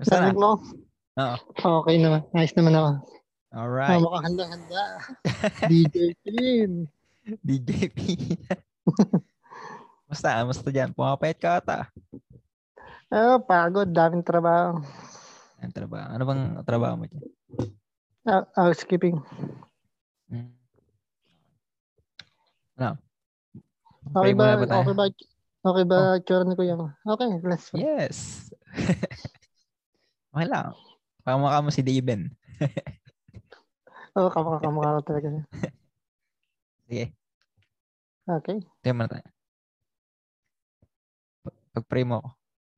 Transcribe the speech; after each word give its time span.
Basta 0.00 0.16
na. 0.16 0.32
Mo? 0.32 0.56
Oo. 1.20 1.36
Okay 1.84 1.96
naman. 2.00 2.24
Nice 2.32 2.56
naman 2.56 2.72
ako. 2.72 2.90
Alright. 3.52 4.00
Oh, 4.00 4.08
mukhang 4.08 4.24
handa-handa. 4.32 4.84
DJ 5.68 6.16
Pin. 6.24 6.88
DJ 7.44 7.92
P. 7.92 8.16
Basta, 10.08 10.40
basta 10.42 10.72
dyan. 10.72 10.96
Pumapayat 10.96 11.36
ka 11.36 11.60
ata. 11.60 11.78
Oh, 13.12 13.36
pagod. 13.44 13.92
Daming 13.92 14.24
trabaho. 14.24 14.80
Ano 15.60 15.70
trabaho? 15.76 16.06
Ano 16.08 16.22
bang 16.24 16.42
trabaho 16.64 16.94
mo 16.96 17.04
dyan? 17.04 17.24
Ah, 18.24 18.48
housekeeping. 18.56 19.20
Hmm. 20.32 20.56
Ano? 22.80 22.96
Okay 24.16 24.32
Pray 24.32 24.32
muna 24.32 24.56
ba? 24.56 24.64
ba 24.64 24.66
tayo? 24.66 24.80
Okay 24.80 24.96
ba? 24.96 25.06
Okay 25.60 25.84
ba? 25.84 26.00
Kuya 26.56 26.74
mo? 26.80 26.88
Okay, 27.04 27.28
pray. 27.44 27.60
Yes. 27.76 28.48
okay 28.72 28.96
lang. 30.34 30.72
Pakamukha 31.26 31.64
mo 31.64 31.70
si 31.74 31.82
Daven. 31.82 32.30
Oo, 34.18 34.26
oh, 34.26 34.30
kamukha 34.30 34.58
kamukha 34.62 34.98
ko 34.98 35.02
talaga. 35.06 35.28
Sige. 36.86 37.14
Okay. 38.26 38.58
Tayo 38.82 38.94
muna 38.94 39.10
tayo. 39.10 39.26
Pag- 41.42 41.62
Pag-pray 41.74 42.04
mo 42.06 42.22
ako. 42.22 42.28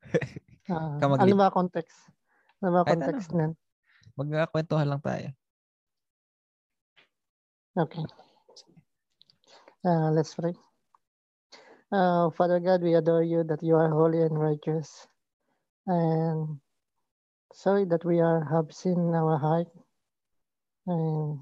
Mag- 1.13 1.23
ano 1.29 1.37
ba 1.37 1.53
context? 1.53 1.99
Ano 2.63 2.71
ba 2.81 2.81
Kahit 2.85 3.01
context 3.01 3.29
nun? 3.33 3.53
Magkakwentuhan 4.17 4.89
lang 4.89 5.03
tayo. 5.03 5.29
Okay. 7.73 8.05
Uh, 9.83 10.13
let's 10.13 10.37
pray. 10.37 10.55
Uh, 11.91 12.31
Father 12.33 12.61
God, 12.61 12.81
we 12.85 12.95
adore 12.95 13.25
you 13.25 13.45
that 13.45 13.61
you 13.61 13.77
are 13.77 13.91
holy 13.91 14.23
and 14.23 14.37
righteous. 14.37 15.09
And 15.85 16.62
sorry 17.55 17.85
that 17.87 18.05
we 18.05 18.21
are 18.21 18.45
have 18.45 18.71
in 18.85 19.15
our 19.15 19.39
heart. 19.39 19.69
And 20.87 21.39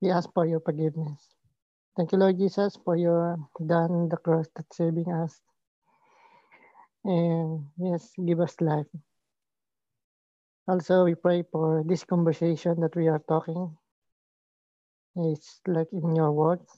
we 0.00 0.10
ask 0.10 0.28
for 0.32 0.46
your 0.46 0.60
forgiveness. 0.60 1.20
Thank 1.96 2.12
you, 2.12 2.18
Lord 2.18 2.38
Jesus, 2.38 2.78
for 2.84 2.96
your 2.96 3.36
done 3.66 3.90
on 3.90 4.08
the 4.08 4.16
cross 4.16 4.46
that 4.54 4.72
saving 4.72 5.10
us. 5.12 5.40
And 7.04 7.66
yes, 7.78 8.12
give 8.24 8.40
us 8.40 8.54
life. 8.60 8.86
Also, 10.68 11.04
we 11.04 11.14
pray 11.14 11.42
for 11.50 11.82
this 11.86 12.04
conversation 12.04 12.80
that 12.80 12.94
we 12.94 13.08
are 13.08 13.22
talking. 13.26 13.76
It's 15.16 15.60
like 15.66 15.88
in 15.92 16.14
your 16.14 16.30
words 16.30 16.70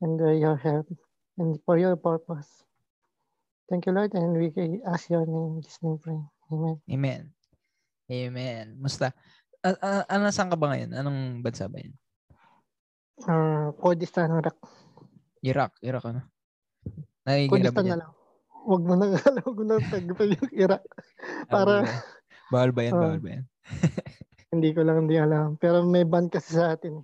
and 0.00 0.18
your 0.40 0.56
help 0.56 0.86
and 1.36 1.58
for 1.66 1.76
your 1.76 1.96
purpose. 1.96 2.48
Thank 3.68 3.86
you, 3.86 3.92
Lord, 3.92 4.14
and 4.14 4.36
we 4.36 4.80
ask 4.86 5.10
your 5.10 5.26
name, 5.26 5.60
this 5.60 5.78
name, 5.82 5.98
pray. 5.98 6.20
Amen. 6.52 6.76
Amen. 6.90 7.22
Amen. 8.10 8.66
Musta? 8.76 9.12
A- 9.64 9.80
a- 9.80 10.06
ano 10.12 10.28
saan 10.28 10.52
ka 10.52 10.58
ba 10.60 10.72
ngayon? 10.74 10.92
Anong 10.92 11.40
bansa 11.40 11.70
ba 11.70 11.80
yun? 11.80 11.94
Uh, 13.24 13.72
Kurdistan, 13.80 14.28
Iraq. 14.34 14.58
Iraq. 15.40 15.72
Iraq 15.80 16.04
ano? 16.10 16.22
Kurdistan 17.24 17.86
na 17.88 18.00
lang. 18.04 18.10
Huwag 18.64 18.82
mo 18.84 18.94
nang 18.96 19.12
alam 19.16 19.48
ko 19.48 19.62
nang 19.64 19.84
tag 19.88 20.04
pa 20.16 20.24
yung 20.24 20.52
Iraq. 20.52 20.84
Para 21.48 21.84
Bawal 22.52 22.70
ba 22.72 22.80
yan? 22.84 22.92
Oh. 22.96 23.00
Bawal 23.00 23.20
ba 23.20 23.28
yan? 23.40 23.44
hindi 24.54 24.70
ko 24.76 24.80
lang 24.84 25.04
hindi 25.04 25.16
alam. 25.16 25.56
Pero 25.56 25.84
may 25.84 26.04
ban 26.04 26.28
kasi 26.28 26.56
sa 26.56 26.76
atin. 26.76 27.00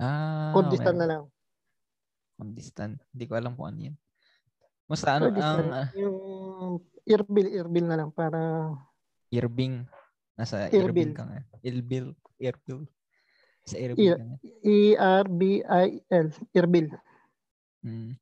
Ah, 0.00 0.52
Kurdistan 0.56 0.96
okay. 0.96 1.00
na 1.00 1.06
lang. 1.08 1.22
Kurdistan. 2.36 2.90
Hindi 3.12 3.24
ko 3.28 3.32
alam 3.36 3.52
kung 3.56 3.68
ano 3.72 3.78
yan. 3.92 3.96
Musta? 4.88 5.16
Ano? 5.16 5.28
Kurdistan. 5.28 5.64
Ang 5.68 5.76
ah, 5.76 5.88
yung 5.96 6.16
Irbil, 7.08 7.48
Irbil 7.50 7.86
na 7.88 7.96
lang 7.98 8.10
para 8.12 8.70
Irbing. 9.30 9.86
Nasa 10.34 10.68
Irbil. 10.68 11.10
Irbing 11.10 11.12
ka 11.14 11.22
nga. 11.26 11.40
Irbil. 11.62 12.06
Irbil. 12.40 12.80
Sa 13.66 13.76
Irbil 13.78 14.02
Ir- 14.02 14.18
ka 14.18 14.24
nga. 14.24 14.36
E-R-B-I-L. 14.64 16.26
Irbil. 16.56 16.86
Mm. 17.84 18.12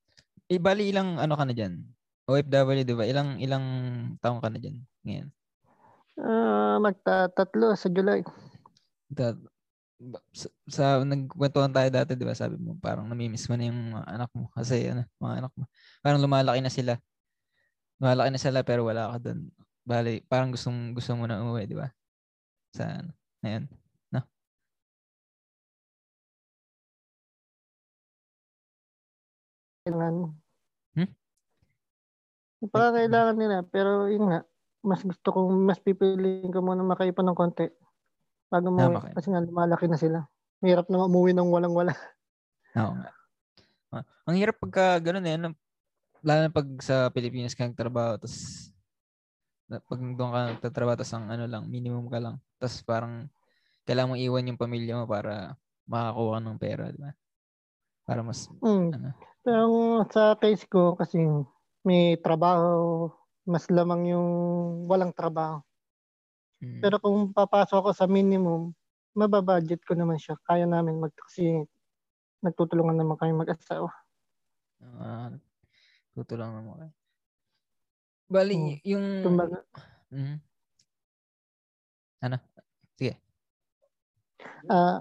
Eh, 0.48 0.60
bali 0.60 0.88
ilang 0.88 1.20
ano 1.20 1.34
ka 1.36 1.44
na 1.44 1.52
dyan? 1.52 1.84
OFW, 2.28 2.84
di 2.84 2.92
ba? 2.92 3.04
Ilang 3.08 3.40
ilang 3.40 3.64
taong 4.20 4.40
ka 4.44 4.52
na 4.52 4.60
dyan 4.60 4.84
ngayon? 5.04 5.28
Ah, 6.18 6.76
magtatatlo 6.82 7.72
sa 7.72 7.88
July. 7.88 8.20
Ba- 9.98 10.22
sa, 10.30 10.46
sa 10.70 10.84
nagkwentuhan 11.02 11.74
tayo 11.74 11.88
dati, 11.90 12.14
di 12.14 12.22
ba? 12.22 12.36
Sabi 12.36 12.54
mo, 12.54 12.78
parang 12.78 13.10
namimiss 13.10 13.50
mo 13.50 13.58
na 13.58 13.66
yung 13.66 13.98
mga 13.98 14.06
anak 14.06 14.30
mo. 14.30 14.46
Kasi, 14.54 14.86
ano, 14.94 15.02
mga 15.18 15.34
anak 15.42 15.52
mo. 15.58 15.64
Parang 16.04 16.22
lumalaki 16.22 16.60
na 16.62 16.70
sila. 16.70 16.94
Lumalaki 17.98 18.30
na 18.30 18.40
sila, 18.40 18.60
pero 18.62 18.86
wala 18.86 19.14
ka 19.14 19.18
doon. 19.30 19.50
Bali, 19.82 20.22
parang 20.26 20.54
gustong, 20.54 20.94
gusto 20.94 21.16
mo 21.18 21.26
na 21.26 21.42
umuwi, 21.42 21.66
di 21.66 21.74
ba? 21.74 21.90
Sa, 22.76 23.02
ano, 23.02 23.10
ngayon. 23.42 23.66
Kailangan. 29.88 30.36
Hmm? 30.92 31.10
Baka 32.68 32.88
kailangan 33.00 33.36
nila. 33.40 33.56
Pero 33.64 34.04
yun 34.12 34.28
nga, 34.28 34.44
mas 34.84 35.00
gusto 35.00 35.28
kong, 35.32 35.64
mas 35.64 35.80
pipiliin 35.80 36.52
ko 36.52 36.60
muna 36.60 36.84
makaipon 36.84 37.24
ng 37.32 37.38
konti. 37.38 37.72
Bago 38.52 38.68
mo, 38.68 39.00
kayo. 39.00 39.16
kasi 39.16 39.32
nga 39.32 39.40
lumalaki 39.40 39.88
na 39.88 39.96
sila. 39.96 40.18
Mahirap 40.60 40.92
na 40.92 41.08
umuwi 41.08 41.32
ng 41.32 41.48
walang-wala. 41.48 41.96
Oo 42.76 42.92
nga. 43.00 43.10
Ah, 43.88 44.04
ang 44.28 44.36
hirap 44.36 44.60
pagka 44.60 45.00
ganun 45.00 45.24
eh. 45.24 45.36
Lalo 46.26 46.40
na 46.46 46.50
pag 46.50 46.68
sa 46.82 47.10
Pilipinas 47.14 47.54
ka 47.54 47.66
nagtrabaho, 47.66 48.18
tapos 48.18 48.70
pag 49.68 50.00
doon 50.00 50.30
ka 50.32 50.40
nagtatrabaho, 50.56 50.96
tapos 50.96 51.14
ang 51.14 51.26
ano 51.28 51.44
lang, 51.44 51.64
minimum 51.68 52.08
ka 52.08 52.18
lang. 52.18 52.36
Tapos 52.56 52.80
parang 52.82 53.28
kailangan 53.86 54.16
mong 54.16 54.22
iwan 54.24 54.48
yung 54.50 54.60
pamilya 54.60 54.94
mo 55.00 55.06
para 55.08 55.56
makakuha 55.88 56.38
ka 56.38 56.40
ng 56.44 56.58
pera, 56.60 56.84
di 56.94 57.00
ba? 57.00 57.12
Para 58.08 58.20
mas, 58.24 58.48
Mm. 58.62 58.90
ano, 58.94 59.10
Pero 59.44 59.66
sa 60.12 60.34
case 60.42 60.66
ko, 60.68 60.94
kasi 60.98 61.18
may 61.86 62.18
trabaho, 62.20 63.08
mas 63.46 63.64
lamang 63.70 64.02
yung 64.14 64.28
walang 64.90 65.12
trabaho. 65.14 65.62
mm, 66.62 66.68
Pero 66.82 66.96
kung 67.02 67.30
papasok 67.34 67.76
ako 67.82 67.90
sa 67.94 68.06
minimum, 68.10 68.74
mababudget 69.18 69.82
ko 69.86 69.92
naman 69.98 70.18
siya. 70.22 70.34
Kaya 70.46 70.66
namin 70.66 71.02
mag 71.02 71.12
kasi 71.14 71.66
nagtutulungan 72.44 72.96
naman 72.98 73.18
kami 73.20 73.32
mag-asawa. 73.34 73.90
Ah, 76.18 76.26
tutulong 76.26 76.66
mo 76.66 76.74
kayo. 76.74 76.90
Bali, 78.26 78.58
Mm. 78.58 78.74
yung, 78.82 79.06
Kumbaga, 79.22 79.62
Mhm. 80.10 80.36
ano? 82.26 82.36
Sige. 82.98 83.14
ah 84.66 85.00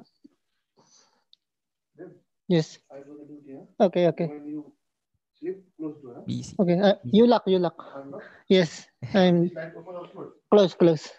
yes. 2.48 2.78
Okay, 3.82 4.06
okay. 4.08 4.30
Busy. 6.28 6.54
Okay, 6.60 6.78
uh, 6.78 6.96
you 7.10 7.26
lock, 7.26 7.44
you 7.50 7.58
lock. 7.58 7.78
Yes, 8.46 8.86
I'm 9.18 9.50
close, 10.54 10.74
close. 10.78 11.10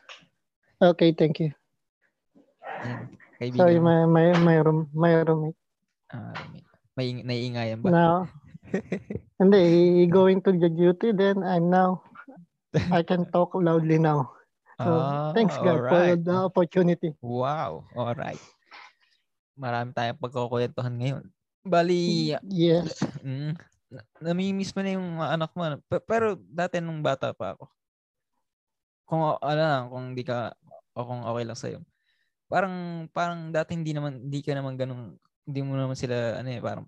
Okay, 0.78 1.10
thank 1.12 1.42
you. 1.42 1.50
Sorry, 2.78 3.10
kaibigan 3.38 3.82
mo. 3.82 3.88
may 3.91 4.06
may 4.06 4.28
may 4.38 4.59
room, 4.62 4.86
may 4.94 5.19
roommate. 5.19 5.59
Ah, 6.15 6.32
may, 6.94 7.20
naiingayan 7.25 7.82
ba? 7.82 7.91
Now, 7.91 8.16
hindi, 9.41 9.61
he 9.62 10.05
going 10.06 10.41
to 10.43 10.53
the 10.53 10.69
duty, 10.69 11.12
then 11.12 11.43
I'm 11.43 11.71
now, 11.71 12.03
I 12.93 13.03
can 13.03 13.25
talk 13.34 13.55
loudly 13.55 13.99
now. 13.99 14.33
So, 14.79 14.91
Ah, 14.95 15.34
thanks 15.34 15.59
God 15.59 15.91
for 15.91 15.99
alright. 15.99 16.23
the 16.23 16.47
opportunity. 16.47 17.11
Wow. 17.19 17.83
Alright. 17.99 18.39
Marami 19.59 19.91
tayong 19.91 20.23
pagkukwentuhan 20.23 20.95
ngayon. 20.95 21.25
Bali, 21.67 22.31
Yes. 22.47 23.03
mm, 23.19 23.59
na- 23.91 24.07
namimiss 24.23 24.71
mo 24.71 24.81
na 24.87 24.95
yung 24.95 25.19
anak 25.19 25.51
mo. 25.59 25.67
ano? 25.67 25.83
Pe- 25.91 26.05
Pero 26.07 26.39
dati 26.39 26.78
nung 26.78 27.03
bata 27.03 27.34
pa 27.34 27.59
ako, 27.59 27.67
kung 29.03 29.34
ano 29.34 29.59
lang, 29.59 29.84
kung 29.91 30.07
di 30.15 30.22
ka, 30.22 30.54
o 30.95 31.03
kung 31.03 31.27
okay 31.27 31.42
lang 31.42 31.59
sa'yo, 31.59 31.78
parang, 32.47 33.09
parang 33.10 33.51
dati 33.51 33.75
hindi 33.75 33.91
naman, 33.91 34.31
hindi 34.31 34.45
ka 34.47 34.54
naman 34.54 34.78
ganun, 34.78 35.19
hindi 35.42 35.60
mo 35.65 35.75
naman 35.75 35.98
sila, 35.98 36.39
ano 36.39 36.48
eh, 36.54 36.63
parang 36.63 36.87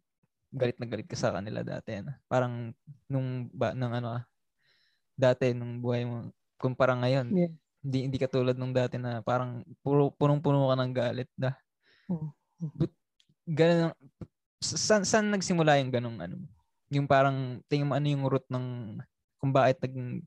galit 0.50 0.76
na 0.78 0.86
galit 0.90 1.06
ka 1.06 1.16
sa 1.18 1.30
kanila 1.34 1.62
dati. 1.62 1.98
Ano? 2.02 2.12
Parang 2.26 2.74
nung, 3.06 3.46
ba, 3.54 3.72
nung 3.74 3.94
ano, 3.94 4.18
ah, 4.20 4.24
dati, 5.14 5.52
nung 5.54 5.78
buhay 5.82 6.04
mo, 6.06 6.30
kumpara 6.60 6.94
ngayon, 6.98 7.26
Yeah. 7.32 7.52
hindi 7.80 7.98
hindi 8.10 8.18
katulad 8.20 8.56
nung 8.60 8.76
dati 8.76 9.00
na 9.00 9.24
parang 9.24 9.64
puro 9.80 10.12
punong-puno 10.12 10.68
ka 10.68 10.76
ng 10.76 10.92
galit 10.92 11.30
na. 11.38 11.56
Mm. 12.10 12.28
But, 12.76 12.92
ganun, 13.48 13.92
saan, 14.60 15.02
saan 15.08 15.32
nagsimula 15.32 15.80
yung 15.80 15.92
ganung 15.94 16.18
ano? 16.20 16.36
Yung 16.92 17.08
parang, 17.08 17.62
tingin 17.70 17.88
mo 17.88 17.96
ano 17.96 18.06
yung 18.10 18.26
root 18.28 18.44
ng, 18.52 18.98
kung 19.40 19.52
bakit 19.54 19.80
naging, 19.80 20.26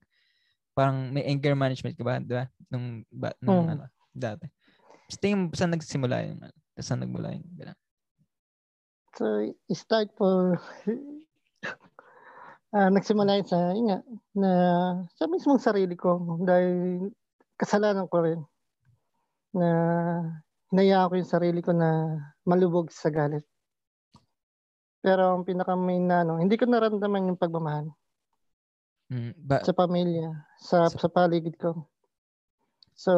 parang 0.74 1.14
may 1.14 1.28
anger 1.30 1.54
management 1.54 1.94
ka 2.00 2.04
ba? 2.08 2.18
Di 2.24 2.34
ba? 2.34 2.46
Nung, 2.74 3.06
ba, 3.14 3.30
nung 3.44 3.70
Mm. 3.70 3.74
ano, 3.78 3.84
dati. 4.16 4.48
Tingin 5.22 5.38
mo, 5.38 5.46
saan 5.54 5.76
nagsimula 5.78 6.18
yung, 6.26 6.40
ano? 6.42 6.56
Saan 6.82 7.06
nagmula 7.06 7.38
yung 7.38 7.46
ganun? 7.54 7.78
So, 9.14 9.54
start 9.70 10.10
for 10.18 10.58
uh, 12.74 12.90
nagsimula 12.98 13.46
sa, 13.46 13.78
yun 13.78 13.94
nga, 13.94 14.00
na 14.34 14.52
sa 15.14 15.30
mismong 15.30 15.62
sarili 15.62 15.94
ko 15.94 16.42
dahil 16.42 17.14
kasalanan 17.54 18.10
ko 18.10 18.26
rin 18.26 18.42
na 19.54 19.70
hinaya 20.74 21.06
ko 21.06 21.14
yung 21.14 21.30
sarili 21.30 21.62
ko 21.62 21.78
na 21.78 22.18
malubog 22.42 22.90
sa 22.90 23.14
galit. 23.14 23.46
Pero 25.06 25.38
ang 25.38 25.46
pinaka 25.46 25.78
main 25.78 26.10
na 26.10 26.26
ano, 26.26 26.42
hindi 26.42 26.58
ko 26.58 26.66
naramdaman 26.66 27.30
yung 27.30 27.38
pagmamahal. 27.38 27.94
Mm, 29.14 29.38
ba- 29.46 29.62
sa 29.62 29.78
pamilya, 29.78 30.34
sa, 30.58 30.90
sa, 30.90 31.06
sa 31.06 31.10
paligid 31.14 31.54
ko. 31.62 31.86
So, 32.98 33.14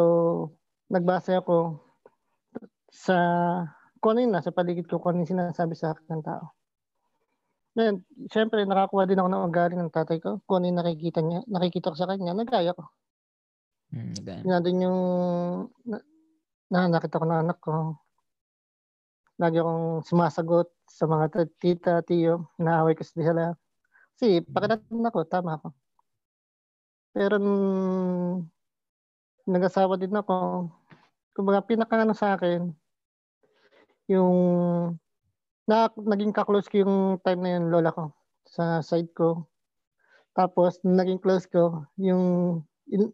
nagbase 0.92 1.40
ako 1.40 1.80
sa 2.92 3.16
kung 4.06 4.14
ano 4.14 4.22
yun 4.22 4.38
nasa 4.38 4.54
paligid 4.54 4.86
ko, 4.86 5.02
kung 5.02 5.18
ano 5.18 5.26
yung 5.26 5.34
sinasabi 5.34 5.74
sa 5.74 5.98
akin 5.98 6.06
ng 6.06 6.22
tao. 6.30 6.54
Ngayon, 7.74 8.06
syempre, 8.30 8.62
nakakuha 8.62 9.10
din 9.10 9.18
ako 9.18 9.30
ng 9.34 9.46
ugali 9.50 9.74
ng 9.74 9.90
tatay 9.90 10.22
ko. 10.22 10.46
Kung 10.46 10.62
ano 10.62 10.70
yung 10.70 10.78
nakikita 10.78 11.26
niya, 11.26 11.42
nakikita 11.50 11.90
ko 11.90 11.98
sa 11.98 12.06
kanya, 12.06 12.38
nagaya 12.38 12.78
ko. 12.78 12.86
Mm, 13.90 14.14
okay. 14.14 14.40
Nandun 14.46 14.86
yung 14.86 15.00
na, 15.90 15.98
na 16.70 16.86
nakita 16.86 17.18
ko 17.18 17.26
ng 17.26 17.42
anak 17.50 17.58
ko. 17.58 17.98
Lagi 19.42 19.58
akong 19.58 20.06
sumasagot 20.06 20.70
sa 20.86 21.10
mga 21.10 21.26
tita, 21.58 22.06
tiyo, 22.06 22.54
inaaway 22.62 22.94
ko 22.94 23.02
sa 23.02 23.18
sila. 23.18 23.58
Kasi 24.14 24.46
pakiramdam 24.46 25.02
ako, 25.02 25.20
tama 25.26 25.58
ako. 25.58 25.74
Pero 27.10 27.42
nung 27.42 28.46
nag-asawa 29.50 29.98
din 29.98 30.14
ako, 30.14 30.70
kumbaga 31.34 31.66
pinaka 31.66 32.06
sa 32.14 32.38
akin, 32.38 32.85
yung 34.12 34.36
na, 35.66 35.90
naging 35.98 36.34
ka-close 36.34 36.70
ko 36.70 36.86
yung 36.86 36.96
time 37.26 37.42
na 37.42 37.52
yun, 37.58 37.74
lola 37.74 37.90
ko, 37.90 38.14
sa 38.46 38.86
side 38.86 39.10
ko. 39.18 39.50
Tapos, 40.38 40.78
naging 40.86 41.18
close 41.18 41.50
ko, 41.50 41.90
yung, 41.98 42.62
in, 42.86 43.10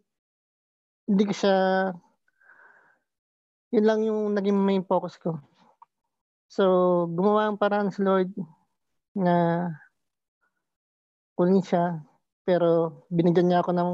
hindi 1.08 1.22
ko 1.24 1.32
siya, 1.32 1.56
yun 3.72 3.84
lang 3.88 4.04
yung 4.04 4.36
naging 4.36 4.58
main 4.58 4.84
focus 4.84 5.16
ko. 5.16 5.40
So, 6.52 6.64
gumawa 7.08 7.48
ang 7.48 7.56
paraan 7.56 7.88
si 7.88 8.04
Lord 8.04 8.28
na 9.16 9.68
kunin 11.32 11.64
siya. 11.64 12.04
Pero 12.44 13.00
binigyan 13.08 13.48
niya 13.48 13.64
ako 13.64 13.70
ng 13.72 13.90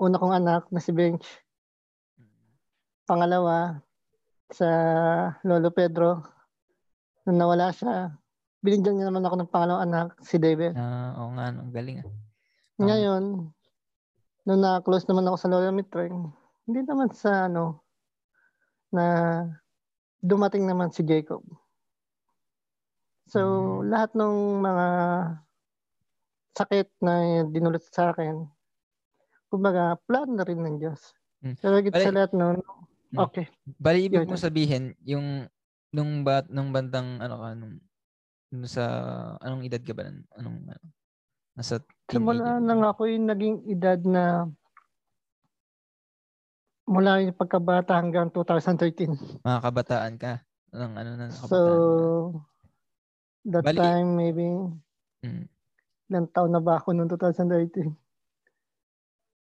una 0.00 0.16
kong 0.16 0.32
anak 0.32 0.64
na 0.72 0.80
si 0.80 0.96
Bench. 0.96 1.28
Pangalawa, 3.04 3.84
sa 4.52 4.68
Lolo 5.42 5.72
Pedro, 5.72 6.22
nung 7.24 7.40
nawala 7.40 7.72
siya, 7.72 8.12
binigyan 8.62 9.00
niya 9.00 9.08
naman 9.08 9.24
ako 9.26 9.36
ng 9.40 9.52
pangalawang 9.52 9.84
anak, 9.88 10.08
si 10.22 10.38
David. 10.38 10.76
Ah, 10.78 11.16
uh, 11.16 11.26
oo 11.26 11.30
nga, 11.34 11.44
ang 11.50 11.72
galing 11.74 12.04
ah. 12.04 12.08
Um, 12.78 12.86
Ngayon, 12.88 13.24
nung 14.46 14.60
na-close 14.62 15.08
naman 15.08 15.26
ako 15.26 15.36
sa 15.40 15.50
Lola 15.50 15.70
Mitreng, 15.74 16.30
hindi 16.66 16.80
naman 16.86 17.10
sa 17.10 17.50
ano, 17.50 17.82
na 18.92 19.04
dumating 20.22 20.68
naman 20.68 20.92
si 20.94 21.02
Jacob. 21.02 21.42
So, 23.32 23.40
hmm. 23.80 23.88
lahat 23.88 24.10
ng 24.12 24.34
mga 24.60 24.86
sakit 26.52 26.88
na 27.00 27.42
dinulot 27.48 27.82
sa 27.88 28.12
akin, 28.12 28.44
kumbaga, 29.48 29.96
plan 30.04 30.28
na 30.28 30.44
rin 30.44 30.60
ng 30.60 30.76
Diyos. 30.76 31.16
Hmm. 31.40 31.56
Pero 31.58 31.80
higit 31.80 31.96
sa 31.96 32.12
lahat 32.12 32.36
nun. 32.36 32.60
Okay. 33.12 33.46
Bali, 33.76 34.08
ibig 34.08 34.24
mo 34.24 34.36
sabihin, 34.40 34.96
yung 35.04 35.44
nung 35.92 36.24
bat 36.24 36.48
nung 36.48 36.72
bandang 36.72 37.20
ano 37.20 37.36
ka 37.36 37.48
nung, 37.52 37.76
nung 38.48 38.64
sa 38.64 38.84
anong 39.44 39.68
edad 39.68 39.84
ka 39.84 39.92
ba 39.92 40.08
anong 40.40 40.58
ano, 40.72 40.84
nasa 41.52 41.84
Simula 42.08 42.56
nang 42.60 42.80
ako 42.84 43.08
yung 43.08 43.28
naging 43.28 43.56
edad 43.68 44.00
na 44.04 44.48
mula 46.88 47.24
yung 47.24 47.36
pagkabata 47.36 47.96
hanggang 47.96 48.28
2013. 48.32 49.44
Mga 49.44 49.60
kabataan 49.64 50.14
ka. 50.20 50.44
Anong 50.72 50.94
ano 50.96 51.10
na. 51.16 51.26
So, 51.32 51.58
that 53.48 53.64
Bali, 53.64 53.78
time 53.78 54.08
maybe 54.16 54.44
mm. 55.24 55.44
ilang 56.12 56.28
taon 56.32 56.52
na 56.52 56.60
ba 56.60 56.80
ako 56.80 56.92
noong 56.92 57.10
2013? 57.12 58.01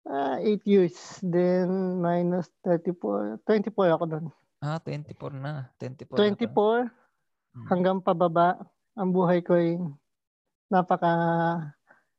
Uh, 0.04 0.36
8 0.40 0.68
years. 0.68 0.96
Then, 1.24 2.00
minus 2.04 2.52
34. 2.68 3.40
24 3.48 3.96
ako 3.96 4.04
doon. 4.08 4.26
Ah, 4.60 4.80
24 4.80 5.36
na. 5.40 5.72
24. 5.80 6.16
24 6.48 6.88
hmm. 6.88 7.66
hanggang 7.72 8.04
pababa. 8.04 8.60
Ang 9.00 9.10
buhay 9.16 9.40
ko 9.42 9.58
ay 9.58 9.80
napaka 10.70 11.14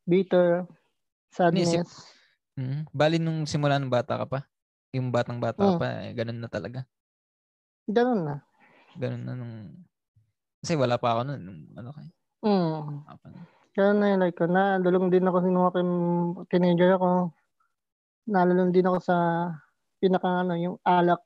bitter, 0.07 0.69
sadness. 1.33 1.87
Mm-hmm. 2.55 2.81
Bali 2.95 3.19
nung 3.19 3.49
simula 3.51 3.81
ng 3.83 3.91
bata 3.91 4.15
ka 4.15 4.27
pa? 4.31 4.41
Yung 4.95 5.11
batang 5.11 5.43
bata 5.43 5.75
mm. 5.75 5.79
pa, 5.83 5.87
eh, 6.07 6.15
ganun 6.15 6.39
na 6.39 6.47
talaga? 6.47 6.87
Ganun 7.91 8.23
na. 8.23 8.35
Ganun 8.95 9.23
na 9.27 9.35
nung... 9.35 9.55
Kasi 10.63 10.79
wala 10.79 11.03
pa 11.03 11.19
ako 11.19 11.21
nun. 11.27 11.41
Nung, 11.43 11.61
ano 11.75 11.91
kayo? 11.91 12.11
Mm. 12.47 12.83
Kaya 13.75 13.91
na 13.91 14.07
yun, 14.15 14.21
like, 14.23 14.39
na, 14.47 14.79
dulong 14.79 15.11
din 15.11 15.27
ako 15.27 15.43
sinuha 15.43 15.69
teenager 16.47 16.95
ako 16.95 17.35
nalulong 18.29 18.73
din 18.73 18.89
ako 18.89 18.99
sa 19.01 19.17
pinaka 20.01 20.45
ano, 20.45 20.57
yung 20.57 20.77
alak. 20.85 21.21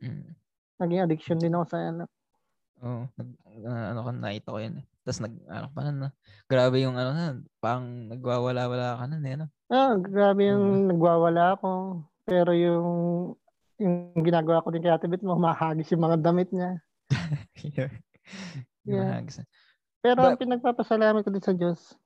Mm. 0.00 0.36
Naging 0.80 1.02
addiction 1.04 1.38
din 1.40 1.56
ako 1.56 1.64
sa 1.68 1.78
alak. 1.80 2.10
Oo. 2.80 3.04
Oh, 3.04 3.04
nag, 3.16 3.28
uh, 3.64 3.84
ano 3.92 4.00
ka, 4.04 4.10
nakita 4.16 4.48
ko 4.56 4.58
yun. 4.60 4.74
Eh. 4.80 4.84
Tapos 5.04 5.20
nag, 5.20 5.34
ano 5.48 5.66
pa 5.72 5.80
na, 5.88 6.08
grabe 6.48 6.76
yung 6.80 6.96
ano 6.96 7.10
na, 7.12 7.26
pang 7.60 7.84
nagwawala-wala 8.08 9.00
ka 9.00 9.04
na, 9.08 9.16
eh, 9.20 9.36
no? 9.36 9.46
Ah, 9.68 9.96
grabe 9.96 10.48
yung 10.48 10.66
uh, 10.66 10.88
nagwawala 10.92 11.60
ako. 11.60 11.70
Pero 12.24 12.52
yung 12.56 12.88
yung 13.80 14.12
ginagawa 14.20 14.60
ko 14.60 14.68
din 14.68 14.84
kay 14.84 14.92
Ate 14.92 15.08
Bit, 15.08 15.24
mahagis 15.24 15.88
yung 15.96 16.04
mga 16.04 16.20
damit 16.20 16.52
niya. 16.52 16.84
yeah. 17.74 17.90
yeah. 18.84 19.24
Pero 20.04 20.20
But, 20.20 20.28
ang 20.36 20.40
pinagpapasalamat 20.40 21.24
ko 21.24 21.30
din 21.32 21.44
sa 21.44 21.56
Diyos, 21.56 21.96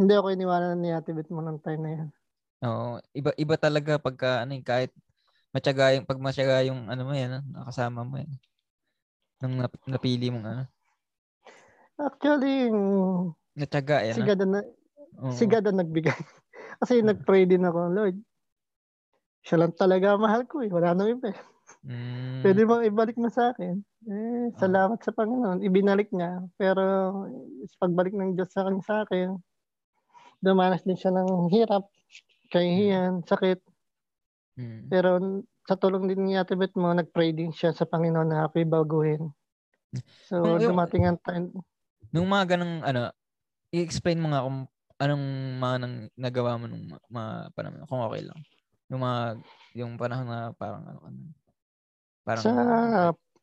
hindi 0.00 0.16
ako 0.16 0.32
iniwanan 0.32 0.80
ni 0.80 0.96
Ate 0.96 1.12
Bit 1.12 1.28
mo 1.28 1.44
ng 1.44 1.60
time 1.60 1.80
na 1.84 1.90
yan. 2.00 2.08
Oo, 2.64 2.96
iba 3.12 3.30
iba 3.36 3.54
talaga 3.60 4.00
pagka 4.00 4.46
ano, 4.46 4.56
eh, 4.56 4.64
kahit 4.64 4.92
matyaga 5.52 5.92
yung 5.92 6.08
pag 6.08 6.20
matyaga 6.20 6.64
yung 6.64 6.88
ano 6.88 7.02
mo 7.04 7.12
yan, 7.12 7.44
nakasama 7.52 8.00
mo 8.04 8.16
yan. 8.16 8.32
Nung 9.44 9.60
nap, 9.60 9.72
napili 9.84 10.32
mong 10.32 10.46
ano. 10.48 10.64
Actually, 12.00 12.72
natyaga 13.52 14.08
yan. 14.08 14.16
Sigada 14.16 14.44
na 14.48 14.60
Oo. 15.20 15.32
sigada 15.32 15.70
nagbigay. 15.72 16.12
Kasi 16.80 17.00
hmm. 17.00 17.08
nag-pray 17.12 17.48
din 17.48 17.64
ako, 17.64 17.80
Lord. 17.92 18.16
Siya 19.46 19.62
lang 19.62 19.72
talaga 19.76 20.16
mahal 20.20 20.44
ko 20.44 20.60
eh. 20.64 20.68
Wala 20.68 20.92
nang 20.92 21.16
iba. 21.16 21.32
Mm. 21.86 22.42
Pwede 22.42 22.62
bang 22.66 22.82
ibalik 22.90 23.14
mo 23.14 23.30
sa 23.30 23.54
akin? 23.54 23.78
Eh, 24.10 24.50
salamat 24.58 24.98
oh. 24.98 25.04
sa 25.06 25.14
Panginoon. 25.14 25.62
Ibinalik 25.62 26.10
niya. 26.10 26.42
Pero 26.58 26.82
sa 27.70 27.86
pagbalik 27.86 28.10
ng 28.14 28.34
Diyos 28.34 28.50
sa 28.50 28.66
akin, 28.66 28.78
sa 28.82 29.06
akin, 29.06 29.38
dumanas 30.42 30.82
din 30.82 30.98
siya 30.98 31.14
ng 31.14 31.46
hirap 31.54 31.86
kahihiyan, 32.50 33.22
hmm. 33.22 33.26
sakit. 33.28 33.60
Mm. 34.56 34.88
Pero 34.88 35.10
sa 35.68 35.76
tulong 35.76 36.08
din 36.08 36.22
ni 36.24 36.32
Ate 36.38 36.56
Beth 36.56 36.72
mo, 36.78 36.94
nag-pray 36.94 37.34
din 37.36 37.52
siya 37.52 37.74
sa 37.76 37.84
Panginoon 37.84 38.30
na 38.30 38.48
ako'y 38.48 38.64
baguhin. 38.64 39.28
So, 40.28 40.40
nung, 40.40 40.62
dumating 40.62 41.04
ang 41.04 41.20
time. 41.20 41.52
Nung 42.14 42.28
mga 42.30 42.56
ganong, 42.56 42.80
ano, 42.86 43.12
i-explain 43.74 44.20
mo 44.22 44.32
nga 44.32 44.46
kung 44.46 44.64
anong 44.96 45.26
mga 45.60 45.76
nang 45.82 45.96
nagawa 46.16 46.56
mo 46.56 46.64
nung 46.70 46.86
mga 46.88 47.32
panahon, 47.52 47.84
kung 47.84 48.02
okay 48.06 48.22
lang. 48.24 48.38
Yung 48.88 49.02
mga, 49.02 49.20
yung 49.76 49.92
panahon 50.00 50.26
na 50.28 50.40
parang, 50.56 50.82
ano, 50.88 51.00
ano 51.04 51.18
parang, 52.24 52.42
sa, 52.42 52.52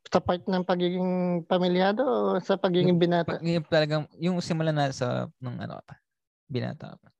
sa 0.09 0.19
part 0.19 0.41
ng 0.43 0.65
pagiging 0.65 1.43
pamilyado 1.45 2.03
o 2.03 2.39
sa 2.41 2.57
pagiging 2.57 2.97
yung, 2.97 3.01
binata? 3.01 3.37
Yung, 3.43 3.67
talagang, 3.69 4.03
yung 4.17 4.37
simula 4.41 4.73
na 4.73 4.89
sa, 4.89 5.29
nung 5.37 5.61
ano 5.61 5.77
pa, 5.85 6.01
binata 6.49 6.97
pa. 6.97 7.12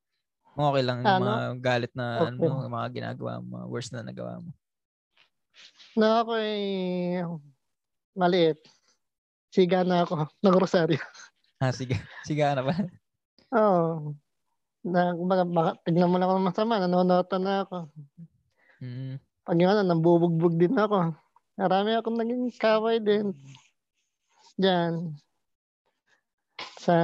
Okay 0.53 0.83
lang 0.85 1.01
yung 1.01 1.17
ano? 1.17 1.25
mga 1.25 1.45
galit 1.65 1.93
na 1.97 2.29
okay. 2.29 2.45
ano, 2.45 2.69
mga 2.69 2.89
ginagawa 2.93 3.41
mo, 3.41 3.47
mga 3.57 3.67
worst 3.73 3.89
na 3.89 4.05
nagawa 4.05 4.37
mo. 4.37 4.49
Na 5.97 6.21
ako 6.21 6.31
ay 6.37 6.61
maliit. 8.13 8.61
Siga 9.49 9.81
na 9.81 10.05
ako 10.05 10.29
ng 10.45 10.55
rosaryo. 10.57 11.01
ah, 11.61 11.73
sige. 11.73 11.97
Siga 12.25 12.53
na 12.53 12.61
ba? 12.65 12.73
Oo. 13.53 13.61
Oh, 13.61 13.93
na, 14.83 15.15
baka, 15.15 15.43
baka, 15.47 15.71
tignan 15.87 16.11
mo 16.11 16.17
na 16.19 16.27
ako 16.27 16.33
masama, 16.43 16.81
nanonota 16.81 17.37
na 17.39 17.63
ako. 17.63 17.87
Mm. 18.83 19.15
Pag 19.43 19.57
yun, 19.59 19.79
nambubugbog 19.87 20.55
din 20.59 20.75
ako. 20.75 21.15
Marami 21.55 21.95
akong 21.95 22.17
naging 22.19 22.51
kaway 22.59 22.99
din. 22.99 23.31
Diyan. 24.59 25.15
Sa 26.81 26.95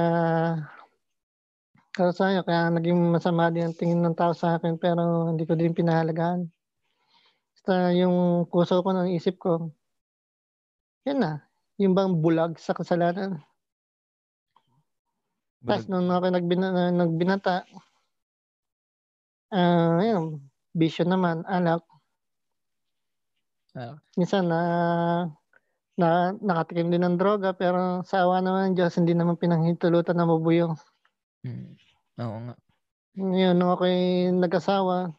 para 1.96 2.10
sa 2.14 2.30
akin, 2.30 2.46
kaya 2.46 2.62
naging 2.76 2.98
masama 3.14 3.50
din 3.54 3.66
ang 3.66 3.76
tingin 3.78 4.00
ng 4.02 4.16
tao 4.20 4.32
sa 4.34 4.56
akin 4.56 4.74
pero 4.78 5.30
hindi 5.30 5.44
ko 5.48 5.54
din 5.58 5.76
pinahalagaan. 5.78 6.40
Basta 7.54 7.92
yung 8.00 8.46
puso 8.50 8.80
ko 8.84 8.90
ng 8.94 9.12
isip 9.18 9.36
ko, 9.42 9.52
yan 11.06 11.18
na. 11.20 11.32
Yung 11.80 11.96
bang 11.96 12.12
bulag 12.22 12.52
sa 12.60 12.76
kasalanan. 12.76 13.40
Tapos 15.66 15.84
nung 15.92 16.08
ako 16.08 16.26
nagbina, 16.32 16.68
nagbinata, 16.92 17.68
ah 19.52 20.00
yun, 20.08 20.24
bisyo 20.78 21.04
naman, 21.04 21.44
alak. 21.46 21.82
Ah, 23.74 23.94
Minsan 24.18 24.50
na 24.50 24.60
na 26.00 26.32
nakatikim 26.40 26.88
din 26.90 27.04
ng 27.04 27.16
droga 27.20 27.52
pero 27.52 28.00
sa 28.08 28.24
awa 28.24 28.40
naman 28.40 28.72
ng 28.72 28.76
Diyos 28.78 28.96
hindi 28.96 29.12
naman 29.12 29.36
pinanghintulutan 29.36 30.16
na 30.16 30.24
mabuyo. 30.26 30.74
Mm. 31.46 31.68
Oo 32.20 32.38
nga. 32.46 32.54
Yun, 33.18 33.54
nung 33.58 33.74
ako'y 33.74 34.30
nag-asawa, 34.32 35.10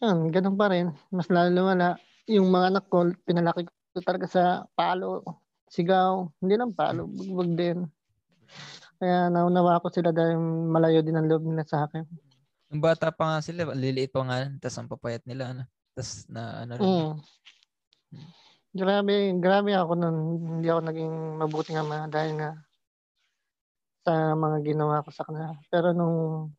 yun, 0.00 0.32
ganun 0.32 0.56
pa 0.56 0.72
rin. 0.72 0.96
Mas 1.12 1.28
lalo 1.28 1.52
lumala. 1.52 2.00
Yung 2.24 2.48
mga 2.48 2.66
anak 2.72 2.84
ko, 2.88 3.12
pinalaki 3.28 3.68
ko 3.68 4.00
talaga 4.00 4.26
sa 4.30 4.42
palo, 4.72 5.20
sigaw. 5.68 6.24
Hindi 6.40 6.54
lang 6.56 6.72
palo, 6.72 7.04
bugbog 7.04 7.52
din. 7.52 7.84
Kaya 8.96 9.28
naunawa 9.28 9.80
ko 9.84 9.92
sila 9.92 10.12
dahil 10.12 10.40
malayo 10.72 11.04
din 11.04 11.16
ang 11.20 11.28
loob 11.28 11.44
nila 11.44 11.68
sa 11.68 11.84
akin. 11.84 12.04
Nung 12.72 12.80
bata 12.80 13.12
pa 13.12 13.36
nga 13.36 13.38
sila, 13.44 13.68
liliit 13.76 14.14
pa 14.14 14.24
nga, 14.24 14.48
tapos 14.56 14.76
ang 14.78 14.88
papayat 14.88 15.22
nila, 15.28 15.52
ano. 15.52 15.62
Tapos 15.92 16.24
na, 16.32 16.64
ano 16.64 16.72
rin. 16.78 16.86
Mm. 16.86 17.12
Grabe, 18.70 19.14
grabe 19.42 19.70
ako 19.74 19.92
nun. 19.98 20.16
Hindi 20.58 20.68
ako 20.70 20.80
naging 20.86 21.14
mabuting 21.42 21.78
ama 21.82 22.06
dahil 22.06 22.38
nga 22.38 22.50
sa 24.00 24.32
mga 24.34 24.56
ginawa 24.64 25.04
ko 25.04 25.10
sa 25.12 25.24
kanila. 25.28 25.52
Pero 25.68 25.92
nung 25.92 26.50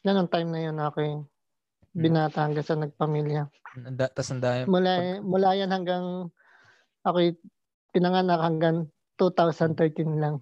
ganun 0.00 0.28
time 0.32 0.48
na 0.48 0.60
yun 0.64 0.78
ako 0.80 0.98
yung 1.04 1.22
binata 1.92 2.46
hanggang 2.46 2.66
sa 2.66 2.78
nagpamilya. 2.78 3.42
Ang 3.76 3.96
da- 3.98 4.10
Tapos 4.10 4.30
ang 4.32 4.42
dami. 4.42 4.64
Mula, 4.66 5.20
mula 5.20 5.48
yan 5.58 5.70
hanggang 5.70 6.30
ako 7.04 7.16
pinanganak 7.90 8.40
hanggang 8.40 8.76
2013 9.18 10.16
lang. 10.16 10.36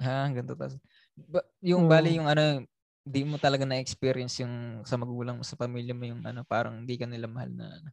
Ha, 0.00 0.26
hanggang 0.26 0.46
2000. 0.48 0.80
Ba, 1.28 1.44
yung 1.60 1.86
Mm. 1.86 1.90
bali 1.90 2.10
yung 2.16 2.28
ano, 2.30 2.64
di 3.02 3.22
mo 3.26 3.36
talaga 3.36 3.66
na-experience 3.66 4.40
yung 4.42 4.86
sa 4.86 4.94
magulang 4.96 5.38
mo, 5.38 5.44
sa 5.44 5.58
pamilya 5.58 5.92
mo 5.92 6.06
yung 6.06 6.22
ano, 6.22 6.46
parang 6.46 6.82
hindi 6.82 6.94
ka 6.96 7.04
nila 7.06 7.26
mahal 7.28 7.50
na 7.52 7.66
ano. 7.68 7.90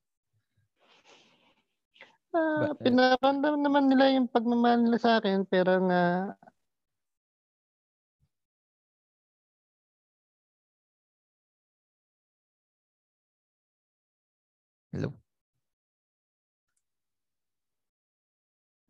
Ah, 2.29 2.69
Ba- 2.71 2.77
pinaramdam 2.77 3.57
naman 3.57 3.89
nila 3.89 4.13
yung 4.13 4.29
pagmamahal 4.29 4.85
nila 4.85 5.01
sa 5.01 5.17
akin 5.17 5.49
pero 5.49 5.81
nga 5.89 6.33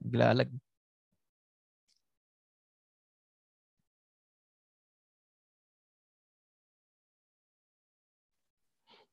Naglalag. 0.09 0.49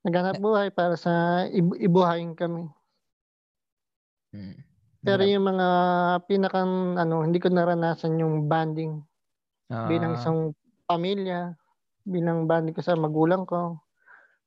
naghanap 0.07 0.39
buhay 0.39 0.71
para 0.71 0.95
sa 0.95 1.43
ibu- 1.51 1.75
ibuhayin 1.75 2.31
kami. 2.31 2.63
Mm. 4.31 4.55
Pero 5.03 5.23
yung 5.27 5.45
mga 5.51 5.67
pinakang 6.27 6.95
ano, 6.95 7.23
hindi 7.23 7.39
ko 7.43 7.47
naranasan 7.51 8.19
yung 8.19 8.47
bonding 8.47 9.03
bilang 9.87 10.15
Ah, 10.15 10.19
isang 10.19 10.39
pamilya, 10.87 11.55
bilang 12.07 12.47
bonding 12.47 12.75
ko 12.75 12.81
sa 12.83 12.95
magulang 12.95 13.43
ko, 13.43 13.79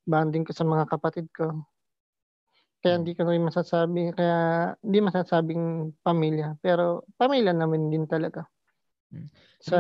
bonding 0.09 0.45
ko 0.45 0.53
sa 0.57 0.65
mga 0.65 0.85
kapatid 0.89 1.29
ko. 1.33 1.65
Kaya 2.81 2.97
Hmm. 2.97 3.01
hindi 3.05 3.13
ko 3.13 3.29
rin 3.29 3.45
masasabi, 3.45 4.03
kaya 4.17 4.39
hindi 4.81 4.99
masasabing 5.05 5.65
pamilya, 6.01 6.57
pero 6.65 7.05
pamilya 7.21 7.53
namin 7.53 7.93
din 7.93 8.09
talaga. 8.09 8.49
Hmm. 9.13 9.29
Sa 9.61 9.79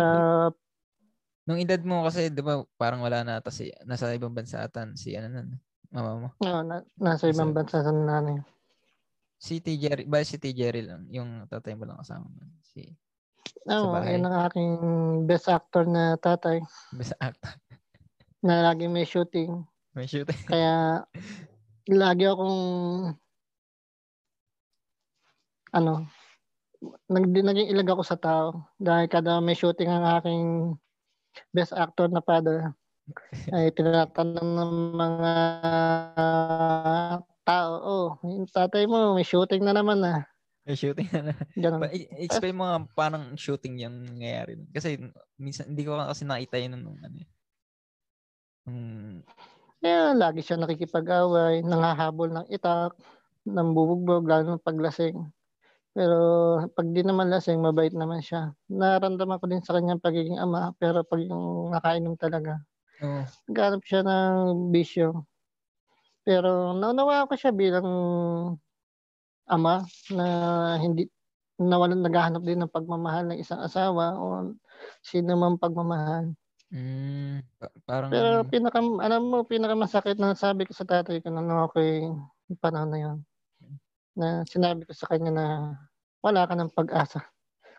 nung 1.49 1.57
edad 1.59 1.81
mo 1.83 2.05
kasi, 2.05 2.29
di 2.29 2.45
ba, 2.45 2.61
parang 2.77 3.01
wala 3.01 3.25
na 3.25 3.41
ata 3.41 3.49
si, 3.49 3.73
nasa 3.89 4.13
ibang 4.13 4.37
bansa 4.37 4.61
atan 4.63 4.95
si 4.95 5.17
ano 5.17 5.33
nun, 5.33 5.49
mama 5.91 6.13
mo. 6.15 6.29
ano, 6.45 6.61
na, 6.63 6.77
nasa 7.01 7.27
ibang 7.33 7.57
bansa 7.57 7.81
sa 7.81 7.91
nanay. 7.91 8.39
Si 9.41 9.57
T. 9.65 9.73
Jerry, 9.81 10.05
ba 10.05 10.21
si 10.21 10.37
T. 10.37 10.53
Jerry 10.53 10.85
lang, 10.85 11.09
yung 11.09 11.49
tatay 11.49 11.73
mo 11.73 11.89
lang 11.89 11.97
kasama 11.99 12.29
mo. 12.29 12.45
Si, 12.61 12.85
Oo, 13.65 13.97
bahay. 13.97 14.21
yun 14.21 14.29
ang 14.29 14.45
aking 14.47 14.73
best 15.25 15.49
actor 15.49 15.89
na 15.89 16.21
tatay 16.21 16.61
basta 16.93 17.17
actor. 17.19 17.57
na 18.45 18.61
lagi 18.61 18.85
may 18.85 19.09
shooting. 19.09 19.65
May 19.97 20.05
shoot. 20.05 20.29
Kaya 20.45 21.03
lagi 21.97 22.25
akong 22.27 22.59
ano 25.71 25.93
nag 27.11 27.25
naging 27.29 27.71
ilag 27.71 27.93
ako 27.93 28.03
sa 28.03 28.17
tao 28.17 28.67
dahil 28.81 29.07
kada 29.07 29.39
may 29.39 29.55
shooting 29.55 29.91
ang 29.91 30.07
aking 30.19 30.75
best 31.55 31.77
actor 31.77 32.09
na 32.09 32.25
father 32.25 32.73
ay 33.51 33.71
tinatanong 33.75 34.51
ng 34.57 34.73
mga 34.95 35.33
tao, 37.45 37.71
oh, 37.83 38.09
yung 38.23 38.47
tatay 38.47 38.87
mo, 38.87 39.17
may 39.19 39.27
shooting 39.27 39.63
na 39.67 39.75
naman 39.75 39.99
ah. 40.07 40.23
May 40.63 40.77
shooting 40.79 41.09
na. 41.11 41.35
I- 41.91 42.11
explain 42.23 42.55
mo 42.55 42.69
nga 42.69 42.79
paano 42.95 43.35
shooting 43.35 43.83
yung 43.83 44.07
nangyayari. 44.07 44.61
Kasi 44.71 45.01
minsan 45.41 45.73
hindi 45.75 45.83
ko 45.83 45.99
kasi 45.99 46.23
nakita 46.23 46.61
yun 46.61 46.79
nung 46.79 47.01
ano. 47.01 47.17
eh. 47.19 47.29
Nung, 48.69 48.81
Kaya 49.83 50.13
lagi 50.13 50.45
siya 50.45 50.61
nakikipag-away, 50.61 51.65
nangahabol 51.65 52.29
ng 52.29 52.47
itak, 52.53 52.93
ng 53.49 53.69
bubugbog, 53.73 54.29
lalo 54.29 54.45
ng 54.61 54.65
paglasing. 54.65 55.17
Pero 55.97 56.19
pag 56.77 56.87
di 56.93 57.03
naman 57.07 57.29
lasing, 57.33 57.61
mabait 57.61 57.93
naman 57.97 58.21
siya. 58.25 58.53
Naramdaman 58.71 59.39
ko 59.41 59.47
din 59.51 59.63
sa 59.65 59.77
kanyang 59.79 60.01
pagiging 60.05 60.37
ama, 60.41 60.73
pero 60.81 61.05
pag 61.05 61.21
yung 61.25 61.73
nakainom 61.75 62.15
talaga, 62.21 62.61
oh, 63.05 63.25
naghanap 63.51 63.83
siya 63.85 64.01
ng 64.05 64.71
bisyo. 64.75 65.27
Pero 66.27 66.77
naunawa 66.77 67.25
ko 67.29 67.35
siya 67.39 67.53
bilang 67.57 67.89
ama 69.49 69.85
na 70.15 70.27
hindi 70.83 71.09
nawalan 71.61 72.03
naghahanap 72.05 72.43
din 72.45 72.61
ng 72.65 72.73
pagmamahal 72.75 73.31
ng 73.33 73.39
isang 73.41 73.61
asawa 73.63 74.17
o 74.19 74.57
sino 75.05 75.37
man 75.39 75.57
pagmamahal. 75.61 76.33
Mm, 76.71 77.37
pa- 77.57 77.75
parang, 77.83 78.11
Pero 78.11 78.29
pinaka 78.45 78.79
alam 78.79 79.23
mo 79.23 79.43
pinakamasakit 79.43 80.17
na 80.17 80.33
sabi 80.33 80.65
ko 80.65 80.73
sa 80.73 80.83
tatay 80.83 81.19
ko 81.19 81.29
nung 81.29 81.51
ako'y 81.51 82.07
yung 82.07 82.27
panahon 82.59 82.91
na 82.91 82.99
yun. 82.99 83.19
Na 84.15 84.43
sinabi 84.45 84.83
ko 84.83 84.93
sa 84.93 85.07
kanya 85.07 85.31
na 85.31 85.47
wala 86.21 86.45
ka 86.45 86.55
ng 86.55 86.71
pag-asa. 86.71 87.23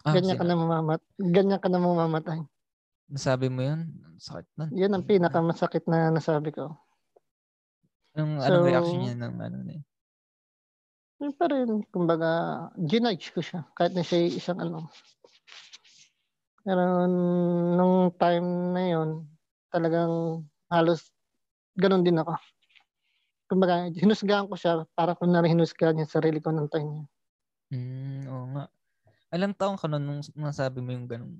ah, 0.01 0.13
Ganyan 0.13 0.35
ka 0.35 0.43
na 0.43 0.55
mamamat. 0.55 1.01
Ganyan 1.15 1.59
ka 1.59 1.67
na 1.67 1.77
mamamatay. 1.77 2.39
nasabi 3.07 3.51
mo 3.51 3.59
yun? 3.59 3.91
Sakit 4.15 4.47
nun. 4.55 4.71
Yan 4.71 4.95
ang 4.95 5.03
pinakamasakit 5.03 5.83
na 5.85 6.07
nasabi 6.09 6.51
ko. 6.51 6.71
Anong, 8.15 8.39
anong 8.39 8.63
So- 8.63 8.67
reaction 8.67 8.99
niya 9.01 9.15
ng 9.17 9.35
ano 9.35 9.57
na 9.61 9.71
yun? 9.75 9.85
Yun 11.21 11.33
pa 11.37 11.45
rin, 11.45 11.85
kumbaga, 11.87 12.29
ginudge 12.81 13.29
ko 13.29 13.45
siya. 13.45 13.61
Kahit 13.77 13.93
na 13.93 14.01
siya 14.01 14.25
isang 14.25 14.57
ano. 14.57 14.89
Pero 16.61 17.09
nung 17.09 18.13
time 18.21 18.47
na 18.73 18.83
yon 18.93 19.09
talagang 19.73 20.45
halos 20.69 21.09
ganun 21.77 22.05
din 22.05 22.21
ako. 22.21 22.37
Kumbaga, 23.49 23.89
hinusgahan 23.91 24.47
ko 24.47 24.55
siya 24.55 24.85
para 24.95 25.17
kung 25.17 25.33
na 25.33 25.43
hinusgahan 25.43 25.97
niya 25.97 26.07
sarili 26.07 26.39
ko 26.39 26.53
ng 26.53 26.69
time 26.71 26.89
niya. 26.89 27.05
Mm, 27.71 28.27
oo 28.27 28.45
nga. 28.55 28.63
Alang 29.31 29.55
taong 29.55 29.79
ka 29.79 29.87
nun 29.87 30.03
nung 30.03 30.21
nasabi 30.35 30.79
mo 30.83 30.91
yung 30.91 31.07
ganun? 31.07 31.33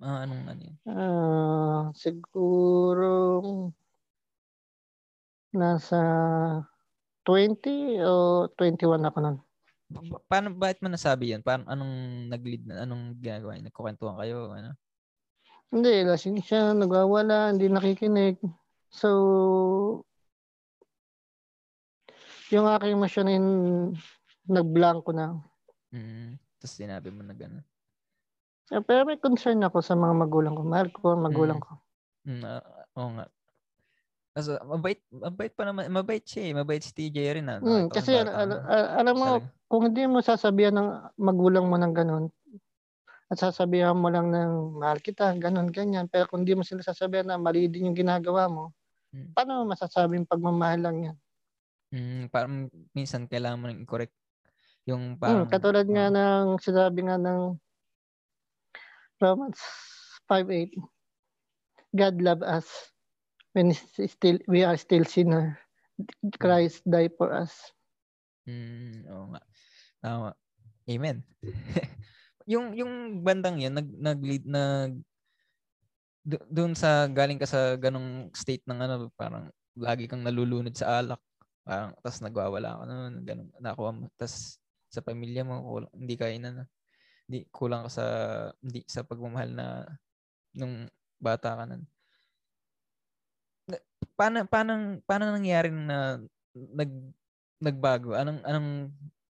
Ah, 0.00 0.24
anong 0.24 0.44
ano 0.48 0.62
yun? 0.64 0.76
Ah, 0.88 1.92
siguro 1.94 3.08
nasa 5.52 5.98
20 7.24 8.00
o 8.04 8.48
21 8.56 9.08
ako 9.08 9.18
nun. 9.24 9.36
Pa- 9.88 10.04
pa- 10.04 10.24
paano, 10.28 10.52
bakit 10.52 10.84
mo 10.84 10.92
nasabi 10.92 11.32
yan? 11.32 11.40
Paano, 11.40 11.64
anong 11.64 12.28
nag-lead 12.28 12.62
na, 12.68 12.84
anong 12.84 13.16
ginagawa 13.16 13.56
niya? 13.56 13.72
Nagkukwentuhan 13.72 14.16
kayo? 14.20 14.52
Ano? 14.52 14.76
Hindi, 15.72 16.04
lasing 16.04 16.40
siya, 16.44 16.76
nagwawala, 16.76 17.52
hindi 17.52 17.72
nakikinig. 17.72 18.36
So, 18.92 19.08
yung 22.48 22.68
aking 22.68 22.96
ay 23.00 23.40
nagblanko 24.48 25.12
na. 25.12 25.36
Mm, 25.92 26.40
tapos 26.60 26.72
sinabi 26.76 27.08
mo 27.12 27.20
na 27.24 27.36
gano'n. 27.36 27.64
Eh, 28.68 28.80
Pero 28.84 29.08
may 29.08 29.16
concern 29.16 29.60
ako 29.64 29.80
sa 29.80 29.96
mga 29.96 30.14
magulang 30.16 30.52
ko. 30.56 30.62
Mahal 30.64 30.88
ko 30.92 31.16
ang 31.16 31.24
magulang 31.24 31.60
ko. 31.60 31.80
Mm, 32.28 32.44
ah, 32.44 32.64
oo 32.96 33.08
nga. 33.16 33.26
Kasi 34.36 34.54
mabait, 34.64 35.00
mabait 35.08 35.52
pa 35.52 35.64
naman, 35.64 35.88
mabait 35.88 36.20
siya 36.20 36.42
eh. 36.48 36.52
Mabait 36.52 36.80
si 36.84 36.92
TJ 36.92 37.18
rin 37.40 37.48
ah. 37.48 37.56
Mm, 37.60 37.88
Nakita 37.88 37.92
ko 37.92 37.96
kasi 37.96 38.10
al- 38.16 38.32
al- 38.32 38.52
mo. 38.52 38.68
al- 38.68 38.90
alam 39.00 39.14
mo, 39.16 39.28
Talaga. 39.32 39.48
Kung 39.68 39.84
hindi 39.88 40.08
mo 40.08 40.24
sasabihan 40.24 40.74
ng 40.76 40.88
magulang 41.20 41.68
mo 41.68 41.76
ng 41.76 41.94
ganun, 41.94 42.24
at 43.28 43.36
sasabihan 43.36 43.92
mo 43.92 44.08
lang 44.08 44.32
ng 44.32 44.80
mahal 44.80 44.98
kita, 45.04 45.36
ganun, 45.36 45.68
ganyan. 45.68 46.08
Pero 46.08 46.24
kung 46.32 46.42
hindi 46.44 46.56
mo 46.56 46.64
sila 46.64 46.80
sasabihan 46.80 47.28
na 47.28 47.36
mali 47.36 47.68
din 47.68 47.92
yung 47.92 47.96
ginagawa 47.96 48.48
mo, 48.48 48.72
Mm. 49.12 49.36
paano 49.36 49.64
mo 49.64 49.72
masasabing 49.72 50.24
pagmamahal 50.28 50.80
lang 50.80 50.96
yan? 51.12 51.16
Mm, 51.92 52.28
parang 52.28 52.68
minsan 52.92 53.24
kailangan 53.24 53.58
mo 53.60 53.64
nang 53.68 53.80
i-correct 53.80 54.12
yung 54.88 55.16
Mm, 55.24 55.44
parang 55.44 55.48
katulad 55.52 55.84
nga 55.88 56.08
oh, 56.08 56.16
ng 56.16 56.46
sinabi 56.60 57.00
nga 57.04 57.16
ng 57.20 57.56
Romans 59.20 59.60
5:8. 60.28 60.72
God 61.96 62.20
love 62.20 62.42
us 62.44 62.68
when 63.52 63.72
still 63.72 64.38
we 64.46 64.62
are 64.64 64.76
still 64.76 65.04
sinner. 65.04 65.58
Christ 66.38 66.84
died 66.88 67.16
for 67.18 67.32
us. 67.32 67.72
Mm, 68.48 69.04
oo 69.12 69.26
nga. 69.36 69.42
Tama. 70.00 70.30
Amen. 70.88 71.20
yung 72.48 72.72
yung 72.72 73.20
bandang 73.20 73.60
'yan 73.60 73.76
nag 73.76 73.88
nag 74.00 74.20
nag 74.48 74.92
doon 76.48 76.72
sa 76.72 77.04
galing 77.12 77.36
ka 77.36 77.44
sa 77.44 77.76
ganong 77.76 78.32
state 78.32 78.64
ng 78.64 78.80
ano 78.80 79.12
parang 79.16 79.52
lagi 79.76 80.08
kang 80.08 80.24
nalulunod 80.24 80.72
sa 80.72 81.00
alak 81.04 81.20
parang 81.64 81.92
tas 82.00 82.24
nagwawala 82.24 82.80
ka 82.80 82.84
noon 82.88 83.14
ganun 83.28 83.48
nakuha 83.60 83.92
mo 83.92 84.08
tas 84.16 84.56
sa 84.88 85.04
pamilya 85.04 85.44
mo 85.44 85.60
kulang, 85.68 85.92
hindi 85.92 86.14
ka 86.16 86.26
ina 86.32 86.64
hindi 87.28 87.44
kulang 87.52 87.84
ka 87.88 87.90
sa 87.92 88.06
hindi 88.64 88.80
sa 88.88 89.04
pagmamahal 89.04 89.50
na 89.52 89.66
nung 90.56 90.88
bata 91.20 91.52
ka 91.60 91.64
nun. 91.68 91.84
Paano 94.16 94.48
paano 94.48 94.72
paano 95.04 95.24
nangyari 95.28 95.68
na 95.70 96.16
nag 96.56 96.90
nagbago? 97.58 98.14
Anong 98.14 98.40
anong 98.46 98.70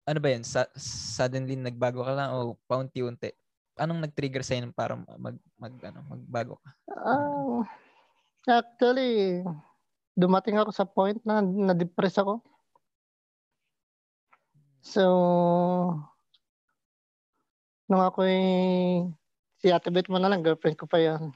ano 0.03 0.19
ba 0.19 0.29
'yan? 0.31 0.43
Sa, 0.43 0.67
suddenly 0.75 1.55
nagbago 1.55 2.03
ka 2.03 2.13
lang 2.15 2.29
o 2.35 2.59
paunti-unti? 2.67 3.31
Anong 3.79 4.05
nag-trigger 4.05 4.43
sa 4.45 4.59
para 4.75 4.93
mag 4.97 5.37
mag 5.57 5.73
ano, 5.81 5.99
magbago 6.07 6.59
ka? 6.61 6.69
Uh, 6.93 7.63
actually, 8.45 9.41
dumating 10.13 10.59
ako 10.59 10.69
sa 10.69 10.85
point 10.85 11.17
na 11.25 11.41
na-depress 11.41 12.21
ako. 12.21 12.43
So, 14.83 15.03
nung 17.87 18.03
ako 18.03 18.27
si 19.63 19.71
Ate 19.71 19.87
Beth 19.87 20.11
mo 20.11 20.19
na 20.19 20.27
lang, 20.27 20.43
girlfriend 20.43 20.75
ko 20.75 20.83
pa 20.83 20.99
yan. 20.99 21.31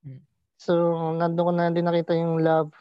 Hmm. 0.00 0.24
So, 0.56 0.72
nandun 1.12 1.46
ko 1.46 1.52
na 1.52 1.68
din 1.68 1.84
nakita 1.84 2.16
yung 2.16 2.40
love. 2.40 2.72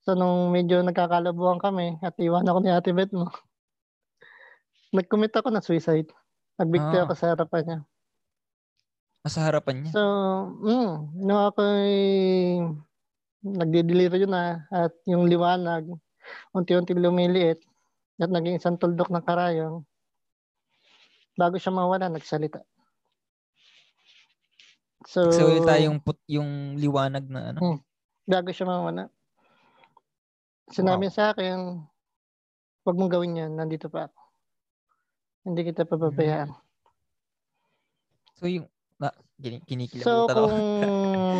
So, 0.00 0.16
nung 0.16 0.48
medyo 0.48 0.80
nagkakalabuhan 0.80 1.60
kami 1.60 2.00
at 2.00 2.16
iwan 2.16 2.48
ako 2.48 2.58
ni 2.64 2.72
Ate 2.72 2.92
Beth 2.96 3.12
mo, 3.12 3.28
nag-commit 4.96 5.36
ako 5.36 5.52
na 5.52 5.60
suicide. 5.60 6.08
Nagbigti 6.56 6.96
ah. 6.96 7.04
ako 7.04 7.12
sa 7.12 7.36
harapan 7.36 7.62
niya. 7.64 7.80
Ah, 9.20 9.32
sa 9.32 9.44
harapan 9.44 9.76
niya? 9.84 9.92
So, 9.92 10.02
mm, 10.64 11.20
nung 11.20 11.42
ako 11.52 11.60
nagdi-deliver 13.44 14.20
yun 14.20 14.32
na 14.32 14.64
at 14.72 14.92
yung 15.04 15.28
liwanag, 15.28 15.88
unti-unti 16.56 16.96
lumiliit, 16.96 17.60
at 18.20 18.28
naging 18.28 18.60
isang 18.60 18.76
tuldok 18.76 19.08
ng 19.08 19.24
karayong, 19.24 19.84
bago 21.36 21.56
siya 21.56 21.72
mawala, 21.72 22.12
nagsalita. 22.12 22.60
So, 25.08 25.28
nagsalita 25.28 25.80
yung, 25.80 26.00
put, 26.04 26.20
yung 26.28 26.76
liwanag 26.76 27.24
na 27.28 27.52
ano? 27.52 27.58
Hmm, 27.60 27.78
bago 28.28 28.52
siya 28.52 28.68
mawala. 28.68 29.08
Sinabi 30.70 31.10
wow. 31.10 31.14
sa 31.14 31.34
akin, 31.34 31.82
huwag 32.86 32.96
mong 32.96 33.12
gawin 33.12 33.40
yan, 33.42 33.52
nandito 33.58 33.90
pa 33.90 34.06
ako. 34.06 34.18
Hindi 35.50 35.60
kita 35.66 35.82
pababayaan. 35.82 36.50
Hmm. 36.54 36.62
So 38.38 38.46
yung, 38.46 38.70
na, 38.96 39.10
kinikilabutan 39.42 40.06
so, 40.06 40.30
kung, 40.30 40.56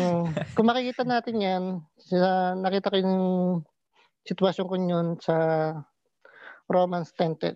kung 0.55 0.67
makikita 0.67 1.07
natin 1.07 1.35
yan, 1.39 1.63
sa, 1.95 2.51
nakita 2.59 2.91
ko 2.91 2.97
yung 2.99 3.17
sitwasyon 4.27 4.67
ko 4.67 4.75
yun 4.75 5.07
sa 5.23 5.35
Romans 6.67 7.09
10.10. 7.15 7.55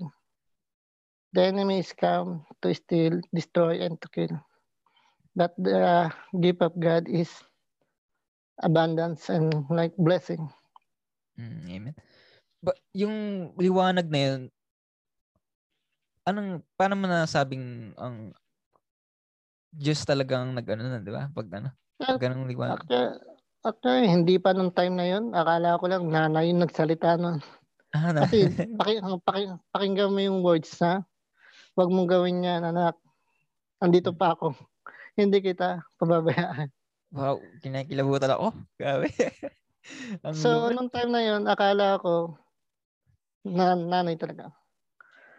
The 1.36 1.52
enemy 1.52 1.84
is 1.84 1.92
come 1.92 2.48
to 2.64 2.72
steal, 2.72 3.20
destroy, 3.36 3.84
and 3.84 4.00
to 4.00 4.08
kill. 4.08 4.32
But 5.36 5.52
the 5.60 6.08
gift 6.40 6.64
of 6.64 6.80
God 6.80 7.12
is 7.12 7.28
abundance 8.64 9.28
and 9.28 9.68
like 9.68 9.92
blessing. 10.00 10.48
Mm, 11.36 11.64
amen. 11.68 11.96
But 12.64 12.78
yung 12.96 13.16
liwanag 13.60 14.08
na 14.10 14.20
yun, 14.20 14.42
anong, 16.26 16.66
paano 16.74 16.94
mo 16.98 17.06
nasabing 17.06 17.94
ang 18.00 18.34
Diyos 19.76 20.08
talagang 20.08 20.56
nag-ano 20.56 20.88
na, 20.88 21.04
di 21.04 21.12
ba? 21.12 21.28
Pag 21.30 21.48
ano, 21.60 21.70
pag 22.00 22.16
ganong 22.16 22.48
liwanag. 22.48 22.80
Actually, 22.88 23.12
actually, 23.68 24.08
hindi 24.08 24.36
pa 24.40 24.56
nung 24.56 24.72
time 24.72 24.96
na 24.96 25.06
yun. 25.06 25.36
Akala 25.36 25.76
ko 25.76 25.86
lang 25.92 26.08
nanay 26.08 26.48
yung 26.48 26.64
nagsalita 26.64 27.20
nun. 27.20 27.44
Ah, 27.92 28.16
na. 28.16 28.24
Kasi 28.24 28.48
paki, 28.80 29.04
paki, 29.28 29.44
pakinggan 29.76 30.16
mo 30.16 30.20
yung 30.24 30.40
words 30.42 30.72
na 30.80 31.04
wag 31.76 31.92
mong 31.92 32.08
gawin 32.08 32.44
yan, 32.44 32.64
anak. 32.64 32.96
Andito 33.84 34.16
pa 34.16 34.32
ako. 34.32 34.56
Hindi 35.20 35.44
kita 35.44 35.84
pababayaan. 36.00 36.72
Wow, 37.12 37.44
kinakilabutan 37.60 38.32
ako. 38.32 38.56
Grabe. 38.80 39.12
so, 40.42 40.70
nung 40.74 40.90
time 40.90 41.12
na 41.14 41.22
yun, 41.22 41.44
akala 41.46 42.02
ko 42.02 42.38
na 43.46 43.78
nanay 43.78 44.18
talaga. 44.18 44.50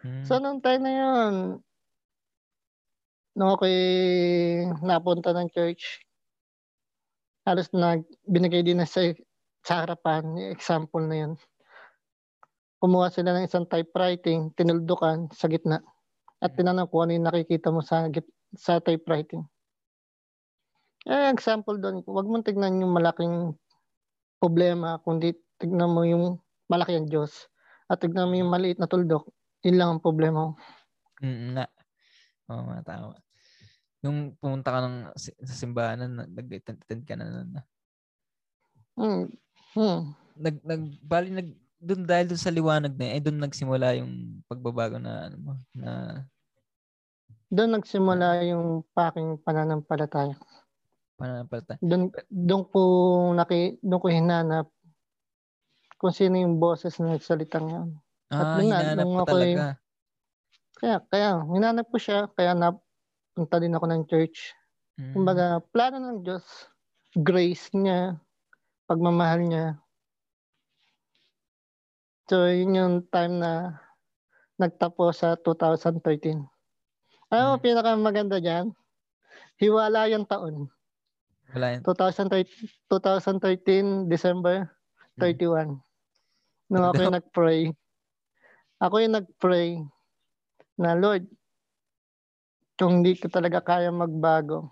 Hmm. 0.03 0.23
So, 0.23 0.39
nung 0.39 0.63
time 0.63 0.81
na 0.83 0.93
yun, 0.93 1.33
nung 3.37 3.51
ako 3.53 3.63
napunta 4.81 5.35
ng 5.35 5.51
church, 5.51 6.01
halos 7.47 7.67
na 7.71 7.99
binigay 8.27 8.63
din 8.63 8.79
na 8.79 8.87
sa, 8.87 9.03
sa 9.63 9.83
harapan, 9.83 10.23
yung 10.35 10.51
example 10.51 11.03
na 11.03 11.17
yun 11.27 11.33
kumuha 12.77 13.09
sila 13.09 13.33
ng 13.33 13.45
isang 13.49 13.65
typewriting, 13.65 14.53
tinuldukan 14.53 15.29
sa 15.33 15.49
gitna. 15.49 15.81
At 16.37 16.53
mm. 16.53 16.57
tinanong 16.61 16.89
kung 16.93 17.09
ano 17.09 17.11
yung 17.17 17.27
nakikita 17.27 17.73
mo 17.73 17.81
sa, 17.81 18.05
sa 18.53 18.77
typewriting. 18.77 19.41
Eh, 21.07 21.31
example 21.31 21.79
doon, 21.79 22.03
huwag 22.05 22.27
mong 22.27 22.45
tignan 22.45 22.83
yung 22.83 22.93
malaking 22.93 23.55
problema, 24.37 24.97
kundi 25.01 25.33
tignan 25.57 25.91
mo 25.91 26.05
yung 26.05 26.37
malaki 26.69 26.97
ang 26.97 27.09
Diyos. 27.09 27.49
At 27.89 28.01
tignan 28.01 28.29
mo 28.29 28.35
yung 28.37 28.51
maliit 28.51 28.77
na 28.77 28.89
tuldok, 28.89 29.29
yun 29.65 29.77
lang 29.77 29.89
ang 29.97 30.03
problema 30.03 30.51
mo. 30.51 30.53
Mm, 31.21 31.57
na. 31.57 31.65
Oo, 32.47 32.71
oh, 32.71 32.81
tama. 32.85 33.17
Nung 34.05 34.37
pumunta 34.37 34.69
ka 34.71 34.79
ng, 34.85 34.97
sa 35.17 35.55
simbahan, 35.57 36.05
nag-attend 36.05 37.03
ka 37.03 37.15
na. 37.17 37.43
na. 37.43 37.61
Hmm. 38.97 39.25
Hmm. 39.73 40.13
Nag, 40.37 40.55
nag, 40.61 40.81
bali, 41.01 41.29
nag, 41.33 41.49
doon 41.77 42.09
dahil 42.09 42.33
doon 42.33 42.41
sa 42.41 42.53
liwanag 42.53 42.93
na 42.97 43.13
eh 43.13 43.21
doon 43.21 43.37
nagsimula 43.37 44.01
yung 44.01 44.41
pagbabago 44.49 44.97
na 44.97 45.29
ano 45.29 45.37
mo 45.37 45.53
na 45.77 46.25
doon 47.47 47.79
nagsimula 47.79 48.43
yung 48.43 48.83
paking 48.91 49.39
pananampalataya. 49.39 50.35
Pananampalataya. 51.17 51.81
Doon 51.81 52.13
doon 52.29 52.63
ko 52.69 52.81
naki 53.33 53.81
doon 53.81 54.01
ko 54.01 54.07
hinanap 54.07 54.67
kung 55.97 56.13
sino 56.13 56.37
yung 56.37 56.61
boses 56.61 56.93
na 57.01 57.17
nagsalitang 57.17 57.67
yan. 57.67 57.89
Ah, 58.29 58.57
At 58.57 58.61
hinanap 58.61 58.95
nung 59.01 59.17
ako 59.17 59.27
talaga. 59.33 59.49
Yung, 59.49 59.61
kaya 60.77 60.97
kaya 61.09 61.29
hinanap 61.57 61.85
ko 61.89 61.97
siya 61.97 62.29
kaya 62.37 62.53
napunta 62.53 63.57
din 63.57 63.73
ako 63.73 63.85
ng 63.89 64.03
church. 64.05 64.53
Mm. 64.97 65.13
Kumbaga, 65.13 65.61
plano 65.73 65.97
ng 65.97 66.25
Diyos, 66.25 66.45
grace 67.17 67.69
niya, 67.73 68.17
pagmamahal 68.89 69.45
niya, 69.45 69.77
So, 72.27 72.43
yun 72.51 72.75
yung 72.75 72.95
time 73.07 73.39
na 73.39 73.79
nagtapos 74.59 75.23
sa 75.23 75.39
2013. 75.39 76.43
Ano 77.31 77.55
hmm. 77.55 77.63
pinaka 77.63 77.95
maganda 77.95 78.43
dyan? 78.43 78.75
Hiwala 79.55 80.11
yung 80.11 80.27
taon. 80.27 80.67
Wala 81.55 81.77
yan. 81.77 81.81
2013, 81.83 82.89
2013 82.91 84.11
December 84.11 84.67
31. 85.19 85.75
Hmm. 85.75 85.79
Nung 86.67 86.85
ako 86.87 86.99
yung 86.99 87.17
nag-pray. 87.17 87.61
Ako 88.83 88.95
yung 88.99 89.15
nag-pray 89.15 89.69
na 90.77 90.93
Lord, 90.93 91.25
kung 92.77 93.01
hindi 93.01 93.17
ko 93.17 93.31
talaga 93.31 93.63
kaya 93.63 93.89
magbago, 93.89 94.69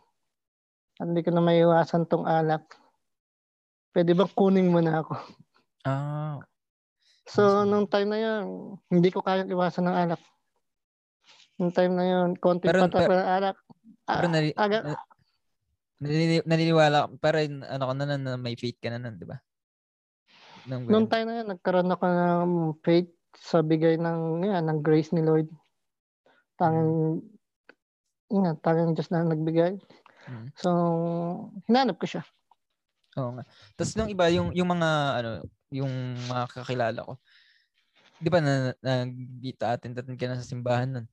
at 1.02 1.10
hindi 1.10 1.26
ko 1.26 1.34
na 1.34 1.42
maiwasan 1.42 2.06
tong 2.06 2.28
alak, 2.28 2.64
pwede 3.96 4.14
bang 4.14 4.32
kuning 4.38 4.70
mo 4.70 4.80
na 4.84 5.02
ako? 5.02 5.14
Ah, 5.88 6.38
So, 7.26 7.66
nung 7.66 7.90
time 7.90 8.14
na 8.14 8.20
yun, 8.22 8.78
hindi 8.94 9.10
ko 9.10 9.26
kayang 9.26 9.50
iwasan 9.50 9.90
ng 9.90 9.98
alak. 9.98 10.22
Nung 11.58 11.74
time 11.74 11.98
na 11.98 12.06
yun, 12.06 12.38
konti 12.38 12.70
pero, 12.70 12.86
pa 12.86 13.02
pero, 13.02 13.18
ng 13.18 13.30
alak. 13.42 13.58
Pero 14.06 14.28
nari, 14.30 14.50
aga, 14.54 14.94
nanini, 16.00 16.44
naniniwala, 16.44 17.08
pero 17.20 17.40
ano 17.40 17.84
ka 17.88 17.94
na, 17.96 18.18
na 18.18 18.34
may 18.36 18.56
faith 18.60 18.80
ka 18.80 18.92
na 18.92 19.00
nun, 19.00 19.16
di 19.16 19.28
ba? 19.28 19.40
Nung, 20.66 20.90
nung 20.90 21.08
time 21.08 21.30
na 21.30 21.36
yun, 21.42 21.50
nagkaroon 21.54 21.94
ako 21.94 22.04
ng 22.10 22.54
faith 22.82 23.12
sa 23.38 23.62
bigay 23.62 24.02
ng, 24.02 24.44
yan, 24.44 24.66
ng 24.66 24.80
grace 24.82 25.14
ni 25.14 25.22
Lord. 25.22 25.48
Tanging, 26.58 27.22
hmm. 28.32 28.44
yan, 28.44 28.56
tanging 28.60 28.96
Diyos 28.98 29.10
na 29.14 29.28
nagbigay. 29.28 29.78
Hmm. 30.26 30.50
So, 30.58 30.70
hinanap 31.70 32.02
ko 32.02 32.08
siya. 32.10 32.24
Oo 33.16 33.38
nga. 33.38 33.44
Tapos 33.78 33.94
nung 33.94 34.10
iba, 34.10 34.26
yung, 34.34 34.52
yung 34.58 34.70
mga, 34.74 34.90
ano, 35.22 35.32
yung 35.70 35.94
mga 36.26 36.44
kakilala 36.50 37.00
ko. 37.06 37.14
Di 38.18 38.30
ba 38.32 38.40
na, 38.42 38.74
nag-bita 38.82 39.76
atin 39.76 39.94
ka 39.94 40.02
na 40.02 40.40
sa 40.42 40.48
simbahan 40.48 40.90
nun? 40.90 41.08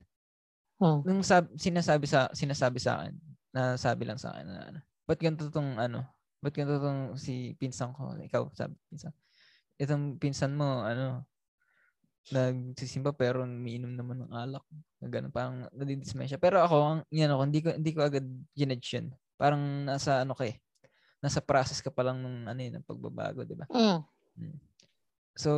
Hmm. 0.82 0.98
Nung 1.06 1.22
sab, 1.22 1.46
sinasabi 1.54 2.10
sa 2.10 2.26
sinasabi 2.34 2.82
sa 2.82 2.98
akin, 2.98 3.14
nasabi 3.52 4.08
lang 4.08 4.18
sa 4.18 4.32
akin 4.34 4.46
na 4.48 4.60
ano, 4.72 4.80
ba't 5.04 5.20
ganito 5.20 5.48
tong 5.52 5.76
ano, 5.76 6.08
ba't 6.40 6.52
ganito 6.56 6.80
tong 6.80 7.14
si 7.20 7.54
pinsan 7.60 7.92
ko, 7.92 8.16
ikaw 8.18 8.48
sabi 8.56 8.74
pinsan. 8.88 9.12
Itong 9.80 10.16
pinsan 10.16 10.56
mo, 10.56 10.84
ano, 10.84 11.28
nagsisimba 12.30 13.12
pero 13.12 13.42
umiinom 13.42 13.98
naman 13.98 14.24
ng 14.24 14.32
alak. 14.32 14.62
Ganun, 15.02 15.34
parang 15.34 15.66
nadidismay 15.74 16.30
siya. 16.30 16.38
Pero 16.38 16.62
ako, 16.62 16.76
ang, 16.78 17.00
yan 17.10 17.34
ako, 17.34 17.42
hindi 17.50 17.60
ko, 17.60 17.68
hindi 17.74 17.90
ko 17.90 18.00
agad 18.06 18.26
ginedge 18.54 18.94
yun. 18.94 19.06
Parang 19.34 19.60
nasa 19.82 20.22
ano 20.22 20.38
ka 20.38 20.46
eh, 20.46 20.62
nasa 21.18 21.42
process 21.42 21.82
ka 21.82 21.90
pa 21.90 22.06
lang 22.06 22.22
ng 22.22 22.46
ano 22.46 22.60
yun, 22.62 22.74
ng 22.78 22.86
pagbabago, 22.86 23.42
di 23.42 23.58
ba? 23.58 23.66
Mm. 23.70 24.00
Mm. 24.38 24.58
So, 25.34 25.50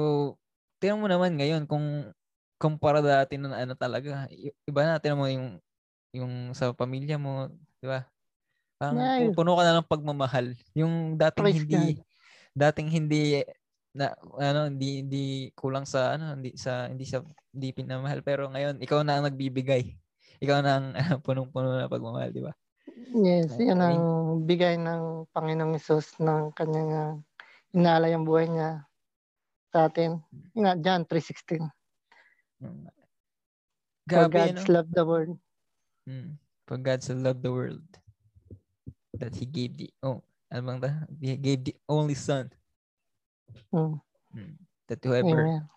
tingnan 0.80 1.00
mo 1.04 1.09
naman 1.11 1.37
ngayon 1.37 1.68
kung 1.68 2.12
kumpara 2.57 3.04
dati 3.04 3.37
na 3.37 3.61
ano 3.61 3.76
talaga, 3.76 4.24
iba 4.64 4.80
na, 4.88 4.96
tingnan 4.96 5.20
mo 5.20 5.26
yung 5.28 5.48
yung 6.14 6.54
sa 6.54 6.70
pamilya 6.70 7.18
mo, 7.18 7.50
di 7.85 7.88
ba? 7.92 8.01
Parang 8.81 8.97
Nice. 8.97 9.37
puno 9.37 9.53
ka 9.61 9.62
na 9.68 9.77
ng 9.77 9.90
pagmamahal. 9.92 10.47
Yung 10.73 11.20
dating 11.20 11.44
Praise 11.44 11.61
hindi 11.61 11.85
God. 12.01 12.01
dating 12.57 12.88
hindi 12.88 13.23
na 13.94 14.16
ano 14.40 14.66
hindi 14.66 15.05
hindi 15.05 15.25
kulang 15.55 15.85
sa 15.85 16.16
ano 16.16 16.35
hindi 16.35 16.57
sa 16.57 16.88
hindi 16.88 17.05
sa 17.07 17.23
hindi 17.55 17.68
pinamahal 17.70 18.25
pero 18.25 18.49
ngayon 18.51 18.81
ikaw 18.81 19.05
na 19.05 19.20
ang 19.20 19.29
nagbibigay. 19.29 19.92
Ikaw 20.40 20.59
na 20.64 20.73
ang 20.81 20.87
ano, 20.97 21.14
punong-puno 21.27 21.77
na 21.77 21.92
pagmamahal, 21.92 22.33
di 22.33 22.42
ba? 22.42 22.57
Yes, 23.14 23.55
Okay. 23.55 23.70
yan 23.70 23.79
ang 23.79 24.01
bigay 24.44 24.75
ng 24.81 25.31
Panginoong 25.31 25.79
Isus 25.79 26.18
ng 26.18 26.51
kanyang 26.53 26.90
uh, 26.90 27.14
inaalay 27.70 28.11
ang 28.12 28.27
buhay 28.27 28.51
niya 28.51 28.83
sa 29.70 29.87
atin. 29.87 30.18
Nga, 30.59 30.83
John 30.83 31.03
3.16. 31.07 31.70
Mm. 32.61 32.90
For 34.11 34.29
Grabe, 34.29 34.37
God 34.37 34.55
no? 34.59 34.62
loved 34.68 34.92
the 34.92 35.05
world. 35.07 35.33
Mm. 36.05 36.37
For 36.64 36.81
God 36.81 37.05
so 37.05 37.12
loved 37.12 37.44
the 37.44 37.53
world 37.53 37.85
that 39.20 39.37
He 39.37 39.44
gave 39.44 39.77
the 39.77 39.92
oh 40.03 40.24
ano 40.48 40.61
bang 40.64 40.81
ta? 40.81 40.90
He 41.20 41.37
gave 41.37 41.64
the 41.64 41.77
only 41.88 42.16
Son 42.16 42.48
Mm. 43.74 44.00
mm. 44.35 44.55
that 44.88 45.03
whoever 45.05 45.44
Amen. 45.44 45.68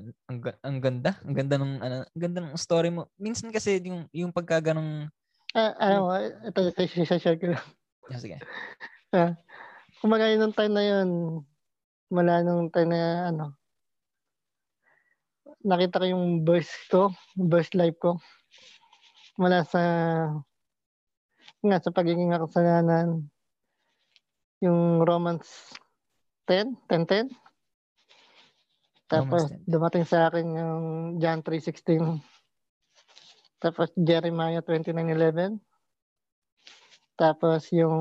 ang, 0.00 0.10
ang, 0.28 0.38
ang 0.64 0.76
ganda 0.80 1.10
ang 1.22 1.34
ganda 1.36 1.56
ng 1.60 1.74
ano 1.80 1.96
ang 2.08 2.20
ganda 2.20 2.38
ng 2.40 2.56
story 2.56 2.88
mo 2.88 3.10
minsan 3.20 3.52
kasi 3.52 3.76
yung 3.84 4.08
yung 4.14 4.32
pagka 4.32 4.72
ganong 4.72 5.12
Ah, 5.50 5.74
ano, 5.82 6.14
ito, 6.46 6.62
ito, 6.62 6.86
share 7.18 7.34
ko 7.34 7.50
lang. 7.50 7.66
ah, 8.06 8.20
sige 8.22 8.38
Kumagaya 9.98 10.38
nung 10.38 10.54
time 10.54 10.72
na 10.72 10.84
yun, 10.86 11.10
mula 12.08 12.40
nung 12.46 12.70
time 12.70 12.94
na 12.94 13.34
ano, 13.34 13.44
nakita 15.66 16.00
ko 16.00 16.06
yung 16.06 16.46
burst 16.46 16.72
ko, 16.88 17.10
burst 17.34 17.74
life 17.74 17.98
ko. 17.98 18.16
Mula 19.40 19.64
sa, 19.64 19.82
nga 21.64 21.78
sa 21.80 21.90
pagiging 21.96 22.28
kasalanan, 22.28 23.24
yung 24.60 25.00
Romans 25.00 25.72
10, 26.44 26.76
10, 26.84 27.08
10. 27.08 27.32
Tapos 29.08 29.48
Romans 29.48 29.64
10. 29.64 29.72
dumating 29.72 30.04
sa 30.04 30.28
akin 30.28 30.44
yung 30.44 30.84
John 31.16 31.40
3.16. 31.40 32.20
Tapos 33.64 33.88
Jeremiah 33.96 34.60
29.11. 34.60 35.56
Tapos 37.16 37.72
yung 37.72 38.00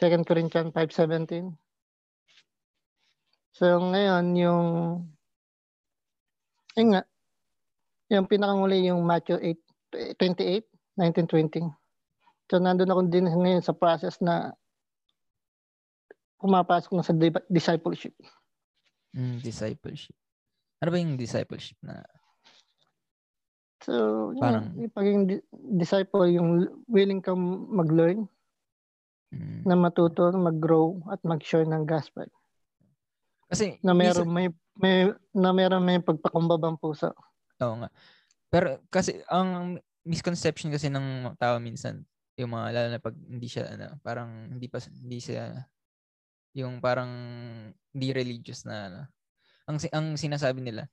2 0.00 0.28
Corinthians 0.28 0.72
5.17. 0.72 1.52
So 3.56 3.80
ngayon 3.80 4.36
yung 4.36 4.64
yun 6.76 6.88
nga 6.92 7.04
yung 8.12 8.28
pinakanguli 8.28 8.92
yung 8.92 9.04
Matthew 9.04 9.40
8 9.40 9.65
28 10.16 10.64
1920. 10.96 11.66
So 12.48 12.56
nandun 12.56 12.88
ako 12.88 13.00
din 13.08 13.26
ngayon 13.26 13.60
sa 13.60 13.74
process 13.74 14.16
na 14.20 14.54
pumapasok 16.38 16.92
na 16.94 17.04
sa 17.04 17.12
di- 17.12 17.48
discipleship. 17.48 18.12
mm, 19.16 19.40
discipleship 19.40 20.12
ano 20.80 20.88
ba 20.92 21.00
yung 21.00 21.16
discipleship 21.16 21.78
na 21.80 22.04
So, 23.86 24.34
Parang- 24.42 24.74
yung 24.74 24.90
pagiging 24.90 25.24
di- 25.30 25.46
disciple, 25.78 26.26
yung 26.26 26.66
willing 26.90 27.22
kang 27.22 27.38
mag-learn, 27.70 28.26
mm, 29.30 29.62
na 29.62 29.78
matuto, 29.78 30.26
mag-grow, 30.34 30.98
at 31.06 31.22
mag-share 31.22 31.62
ng 31.62 31.86
gospel. 31.86 32.26
kasi 33.46 33.78
Na 33.86 33.94
meron 33.94 34.26
may, 34.26 34.50
may 34.74 35.14
na 35.30 35.54
meron 35.54 35.86
may 35.86 36.02
pagpakumbabang 36.02 36.74
puso. 36.82 37.14
Oo 37.62 37.78
nga. 37.78 37.86
Pero 38.50 38.82
kasi 38.90 39.22
ang 39.30 39.78
misconception 40.06 40.70
kasi 40.72 40.88
ng 40.88 41.34
tao 41.36 41.58
minsan 41.60 42.06
yung 42.38 42.52
mga 42.54 42.68
lalo 42.72 42.88
na 42.94 43.00
pag 43.02 43.16
hindi 43.16 43.48
siya 43.48 43.64
ano, 43.74 43.98
parang 44.04 44.52
hindi 44.52 44.68
pa 44.70 44.78
hindi 44.80 45.18
siya 45.20 45.66
yung 46.56 46.80
parang 46.80 47.10
hindi 47.92 48.08
religious 48.14 48.64
na 48.68 48.76
ano. 48.90 49.00
Ang 49.68 49.78
ang 49.92 50.06
sinasabi 50.18 50.60
nila 50.64 50.88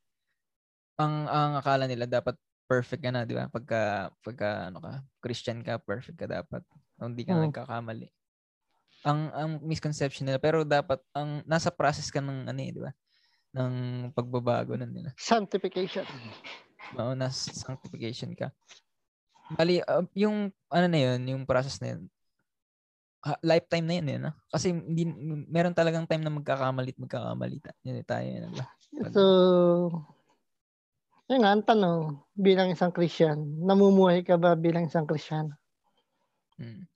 ang 0.98 1.26
ang 1.26 1.52
akala 1.58 1.90
nila 1.90 2.06
dapat 2.06 2.38
perfect 2.70 3.02
ka 3.02 3.10
na, 3.14 3.26
di 3.26 3.34
ba? 3.38 3.50
Pagka 3.50 4.14
pagka 4.22 4.70
ano 4.70 4.80
ka, 4.82 4.94
Christian 5.22 5.62
ka, 5.66 5.82
perfect 5.82 6.18
ka 6.22 6.28
dapat. 6.30 6.62
Hindi 7.02 7.24
ka 7.26 7.34
Mm. 7.34 7.50
nagkakamali. 7.50 8.08
Ang 9.04 9.20
ang 9.36 9.52
misconception 9.66 10.28
nila 10.30 10.40
pero 10.40 10.64
dapat 10.64 11.02
ang 11.16 11.44
nasa 11.50 11.70
process 11.74 12.08
ka 12.14 12.22
ng 12.24 12.48
ano 12.50 12.62
eh, 12.62 12.72
di 12.74 12.82
ba? 12.84 12.94
ng 13.54 14.10
pagbabago 14.18 14.74
nun 14.78 14.90
nila. 14.90 15.12
Sanctification. 15.18 16.06
Oo, 16.98 17.14
nas 17.18 17.38
sanctification 17.54 18.34
ka. 18.38 18.50
Bali, 19.52 19.84
uh, 19.84 20.08
yung 20.16 20.48
ano 20.72 20.86
na 20.88 21.00
yun, 21.00 21.20
yung 21.28 21.44
process 21.44 21.82
na 21.84 21.98
yun, 21.98 22.02
ha- 23.28 23.42
lifetime 23.44 23.86
na 23.88 23.96
yun 24.00 24.08
eh, 24.08 24.20
no? 24.20 24.32
Kasi 24.48 24.72
hindi, 24.72 25.04
meron 25.52 25.76
talagang 25.76 26.08
time 26.08 26.24
na 26.24 26.32
magkakamali 26.32 26.96
at 26.96 27.02
magkakamali. 27.04 27.58
Yun 27.84 28.00
eh, 28.00 28.06
tayo 28.08 28.24
yun. 28.24 28.52
Ba? 28.56 28.66
So, 29.12 29.24
yun 31.28 31.40
nga, 31.44 31.52
ang 31.56 31.66
tanong, 31.68 32.24
bilang 32.36 32.72
isang 32.72 32.92
Christian, 32.96 33.64
namumuhay 33.64 34.24
ka 34.24 34.40
ba 34.40 34.56
bilang 34.56 34.88
isang 34.88 35.08
Christian? 35.08 35.52
Mm. 36.60 36.88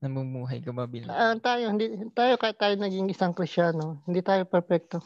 Namumuhay 0.00 0.64
ka 0.64 0.72
ba 0.72 0.88
bilang? 0.88 1.12
Ah, 1.12 1.36
tayo, 1.36 1.68
hindi, 1.68 1.92
tayo 2.16 2.40
kahit 2.40 2.56
tayo 2.56 2.74
naging 2.80 3.12
isang 3.12 3.36
Kristiyano, 3.36 4.00
hindi 4.08 4.24
tayo 4.24 4.48
perfecto. 4.48 5.04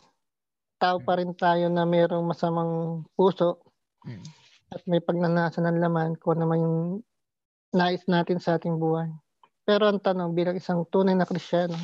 Tao 0.78 1.02
pa 1.02 1.18
rin 1.18 1.34
tayo 1.34 1.66
na 1.66 1.82
mayroong 1.82 2.26
masamang 2.26 3.02
puso 3.18 3.60
Mm. 4.04 4.20
At 4.72 4.80
may 4.88 5.02
pagnanasa 5.02 5.60
ng 5.60 5.80
laman 5.80 6.16
kung 6.16 6.40
ano 6.40 6.44
man 6.48 6.60
yung 6.62 6.78
nais 7.74 8.06
natin 8.06 8.38
sa 8.38 8.56
ating 8.56 8.78
buhay. 8.78 9.10
Pero 9.64 9.88
ang 9.88 10.00
tanong, 10.00 10.36
bilang 10.36 10.56
isang 10.56 10.84
tunay 10.88 11.16
na 11.16 11.26
Kristiyano, 11.26 11.76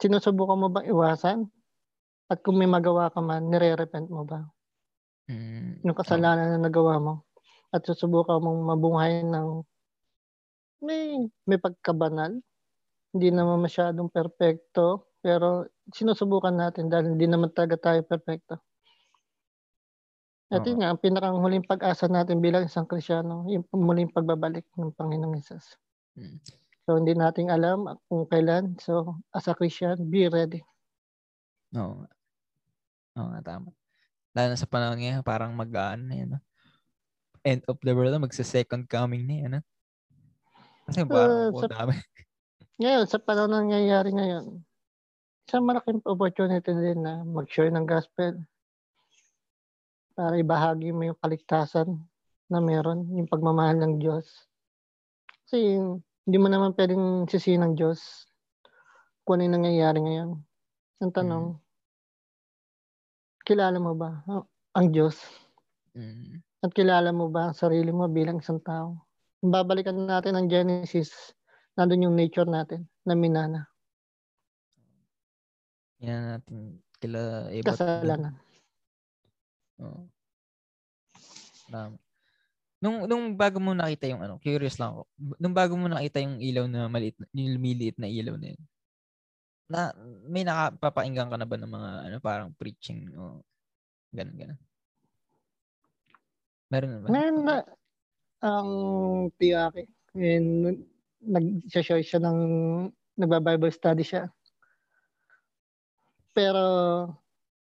sinusubukan 0.00 0.58
mo 0.58 0.68
bang 0.72 0.88
iwasan? 0.88 1.46
At 2.26 2.42
kung 2.42 2.58
may 2.58 2.66
magawa 2.66 3.12
ka 3.12 3.22
man, 3.22 3.46
nire-repent 3.52 4.10
mo 4.10 4.26
ba? 4.26 4.42
Mm. 5.30 5.86
Yung 5.86 5.96
kasalanan 5.96 6.56
na 6.56 6.58
nagawa 6.58 6.98
mo? 6.98 7.14
At 7.70 7.86
susubukan 7.86 8.42
mong 8.42 8.60
mabuhay 8.66 9.22
ng 9.22 9.62
may, 10.82 11.22
may 11.46 11.58
pagkabanal. 11.60 12.36
Hindi 13.14 13.28
naman 13.32 13.64
masyadong 13.64 14.12
perfecto, 14.12 15.14
pero 15.22 15.68
sinusubukan 15.94 16.52
natin 16.52 16.92
dahil 16.92 17.16
hindi 17.16 17.26
naman 17.30 17.54
talaga 17.54 17.92
tayo 17.92 18.00
perfecto. 18.04 18.60
At 20.46 20.62
yun 20.62 20.78
nga, 20.78 20.94
ang 20.94 21.02
pinakang 21.02 21.42
huling 21.42 21.66
pag-asa 21.66 22.06
natin 22.06 22.38
bilang 22.38 22.70
isang 22.70 22.86
Krisyano, 22.86 23.50
yung 23.50 23.66
muling 23.74 24.14
pagbabalik 24.14 24.62
ng 24.78 24.94
Panginoong 24.94 25.42
Isus. 25.42 25.74
Mm. 26.14 26.38
So, 26.86 27.02
hindi 27.02 27.18
nating 27.18 27.50
alam 27.50 27.98
kung 28.06 28.30
kailan. 28.30 28.78
So, 28.78 29.18
as 29.34 29.50
a 29.50 29.58
Christian, 29.58 30.06
be 30.06 30.30
ready. 30.30 30.62
Oo 31.74 31.98
nga. 31.98 32.10
Oo 33.18 33.28
nga, 33.34 33.40
tama. 33.42 33.74
Lalo 34.38 34.54
na 34.54 34.58
sa 34.60 34.70
panahon 34.70 35.02
ngayon, 35.02 35.26
parang 35.26 35.50
mag-aan 35.50 36.06
na 36.06 36.14
yan. 36.14 36.28
no? 36.38 36.40
End 37.42 37.66
of 37.66 37.82
the 37.82 37.90
world 37.90 38.14
na, 38.14 38.22
magsa-second 38.22 38.86
coming 38.86 39.26
na 39.26 39.34
yan. 39.42 39.50
no? 39.58 39.62
Kasi 40.86 41.02
parang 41.10 41.50
Uh, 41.50 41.58
sa- 41.58 41.72
dami. 41.74 41.94
Ngayon, 42.86 43.04
sa 43.08 43.18
panahon 43.18 43.50
na 43.50 43.64
nangyayari 43.64 44.12
ngayon, 44.12 44.60
isang 45.48 45.64
malaking 45.64 46.04
opportunity 46.04 46.70
din 46.76 47.00
na 47.00 47.24
mag-share 47.24 47.72
ng 47.72 47.88
gospel 47.88 48.36
para 50.16 50.40
ibahagi 50.40 50.96
mo 50.96 51.12
yung 51.12 51.20
kaligtasan 51.20 52.00
na 52.48 52.58
meron, 52.64 53.04
yung 53.12 53.28
pagmamahal 53.28 53.76
ng 53.76 54.00
Diyos. 54.00 54.48
Kasi 55.44 55.76
hindi 56.26 56.38
mo 56.40 56.48
naman 56.48 56.72
pwedeng 56.72 57.28
sisihin 57.28 57.62
ng 57.62 57.74
Diyos 57.76 58.24
kung 59.28 59.38
ano 59.38 59.46
yung 59.46 59.56
nangyayari 59.60 60.00
ngayon. 60.00 60.30
Ang 61.04 61.12
tanong, 61.12 61.46
kilala 63.44 63.76
mo 63.76 63.92
ba 63.92 64.24
ang- 64.72 64.90
Diyos? 64.90 65.20
Mm. 65.92 66.40
At 66.64 66.72
kilala 66.72 67.12
mo 67.12 67.28
ba 67.28 67.52
ang 67.52 67.54
sarili 67.54 67.92
mo 67.92 68.08
bilang 68.08 68.40
isang 68.40 68.58
tao? 68.64 69.04
Babalikan 69.44 69.94
natin 70.08 70.34
ang 70.34 70.48
Genesis, 70.48 71.36
nandun 71.76 72.08
yung 72.08 72.16
nature 72.16 72.48
natin 72.48 72.88
na 73.04 73.12
minana, 73.12 73.68
Yan 76.04 76.36
natin 76.36 76.80
kila 77.00 77.48
Eva. 77.52 77.72
kasalanan. 77.72 78.36
Oo. 79.82 80.08
Tama. 81.68 81.96
Nung, 82.76 83.08
nung 83.08 83.32
bago 83.34 83.56
mo 83.56 83.72
nakita 83.72 84.04
yung 84.06 84.20
ano, 84.20 84.36
curious 84.38 84.76
lang 84.76 84.92
ako. 84.94 85.02
Nung 85.40 85.56
bago 85.56 85.74
mo 85.80 85.88
nakita 85.88 86.20
yung 86.20 86.38
ilaw 86.38 86.64
na 86.68 86.92
maliit, 86.92 87.16
yung 87.32 87.56
lumiliit 87.56 87.96
na 87.96 88.08
ilaw 88.08 88.36
na 88.36 88.52
yun, 88.52 88.62
na 89.66 89.90
may 90.30 90.46
nakapapakinggan 90.46 91.26
ka 91.26 91.36
na 91.40 91.48
ba 91.48 91.56
ng 91.58 91.72
mga 91.72 91.90
ano 92.06 92.16
parang 92.22 92.50
preaching 92.54 93.10
o 93.18 93.42
ganun 94.14 94.38
ganun? 94.38 94.60
Meron 96.70 97.02
ba? 97.02 97.08
Meron 97.10 97.42
na 97.42 97.56
ang 98.42 98.70
tiyaki. 99.38 99.90
And 100.14 100.86
nag-share 101.20 102.04
siya 102.06 102.22
ng 102.22 102.38
nagba-Bible 103.18 103.74
study 103.74 104.06
siya. 104.06 104.30
Pero 106.30 106.62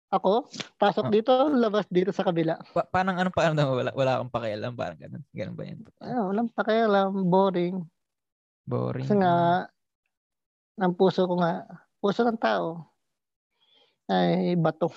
ako, 0.09 0.49
pasok 0.81 1.05
Oh. 1.07 1.13
dito, 1.13 1.33
labas 1.53 1.85
dito 1.89 2.09
sa 2.09 2.25
kabila. 2.25 2.57
Pa- 2.73 2.89
parang 2.89 3.21
ano 3.21 3.29
pa 3.29 3.53
mo? 3.53 3.77
Wala, 3.77 3.93
wala 3.93 4.11
akong 4.17 4.33
pakialam. 4.33 4.73
Parang 4.73 4.97
ganun. 4.97 5.23
Ganun 5.29 5.55
ba 5.55 5.63
yan? 5.69 5.79
Ah, 6.01 6.25
walang 6.25 6.49
pakialam, 6.49 7.13
boring. 7.29 7.85
Boring. 8.65 9.05
Kasi 9.05 9.15
nga, 9.21 9.65
ang 10.81 10.93
puso 10.97 11.29
ko 11.29 11.37
nga, 11.41 11.65
puso 12.01 12.25
ng 12.25 12.41
tao, 12.41 12.89
ay 14.09 14.57
bato, 14.57 14.89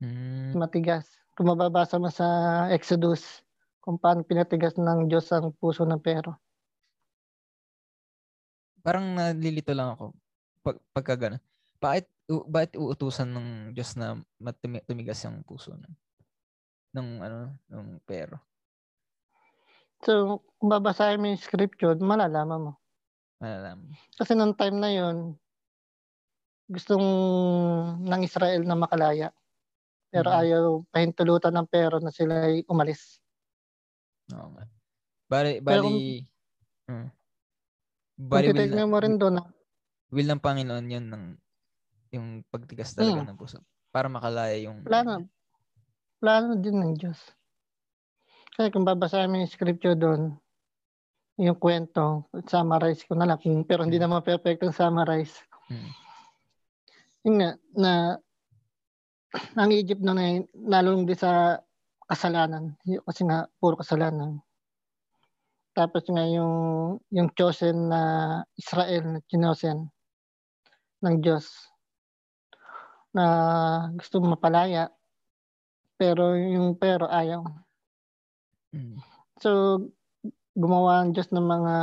Mm. 0.00 0.56
matigas. 0.56 1.08
Kung 1.36 1.48
mababasa 1.48 1.96
mo 1.96 2.08
sa 2.12 2.24
Exodus, 2.68 3.44
kung 3.80 3.96
paano 3.96 4.24
pinatigas 4.24 4.76
ng 4.76 5.08
Diyos 5.08 5.28
ang 5.32 5.56
puso 5.56 5.84
ng 5.88 6.00
pero. 6.00 6.36
Parang 8.80 9.12
nalilito 9.12 9.72
lang 9.76 9.92
ako 9.92 10.16
pag, 10.64 10.76
pagka 10.92 11.14
gano'n. 11.16 11.42
Bakit, 11.80 12.06
u- 12.28 12.46
bakit 12.46 12.76
uutusan 12.76 13.32
ng 13.32 13.48
Diyos 13.72 13.96
na 13.96 14.20
tumigas 14.84 15.24
yung 15.24 15.40
puso 15.40 15.72
ng, 15.72 15.94
ng 16.92 17.08
ano, 17.24 17.38
ng 17.72 18.04
pero? 18.04 18.36
So, 20.04 20.44
kung 20.60 20.68
babasahin 20.72 21.20
mo 21.20 21.28
yung 21.32 21.40
scripture, 21.40 21.96
malalaman 21.96 22.60
mo. 22.68 22.72
Malalaman. 23.40 23.96
Kasi 24.16 24.36
nung 24.36 24.52
time 24.52 24.76
na 24.76 24.92
yon 24.92 25.36
gustong 26.70 27.02
ng 28.04 28.22
Israel 28.22 28.62
na 28.62 28.78
makalaya. 28.78 29.34
Pero 30.12 30.28
Mhm. 30.30 30.38
ayaw 30.38 30.62
pahintulutan 30.92 31.54
ng 31.56 31.68
pero 31.70 31.98
na 31.98 32.12
sila 32.14 32.46
ay 32.46 32.62
umalis. 32.70 33.18
Oo 34.30 34.48
nga. 34.54 34.64
Bali, 35.30 35.52
Pero 35.62 35.82
bali, 35.86 36.26
mm. 36.90 37.08
Kung 38.20 38.28
bali 38.30 38.46
will, 38.50 38.54
titignan 38.54 38.90
mo 38.90 38.98
rin 38.98 39.14
doon, 39.18 39.42
will 40.10 40.28
ng 40.28 40.42
Panginoon 40.42 40.86
yun 40.90 41.06
ng 41.10 41.24
yung 42.10 42.42
pagtigas 42.50 42.94
talaga 42.94 43.22
Mm. 43.22 43.28
ng 43.34 43.38
puso. 43.38 43.62
Para 43.90 44.06
makalaya 44.10 44.54
yung... 44.58 44.82
plano, 44.86 45.26
plano 46.18 46.58
din 46.58 46.78
ng 46.78 46.94
Diyos. 46.98 47.18
Kasi 48.54 48.70
kung 48.74 48.86
babasahin 48.86 49.30
mo 49.30 49.38
yung 49.38 49.50
scripture 49.50 49.94
doon, 49.94 50.34
yung 51.40 51.56
kwento, 51.56 52.28
summarize 52.50 53.06
ko 53.08 53.16
na 53.16 53.24
lang, 53.24 53.40
pero 53.64 53.86
hindi 53.86 53.96
Mm. 53.96 54.04
naman 54.10 54.26
perfect 54.26 54.60
ang 54.62 54.74
summarize. 54.76 55.32
Mm. 55.70 55.90
Yun 57.24 57.36
nga, 57.40 57.50
na 57.78 57.92
ang 59.60 59.70
Egypt 59.70 60.02
noon 60.02 60.18
ay 60.20 60.32
nalulong 60.52 61.06
din 61.06 61.16
sa 61.16 61.62
kasalanan. 62.10 62.74
Kasi 63.06 63.22
nga, 63.22 63.46
puro 63.62 63.78
kasalanan. 63.78 64.42
Tapos 65.70 66.02
nga 66.10 66.26
yung, 66.26 66.98
yung 67.14 67.30
chosen 67.38 67.86
na 67.86 68.02
Israel 68.58 69.06
na 69.06 69.20
chinosen 69.30 69.86
ng 71.00 71.16
Diyos 71.22 71.69
na 73.14 73.24
gusto 73.98 74.22
mapalaya 74.22 74.90
pero 76.00 76.32
yung 76.32 76.80
pero 76.80 77.10
ayaw. 77.10 77.44
Mm. 78.72 78.96
So, 79.42 79.50
gumawa 80.56 81.04
ang 81.04 81.12
Diyos 81.12 81.28
ng 81.28 81.44
mga 81.44 81.74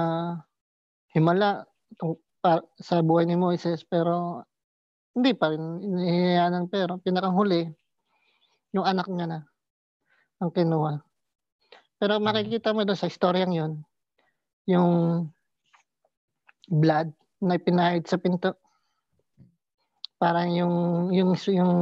himala 1.13 1.69
tung- 1.99 2.21
pa- 2.41 2.65
sa 2.81 3.05
buhay 3.05 3.25
ni 3.25 3.37
Moises 3.37 3.85
pero 3.85 4.41
hindi 5.17 5.33
pa 5.33 5.49
rin 5.53 5.81
inihiyaan 5.81 6.53
ng 6.53 6.67
pero 6.69 7.01
pinakanghuli 7.01 7.69
yung 8.73 8.85
anak 8.85 9.09
niya 9.09 9.25
na 9.25 9.39
ang 10.37 10.53
kinuha. 10.53 11.01
Pero 11.97 12.21
makikita 12.21 12.73
mo 12.77 12.85
doon 12.85 12.99
sa 12.99 13.09
istoryang 13.09 13.53
yon 13.53 13.73
yung 14.69 15.25
blood 16.69 17.09
na 17.41 17.57
ipinahid 17.57 18.05
sa 18.05 18.21
pinto. 18.21 18.53
Parang 20.17 20.49
yung 20.49 20.75
yung 21.13 21.37
yung 21.53 21.73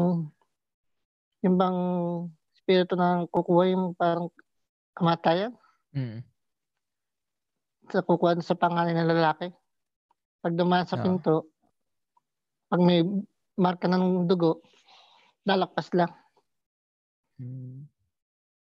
yung 1.39 1.55
bang 1.55 1.79
spirito 2.51 2.99
na 2.99 3.23
kukuha 3.31 3.63
yung 3.71 3.95
parang 3.95 4.27
kamatayan 4.95 5.55
Mm. 5.95 6.19
sa 7.87 8.03
kukuha 8.03 8.35
sa 8.43 8.59
pangalan 8.59 8.99
ng 8.99 9.07
lalaki. 9.15 9.47
Pag 10.43 10.59
dumaan 10.59 10.83
sa 10.83 10.99
Oo. 10.99 11.03
pinto, 11.07 11.35
pag 12.67 12.83
may 12.83 12.99
marka 13.55 13.87
ng 13.87 14.27
dugo, 14.27 14.59
lalakpas 15.47 15.87
lang. 15.95 16.11
Mm. 17.39 17.87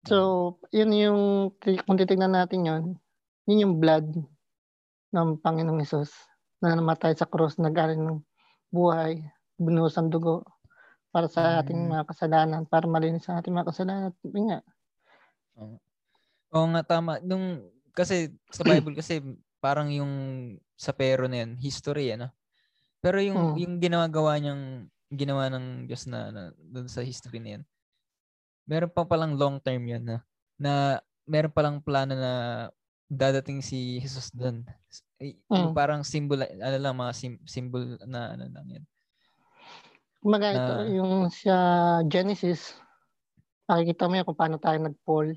So, 0.05 0.17
yun 0.77 0.93
yung, 0.93 1.21
kung 1.89 1.97
titignan 1.97 2.37
natin 2.37 2.69
yun, 2.69 2.85
yun 3.49 3.63
yung 3.65 3.75
blood 3.81 4.13
ng 5.17 5.29
Panginoong 5.41 5.81
Isus 5.81 6.13
na 6.61 6.77
namatay 6.77 7.17
sa 7.17 7.25
krus, 7.25 7.57
nag-alin 7.57 8.03
ng 8.03 8.21
buhay, 8.69 9.25
binuhos 9.61 9.97
ang 9.99 10.09
dugo 10.13 10.45
para 11.13 11.29
sa 11.29 11.61
ating 11.65 11.77
Mm. 11.79 11.93
mga 11.93 12.05
kasalanan, 12.09 12.63
para 12.69 12.87
malinis 12.89 13.27
ang 13.29 13.41
ating 13.41 13.55
mga 13.55 13.69
kasalanan. 13.73 14.05
At 14.13 14.17
yun 14.25 14.47
nga, 14.53 14.61
Oo 16.53 16.67
nga, 16.73 16.83
tama. 16.85 17.21
Nung, 17.25 17.65
kasi 17.97 18.33
sa 18.53 18.65
Bible 18.65 18.97
kasi 18.97 19.21
parang 19.61 19.89
yung 19.93 20.13
sa 20.77 20.93
pero 20.93 21.29
na 21.29 21.45
yun, 21.45 21.57
history, 21.61 22.13
ano? 22.17 22.33
Pero 23.03 23.19
yung, 23.23 23.55
Mm. 23.55 23.57
yung 23.59 23.75
ginagawa 23.81 24.39
niyang, 24.41 24.89
ginawa 25.13 25.49
ng 25.53 25.87
Diyos 25.89 26.09
na, 26.09 26.33
na 26.33 26.43
doon 26.57 26.89
sa 26.89 27.05
history 27.05 27.41
na 27.41 27.51
yan, 27.61 27.63
meron 28.69 28.93
pa 28.93 29.05
palang 29.05 29.37
long 29.37 29.59
term 29.61 29.85
yun 29.87 30.05
na, 30.07 30.17
na 30.57 30.73
meron 31.29 31.53
palang 31.53 31.79
plano 31.83 32.15
na 32.17 32.33
dadating 33.13 33.61
si 33.61 34.01
Jesus 34.01 34.33
doon. 34.33 34.65
Mm. 35.53 35.73
parang 35.77 36.03
symbol, 36.03 36.41
ano 36.43 36.79
lang, 36.81 36.97
mga 36.97 37.13
sim- 37.15 37.45
symbol 37.47 37.97
na 38.09 38.35
ano 38.37 38.47
lang 38.49 38.67
yan. 38.69 38.85
Kumaga 40.23 40.55
Na- 40.55 40.59
ito, 40.63 40.75
yung 41.03 41.27
sa 41.35 41.57
Genesis, 42.07 42.79
makikita 43.67 44.07
mo 44.07 44.15
yun 44.15 44.27
kung 44.31 44.39
paano 44.39 44.57
tayo 44.63 44.79
nag-fall. 44.79 45.35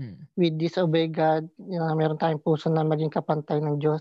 Mm. 0.00 0.16
We 0.34 0.48
disobey 0.48 1.12
God. 1.12 1.44
Yung, 1.60 1.92
meron 1.94 2.16
tayong 2.16 2.40
puso 2.40 2.72
na 2.72 2.80
maging 2.82 3.12
kapantay 3.12 3.60
ng 3.60 3.76
Diyos. 3.76 4.00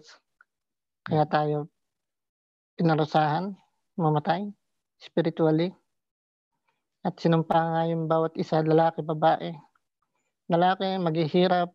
Kaya 1.04 1.28
tayo 1.28 1.68
pinarusahan, 2.80 3.52
mamatay, 4.00 4.48
spiritually. 4.98 5.76
At 7.04 7.20
sinumpa 7.20 7.60
nga 7.60 7.82
yung 7.92 8.08
bawat 8.08 8.40
isa, 8.40 8.64
lalaki, 8.64 9.04
babae. 9.04 9.52
Lalaki, 10.48 11.04
maghihirap, 11.04 11.68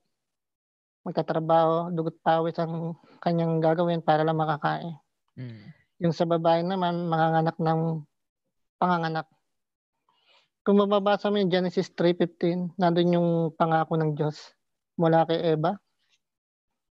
magkatrabaho, 1.05 1.93
dugot 1.93 2.17
pawis 2.25 2.57
ang 2.57 2.97
kanyang 3.21 3.61
gagawin 3.61 4.01
para 4.01 4.25
lang 4.25 4.41
makakain. 4.41 4.97
Mm. 5.37 5.69
Yung 6.01 6.15
sa 6.17 6.25
babae 6.25 6.65
naman, 6.65 7.13
manganganak 7.13 7.61
ng 7.61 8.09
panganganak. 8.79 9.27
Kung 10.63 10.79
mababasa 10.79 11.31
mo 11.31 11.39
yung 11.39 11.51
Genesis 11.51 11.91
3.15, 11.95 12.79
nandun 12.79 13.15
yung 13.15 13.29
pangako 13.57 13.99
ng 13.99 14.15
Diyos 14.15 14.55
mula 14.99 15.25
kay 15.25 15.55
Eva 15.55 15.79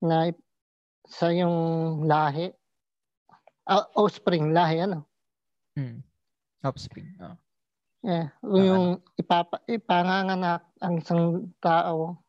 na 0.00 0.30
sa 1.06 1.30
yung 1.30 1.56
lahi, 2.06 2.50
ah, 3.66 3.86
offspring, 3.98 4.54
lahi, 4.54 4.86
ano? 4.86 5.06
Mm. 5.78 6.02
Offspring. 6.62 7.10
Oh. 7.22 7.36
Eh, 8.06 8.26
yung 8.46 9.02
ipapa, 9.18 9.58
ipanganganak 9.66 10.62
ang 10.78 10.94
isang 11.02 11.50
tao 11.58 12.22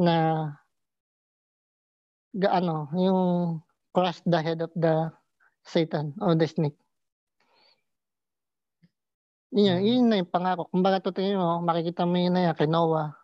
na 0.00 0.48
gaano, 2.32 2.88
yung 2.96 3.20
crush 3.92 4.24
the 4.24 4.40
head 4.40 4.64
of 4.64 4.72
the 4.72 5.12
Satan 5.60 6.16
or 6.24 6.32
the 6.32 6.48
snake. 6.48 6.79
Yun, 9.50 9.66
yun, 9.66 9.78
Mm. 9.78 9.86
yun 9.86 10.04
na 10.10 10.16
yung 10.22 10.30
pangako. 10.30 10.70
Kung 10.70 10.82
baga 10.86 11.02
tutingin 11.02 11.38
mo, 11.38 11.58
makikita 11.62 12.06
mo 12.06 12.14
yun 12.18 12.34
na 12.34 12.50
yan 12.50 12.54
kay 12.54 12.70
Noah, 12.70 13.14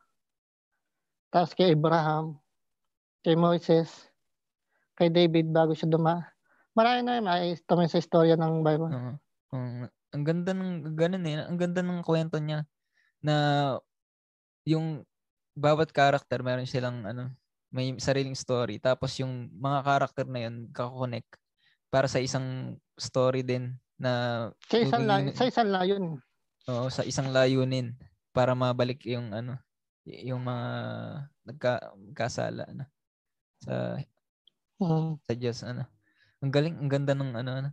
tapos 1.30 1.54
kay 1.54 1.74
Abraham, 1.74 2.38
kay 3.22 3.36
Moses, 3.38 4.10
kay 4.98 5.12
David 5.12 5.52
bago 5.52 5.76
siya 5.76 5.90
duma. 5.90 6.26
Marami 6.74 7.00
na 7.04 7.18
yun, 7.20 7.56
yun 7.56 7.90
sa 7.92 8.00
istorya 8.02 8.34
ng 8.36 8.64
Bible. 8.66 8.92
Oo. 8.92 9.12
Oo. 9.54 9.86
ang 10.16 10.24
ganda 10.24 10.56
ng 10.56 10.96
ganun 10.96 11.24
eh. 11.28 11.44
Ang 11.44 11.58
ganda 11.60 11.84
ng 11.84 12.00
kwento 12.00 12.40
niya 12.40 12.64
na 13.20 13.34
yung 14.66 15.04
bawat 15.56 15.90
character 15.94 16.40
meron 16.42 16.68
silang 16.68 17.04
ano, 17.06 17.32
may 17.72 17.96
sariling 18.00 18.36
story. 18.36 18.80
Tapos 18.80 19.16
yung 19.20 19.48
mga 19.56 19.80
character 19.84 20.26
na 20.28 20.48
yun 20.48 20.70
kakonect 20.72 21.28
para 21.92 22.08
sa 22.10 22.20
isang 22.22 22.78
story 22.96 23.44
din 23.46 23.76
na 23.96 24.12
Sa 24.68 24.76
isang, 24.78 25.04
la- 25.04 25.20
Magiging- 25.24 25.36
sa 25.36 25.44
isang 25.46 25.70
layon. 25.70 26.04
oo, 26.68 26.86
sa 26.88 27.02
isang 27.02 27.28
layunin 27.30 27.96
para 28.30 28.52
mabalik 28.52 29.00
yung 29.06 29.32
ano, 29.32 29.56
yung 30.04 30.42
mga 30.42 30.66
nagka, 31.44 31.72
nagkasala 31.96 32.64
na 32.70 32.84
sa 33.60 33.96
Mm. 34.76 35.16
sa 35.24 35.32
Diyos 35.32 35.58
ano. 35.64 35.88
Ang 36.44 36.52
galing, 36.52 36.76
ang 36.76 36.90
ganda 36.92 37.16
ng 37.16 37.32
ano 37.32 37.50
ano. 37.50 37.70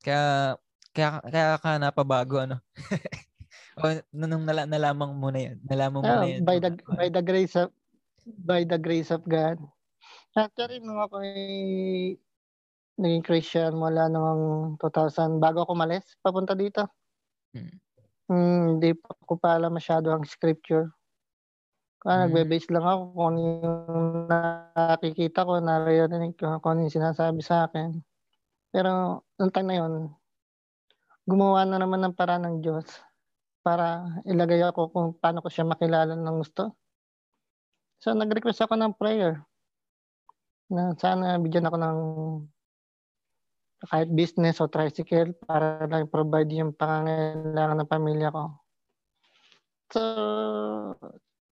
Kaya 0.00 0.56
kaya 0.96 1.20
kaya 1.20 1.60
ka 1.60 1.76
napabago 1.76 2.40
ano. 2.40 2.56
o 3.76 3.84
nung 4.16 4.48
nala, 4.48 4.64
nalaman 4.64 5.12
mo 5.12 5.28
na 5.28 5.52
yan. 5.52 5.60
Nalaman 5.68 6.00
mo 6.00 6.08
Ah, 6.08 6.24
na 6.24 6.28
yan. 6.32 6.40
by 6.40 6.56
the 6.56 6.72
Oh, 6.88 6.96
by 6.96 7.12
the 7.12 7.20
grace 7.20 7.52
of 7.52 7.68
by 8.24 8.64
the 8.64 8.80
grace 8.80 9.12
of 9.12 9.20
God. 9.28 9.60
Actually, 10.32 10.80
nung 10.80 10.96
ako 10.98 11.20
ay 11.20 12.16
naging 13.00 13.24
Christian 13.26 13.72
mula 13.76 14.08
noong 14.08 14.76
2000 14.80 15.40
bago 15.42 15.64
ako 15.64 15.72
umalis 15.76 16.16
papunta 16.24 16.52
dito. 16.56 16.88
Hmm. 17.54 17.78
Hmm, 18.28 18.74
hindi 18.78 18.90
pa 18.98 19.14
ko 19.22 19.34
pa 19.38 19.54
alam 19.54 19.70
masyado 19.78 20.10
ang 20.10 20.26
scripture. 20.26 20.90
Kaya 22.02 22.16
Hmm. 22.16 22.28
nagbe-base 22.28 22.68
lang 22.74 22.84
ako 22.86 23.02
kung 23.16 23.26
ano 23.34 23.38
yung 23.40 24.28
nakikita 24.76 25.40
ko, 25.48 25.52
naririnig 25.64 26.34
ko, 26.36 26.60
kung 26.60 26.70
ano 26.76 26.80
yung 26.86 26.96
sinasabi 26.96 27.40
sa 27.40 27.66
akin. 27.66 27.98
Pero 28.74 29.22
nung 29.38 29.52
time 29.54 29.68
na 29.70 29.76
yun, 29.84 29.94
gumawa 31.26 31.66
na 31.66 31.78
naman 31.82 32.00
ng 32.06 32.14
paraan 32.18 32.44
ng 32.46 32.56
Diyos 32.64 32.86
para 33.66 34.06
ilagay 34.26 34.62
ako 34.64 34.92
kung 34.94 35.08
paano 35.18 35.40
ko 35.44 35.48
siya 35.52 35.66
makilala 35.68 36.14
ng 36.16 36.38
gusto. 36.42 36.76
So 38.02 38.12
nag-request 38.12 38.60
ako 38.64 38.76
ng 38.76 38.96
prayer 39.00 39.46
na 40.70 40.82
sana 40.98 41.38
bigyan 41.38 41.66
ako 41.70 41.76
ng 41.78 41.98
kahit 43.84 44.08
business 44.16 44.58
o 44.64 44.66
tricycle 44.70 45.36
para 45.44 45.84
lang 45.84 46.08
provide 46.08 46.48
yung 46.48 46.72
pangangailangan 46.72 47.84
ng 47.84 47.90
pamilya 47.92 48.28
ko. 48.32 48.56
So, 49.92 50.02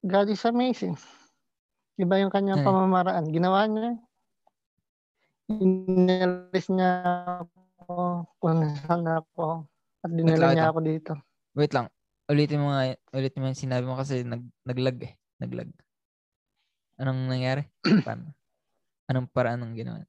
God 0.03 0.27
is 0.33 0.43
amazing. 0.43 0.99
Iba 2.01 2.19
yung 2.19 2.33
kanyang 2.33 2.65
Hmm. 2.65 2.67
pamamaraan. 2.67 3.31
Ginawa 3.31 3.69
niya. 3.71 3.95
Inalis 5.53 6.67
niya 6.73 6.91
ako 7.85 8.25
kung 8.41 8.65
saan 8.81 9.05
ako 9.05 9.69
at 10.01 10.11
dinala 10.11 10.57
niya 10.57 10.73
ako 10.73 10.81
dito. 10.81 11.13
Wait 11.55 11.71
lang. 11.77 11.93
Ulitin 12.27 12.65
mo 12.65 12.73
nga, 12.73 12.97
ulitin 13.13 13.41
mo 13.45 13.53
yung 13.53 13.61
sinabi 13.61 13.85
mo 13.85 13.95
kasi 14.01 14.25
nag, 14.25 14.43
naglag 14.65 14.99
eh. 15.05 15.13
Naglag. 15.39 15.71
Anong 16.99 17.27
nangyari? 17.29 17.63
Paano? 18.07 18.33
Anong 19.11 19.29
paraan 19.29 19.61
ng 19.61 19.75
ginawa? 19.77 20.07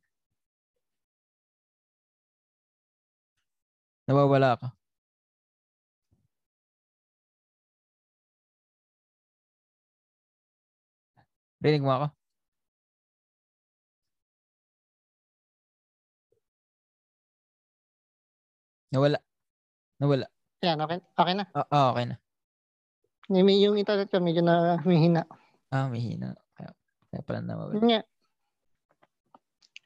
Nawawala 4.06 4.48
ako. 4.54 4.68
Rinig 11.66 11.82
mo 11.82 11.90
ako? 11.90 12.08
Nawala. 18.94 19.18
Nawala. 19.98 20.26
Yan, 20.62 20.78
okay, 20.86 21.02
okay 21.18 21.34
na. 21.34 21.46
Ah, 21.58 21.68
ah, 21.74 21.88
okay 21.92 22.06
na. 22.14 22.16
Yung, 23.34 23.50
yung 23.50 23.76
internet 23.82 24.14
ko 24.14 24.22
medyo 24.22 24.46
na 24.46 24.78
humihina. 24.86 25.26
Ah, 25.74 25.90
may 25.90 25.98
hina. 25.98 26.38
Kaya, 26.54 26.70
kaya 27.10 27.22
pala 27.26 27.42
nawawala. 27.42 27.74
Yun 27.82 27.88
nga. 27.90 28.02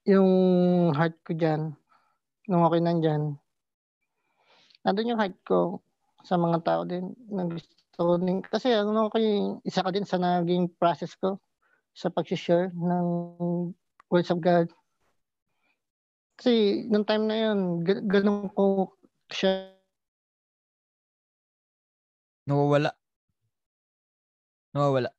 Yung 0.04 0.30
heart 0.92 1.16
ko 1.24 1.32
dyan, 1.32 1.72
nung 2.52 2.68
okay 2.68 2.84
nandyan, 2.84 3.40
nandun 4.84 5.12
yung 5.16 5.20
heart 5.22 5.38
ko 5.44 5.82
sa 6.24 6.36
mga 6.36 6.60
tao 6.64 6.82
din 6.84 7.16
na 7.32 7.48
gusto 7.48 8.20
din. 8.20 8.44
Kasi 8.44 8.72
ano 8.76 9.08
ko 9.12 9.18
yung 9.20 9.64
isa 9.64 9.84
ka 9.84 9.92
din 9.92 10.08
sa 10.08 10.20
naging 10.20 10.72
process 10.80 11.16
ko 11.16 11.40
sa 11.96 12.12
pag-share 12.12 12.72
ng 12.76 13.06
words 14.08 14.32
of 14.32 14.40
God. 14.40 14.72
Kasi 16.40 16.86
nung 16.88 17.04
time 17.04 17.28
na 17.28 17.36
yun, 17.36 17.84
ga- 17.84 18.04
ganun 18.04 18.48
ko 18.56 18.96
siya 19.28 19.80
Nawawala. 22.50 22.90
Nawawala. 24.74 25.14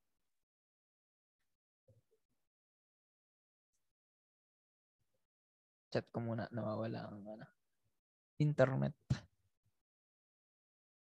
Chat 5.95 6.11
ko 6.11 6.19
muna. 6.19 6.51
Nawawala 6.51 7.07
ang 7.07 7.23
ano. 7.23 7.47
Internet. 8.43 8.99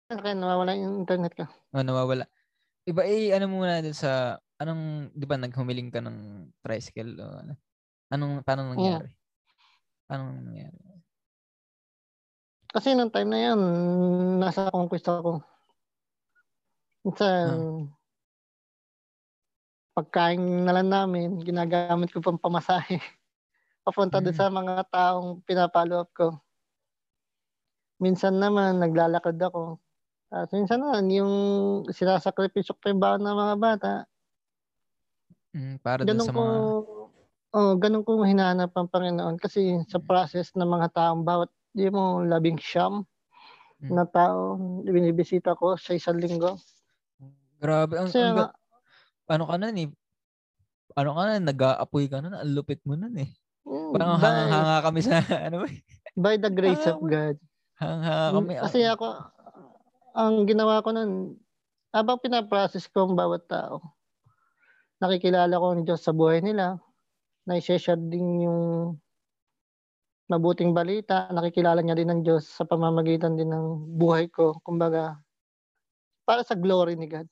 Kaya 0.09 0.37
nawawala 0.37 0.77
yung 0.77 1.01
internet 1.01 1.33
ko. 1.33 1.45
Oh, 1.73 1.81
nawawala. 1.81 2.29
Iba 2.85 3.03
eh, 3.09 3.33
ano 3.33 3.49
muna 3.49 3.81
dun 3.81 3.97
sa, 3.97 4.37
anong, 4.61 5.13
di 5.17 5.25
ba 5.25 5.37
naghumiling 5.41 5.89
ka 5.89 6.01
ng 6.05 6.49
tricycle 6.61 7.17
o 7.21 7.25
ano? 7.41 7.53
Anong, 8.13 8.45
paano 8.45 8.73
nangyari? 8.73 9.13
Paano 10.05 10.29
nangyari? 10.43 10.77
Kasi 12.73 12.91
nung 12.91 13.09
time 13.13 13.29
na 13.31 13.39
yan, 13.51 13.59
nasa 14.41 14.67
conquest 14.69 15.07
ako. 15.07 15.39
Minsan, 17.05 17.89
pagkain 19.95 20.41
na 20.65 20.73
lang 20.75 20.89
namin, 20.91 21.39
ginagamit 21.39 22.11
ko 22.11 22.19
pang 22.19 22.41
pamasahe. 22.41 22.99
Papunta 23.85 24.19
doon 24.21 24.33
Mm. 24.33 24.39
sa 24.39 24.49
mga 24.51 24.73
taong 24.91 25.41
pinapalo 25.45 26.03
up 26.03 26.11
ko. 26.15 26.27
Minsan 28.03 28.43
naman, 28.43 28.83
naglalakad 28.83 29.39
ako. 29.39 29.79
At 30.35 30.51
minsan 30.51 30.83
naman, 30.83 31.07
yung 31.15 31.31
sinasakripisyo 31.87 32.75
ko 32.75 32.91
yung 32.91 32.99
baon 32.99 33.23
ng 33.23 33.37
mga 33.39 33.55
bata, 33.55 33.91
Mm, 35.55 35.79
para 35.79 36.03
dun 36.03 36.19
ganun 36.19 36.27
sa 36.27 36.31
ko, 36.35 36.41
mga, 36.43 36.59
oh, 37.55 37.73
ganun 37.79 38.03
ko 38.03 38.11
hinahanap 38.27 38.75
ang 38.75 38.91
Panginoon. 38.91 39.39
Kasi 39.39 39.79
sa 39.87 40.03
process 40.03 40.51
ng 40.51 40.67
mga 40.67 40.91
taong 40.91 41.23
bawat, 41.23 41.47
di 41.71 41.87
mo, 41.87 42.19
labing 42.19 42.59
siyam 42.59 43.07
Mm. 43.79 43.95
na 43.95 44.03
tao, 44.03 44.59
binibisita 44.83 45.55
ko 45.55 45.79
sa 45.79 45.95
isang 45.95 46.19
linggo. 46.19 46.59
grabe, 47.55 47.95
ang, 47.95 48.11
Kasi 48.11 48.19
ang, 48.19 48.51
ano 49.31 49.43
ka 49.47 49.55
nun 49.55 49.75
eh, 49.79 49.87
ano 50.95 51.09
ka 51.15 51.21
na, 51.23 51.39
nag-aapoy 51.39 52.05
ka 52.11 52.19
nun, 52.19 52.35
ang 52.35 52.51
lupit 52.51 52.83
mo 52.83 52.99
nun 52.99 53.15
eh. 53.15 53.31
mm, 53.63 53.91
Parang 53.95 54.19
by, 54.19 54.31
hanga 54.51 54.77
kami 54.83 54.99
sa, 54.99 55.15
ano 55.47 55.63
ba, 55.63 55.67
by 56.19 56.35
the 56.35 56.51
grace 56.51 56.83
of 56.91 56.99
Ah, 56.99 57.07
God. 57.07 57.35
hanga 57.79 58.15
kami. 58.35 58.53
Mm, 58.55 58.61
Kasi 58.63 58.79
ako, 58.83 59.05
ang 60.15 60.47
ginawa 60.47 60.79
ko 60.79 60.95
nun, 60.95 61.35
habang 61.91 62.23
pinaprocess 62.23 62.87
ko 62.87 63.07
ang 63.07 63.15
bawat 63.19 63.45
tao, 63.51 63.95
nakikilala 65.03 65.59
ko 65.59 65.65
ang 65.75 65.83
Diyos 65.83 66.01
sa 66.01 66.15
buhay 66.15 66.39
nila, 66.39 66.79
na-share 67.45 67.99
din 67.99 68.47
yung 68.47 68.61
mabuting 70.31 70.73
balita, 70.73 71.29
nakikilala 71.29 71.85
niya 71.85 71.99
din 71.99 72.09
ang 72.09 72.21
Diyos 72.25 72.49
sa 72.49 72.65
pamamagitan 72.65 73.37
din 73.37 73.51
ng 73.51 73.95
buhay 73.99 74.31
ko, 74.31 74.57
kumbaga, 74.65 75.21
para 76.25 76.41
sa 76.41 76.57
glory 76.57 76.97
ni 76.97 77.05
God. 77.05 77.29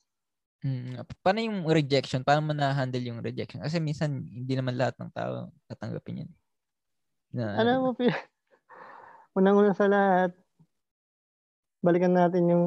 Mm, 0.64 1.04
paano 1.20 1.38
yung 1.44 1.58
rejection? 1.68 2.24
Paano 2.24 2.48
mo 2.48 2.52
na-handle 2.56 3.04
yung 3.04 3.20
rejection? 3.20 3.60
Kasi 3.60 3.82
minsan, 3.82 4.24
hindi 4.24 4.54
naman 4.56 4.78
lahat 4.78 4.96
ng 4.96 5.10
tao 5.12 5.52
tatanggapin 5.68 6.24
yan. 6.24 6.30
Na, 7.34 7.58
Alam 7.58 7.76
mo, 7.84 7.90
pi- 7.92 8.08
unang-una 9.38 9.74
sa 9.74 9.90
lahat, 9.90 10.32
balikan 11.84 12.16
natin 12.16 12.48
yung 12.48 12.66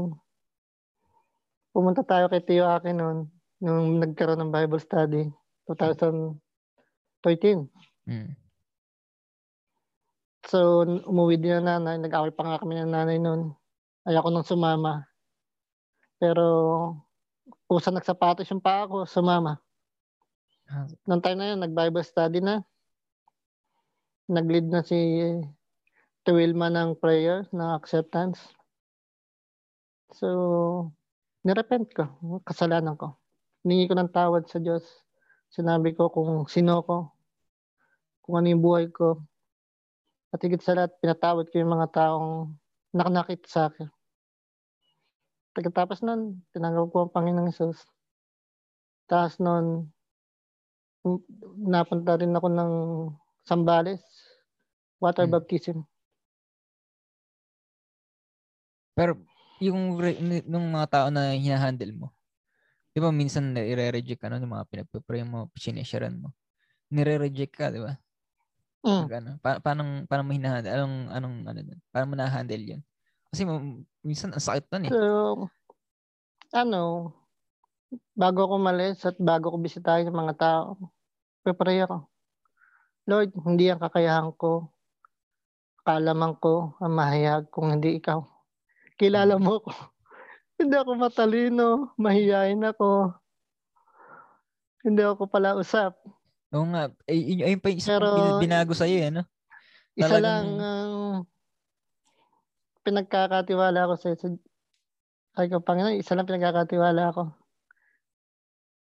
pumunta 1.73 2.05
tayo 2.05 2.29
kay 2.29 2.45
Tio 2.45 2.69
Aki 2.69 2.93
noon 2.93 3.25
nung 3.57 3.97
nagkaroon 3.97 4.37
ng 4.45 4.53
Bible 4.53 4.77
study 4.77 5.25
2013. 5.65 6.37
Mm, 8.05 8.37
So, 10.47 10.87
umuwi 11.03 11.35
din 11.35 11.59
ang 11.59 11.67
nanay. 11.67 11.99
Nag-away 11.99 12.31
pa 12.31 12.47
nga 12.47 12.61
kami 12.63 12.79
ng 12.79 12.95
nanay 12.95 13.19
noon. 13.19 13.51
Ayoko 14.07 14.31
nang 14.31 14.47
sumama. 14.47 15.03
Pero, 16.15 16.45
pusa 17.67 17.91
nagsapatos 17.91 18.47
yung 18.47 18.63
pa 18.63 18.87
ako, 18.87 19.03
sumama. 19.03 19.59
Ah, 20.71 20.87
Noong 21.03 21.19
time 21.19 21.35
na 21.35 21.47
yun, 21.51 21.59
nag-Bible 21.59 21.99
study 21.99 22.39
na. 22.39 22.63
Nag-lead 24.31 24.71
na 24.71 24.87
si 24.87 24.95
Tuwilma 26.23 26.71
ng 26.71 26.95
prayer, 26.95 27.43
ng 27.51 27.75
acceptance. 27.75 28.39
So, 30.15 30.27
nirepent 31.43 31.91
ko, 31.91 32.39
kasalanan 32.47 32.95
ko. 32.95 33.19
Ningi 33.67 33.91
ko 33.91 33.95
ng 33.97 34.13
tawad 34.13 34.47
sa 34.47 34.63
Diyos. 34.63 34.83
Sinabi 35.51 35.91
ko 35.91 36.07
kung 36.07 36.47
sino 36.47 36.79
ko, 36.83 37.11
kung 38.23 38.35
ano 38.39 38.47
yung 38.47 38.63
buhay 38.63 38.87
ko. 38.91 39.23
At 40.31 40.43
higit 40.43 40.63
sa 40.63 40.75
lahat, 40.75 40.95
pinatawad 40.99 41.47
ko 41.51 41.55
yung 41.59 41.71
mga 41.75 41.87
taong 41.91 42.55
nakanakit 42.95 43.43
sa 43.47 43.67
akin. 43.71 43.87
Pagkatapos 45.55 46.03
nun, 46.03 46.43
tinanggap 46.53 46.87
ko 46.91 46.97
ang 47.07 47.13
Panginoong 47.15 47.51
Isus. 47.51 47.81
Tapos 49.07 49.39
nun, 49.39 49.87
napunta 51.63 52.19
rin 52.19 52.35
ako 52.35 52.47
ng 52.51 52.71
Sambales, 53.47 54.03
water 54.99 55.23
Hmm. 55.23 55.39
baptism. 55.39 55.77
Pero, 58.97 59.15
yung 59.61 59.97
re- 59.97 60.43
nung 60.45 60.69
mga 60.69 60.87
tao 60.89 61.07
na 61.09 61.33
hinahandle 61.33 61.93
mo, 61.93 62.07
Di 62.97 63.05
ba 63.05 63.13
minsan 63.13 63.53
i-reject 63.53 64.17
ka 64.17 64.25
no, 64.25 64.41
ng 64.41 64.49
mga 64.57 64.65
pinagpipray 64.73 65.21
mo, 65.21 65.53
sinesharan 65.53 66.17
mo. 66.17 66.33
Nire-reject 66.89 67.53
ka, 67.53 67.69
di 67.69 67.77
ba? 67.77 67.93
Mm. 68.81 69.05
Pag 69.05 69.13
ano, 69.21 69.29
pa- 69.37 69.61
paano, 69.61 69.81
paano 70.09 70.25
mo 70.25 70.33
hinahandle? 70.33 70.73
Anong, 70.73 70.97
anong, 71.13 71.35
ano? 71.45 71.59
Paano 71.93 72.05
mo 72.09 72.15
na-handle 72.17 72.65
yun? 72.73 72.81
Kasi 73.29 73.45
minsan 74.01 74.33
ang 74.33 74.41
sakit 74.41 74.65
nun 74.73 74.89
eh. 74.89 74.91
So, 74.97 75.45
ano, 76.57 77.13
bago 78.17 78.49
ako 78.49 78.55
malis 78.65 79.05
at 79.05 79.13
bago 79.21 79.53
ko 79.53 79.61
bisitahin 79.61 80.09
ng 80.09 80.17
mga 80.17 80.33
tao, 80.41 80.81
prepare 81.45 81.85
ako. 81.85 82.09
Lord, 83.05 83.29
hindi 83.45 83.69
ang 83.69 83.77
kakayahan 83.77 84.33
ko. 84.33 84.73
Kalaman 85.85 86.33
ko 86.41 86.73
ang 86.81 86.97
mahayag 86.97 87.53
kung 87.53 87.77
hindi 87.77 88.01
ikaw. 88.01 88.25
Kilala 88.97 89.37
mo 89.37 89.61
ko. 89.61 89.71
hindi 90.59 90.73
ako 90.73 90.91
matalino. 90.97 91.93
Mahihayin 92.01 92.65
ako. 92.65 93.13
Hindi 94.81 95.01
ako 95.05 95.29
pala 95.29 95.53
usap. 95.53 95.93
Oo 96.53 96.65
nga. 96.73 96.89
Ay, 97.05 97.37
yun, 97.37 97.45
ayun 97.45 97.61
pa 97.61 97.69
yung 97.69 97.81
isa 97.81 98.01
Pero- 98.01 98.41
binago 98.41 98.73
sa'yo 98.73 98.97
eh, 98.97 99.11
no? 99.13 99.23
Isa 99.97 100.17
Talagang- 100.17 100.21
lang 100.21 100.47
ang 100.61 100.93
pinagkakatiwala 102.85 103.89
ko 103.89 103.93
sa 103.99 104.15
sa 104.15 104.29
ay 105.37 105.53
ko 105.53 105.61
Panginoon, 105.61 106.01
isa 106.01 106.17
lang 106.17 106.25
pinagkakatiwala 106.25 107.13
ko. 107.13 107.29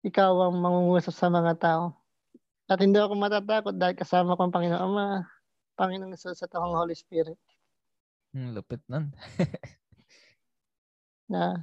Ikaw 0.07 0.31
ang 0.47 0.55
mangungusap 0.61 1.11
sa 1.11 1.27
mga 1.27 1.59
tao. 1.59 1.99
At 2.71 2.79
hindi 2.79 2.95
ako 2.95 3.17
matatakot 3.19 3.75
dahil 3.75 3.97
kasama 3.97 4.37
ko 4.39 4.47
ang 4.47 4.55
Panginoon 4.55 4.79
Ama, 4.79 5.05
Panginoong 5.75 6.15
Jesus 6.15 6.39
at 6.39 6.53
akong 6.55 6.77
Holy 6.77 6.95
Spirit. 6.95 7.35
Hmm, 8.31 8.55
lupit 8.55 8.79
nun. 8.87 9.11
Na 11.29 11.57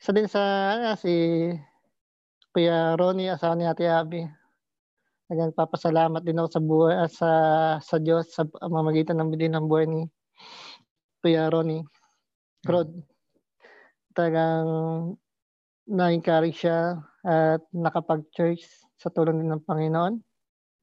isa 0.00 0.10
din 0.16 0.28
sa 0.28 0.40
ano, 0.76 0.96
si 0.96 1.12
Kuya 2.54 2.96
Ronnie, 2.96 3.28
asawa 3.32 3.52
ni 3.56 3.68
Ate 3.68 3.84
Abby. 3.84 4.24
Nagpapasalamat 5.28 6.22
din 6.22 6.38
ako 6.38 6.48
sa 6.48 6.62
buhay 6.62 6.94
ah, 6.94 7.10
sa 7.10 7.30
sa 7.80 7.96
Diyos 7.98 8.30
sa 8.30 8.46
mamagitan 8.68 9.18
ng 9.18 9.32
bidin 9.32 9.56
ng 9.56 9.66
buhay 9.66 9.88
ni 9.88 10.06
Kuya 11.20 11.52
Ronnie. 11.52 11.84
Rod. 12.64 12.92
Talagang 14.16 14.68
na-encourage 15.84 16.64
siya 16.64 16.96
at 17.26 17.60
nakapag-church 17.74 18.64
sa 18.96 19.12
tulong 19.12 19.42
din 19.42 19.52
ng 19.52 19.64
Panginoon. 19.68 20.14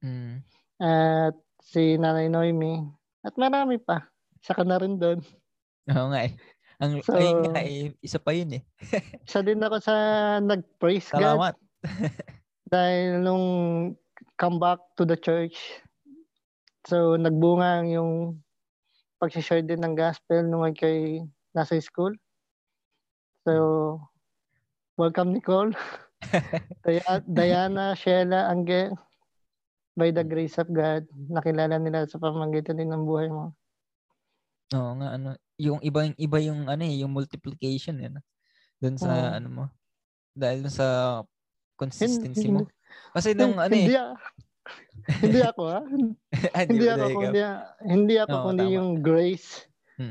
Mm. 0.02 0.42
At 0.78 1.34
si 1.62 1.98
Nanay 1.98 2.30
Noemi. 2.30 2.82
At 3.22 3.34
marami 3.38 3.82
pa. 3.82 4.06
Siya 4.42 4.58
ka 4.58 4.62
na 4.66 4.78
rin 4.78 4.98
doon. 4.98 5.22
Oo 5.90 6.06
nga 6.10 6.20
eh. 6.26 6.34
Ang, 6.82 6.98
So- 7.06 7.14
ayun 7.14 7.46
nga 7.46 7.62
eh. 7.62 7.94
Isa 8.02 8.18
pa 8.18 8.34
yun 8.34 8.58
eh. 8.58 8.62
Siya 9.30 9.46
din 9.46 9.62
ako 9.62 9.78
sa 9.78 9.94
nag-praise 10.42 11.14
God. 11.14 11.22
Salamat. 11.22 11.54
Dahil 12.74 13.22
nung 13.22 13.46
come 14.34 14.58
back 14.58 14.82
to 14.98 15.06
the 15.06 15.14
church, 15.14 15.54
so 16.82 17.14
nagbunga 17.14 17.86
yung 17.86 18.42
pag-share 19.22 19.62
din 19.62 19.78
ng 19.78 19.94
gospel 19.94 20.42
nung 20.42 20.66
kay 20.74 21.22
nasa 21.54 21.78
school. 21.78 22.10
So, 23.46 24.02
welcome 24.98 25.30
Nicole. 25.30 25.70
Dia- 26.86 27.22
Diana, 27.22 27.94
Sheila, 27.94 28.50
Angge, 28.50 28.90
by 29.94 30.10
the 30.10 30.26
grace 30.26 30.58
of 30.58 30.66
God, 30.74 31.06
nakilala 31.30 31.78
nila 31.78 32.10
sa 32.10 32.18
pamamagitan 32.18 32.82
din 32.82 32.90
ng 32.90 33.06
buhay 33.06 33.30
mo. 33.30 33.54
Oo 34.72 34.92
nga 34.98 35.14
ano, 35.14 35.36
yung 35.62 35.78
iba 35.78 36.10
yung 36.10 36.18
iba 36.18 36.38
yung 36.42 36.60
ano 36.66 36.82
eh, 36.82 36.94
yung 36.98 37.14
multiplication 37.14 38.02
eh. 38.02 38.10
Doon 38.82 38.98
sa 38.98 39.12
Oo. 39.14 39.30
ano 39.38 39.48
mo. 39.48 39.64
Dahil 40.34 40.66
dun 40.66 40.74
sa 40.74 41.22
consistency 41.78 42.50
Hindi- 42.50 42.66
mo. 42.66 42.70
Kasi 43.14 43.38
nung 43.38 43.62
ano 43.62 43.70
eh. 43.70 43.86
hindi, 45.22 45.40
ako 45.42 45.62
ha. 45.70 45.80
Ah, 46.54 46.64
hindi 46.66 46.86
ako 46.86 46.98
talaga? 47.06 47.14
kundi 47.14 47.40
hindi 47.86 48.14
ako 48.18 48.34
Oo, 48.34 48.44
kundi 48.50 48.64
tama. 48.66 48.74
yung 48.74 48.90
grace 49.02 49.66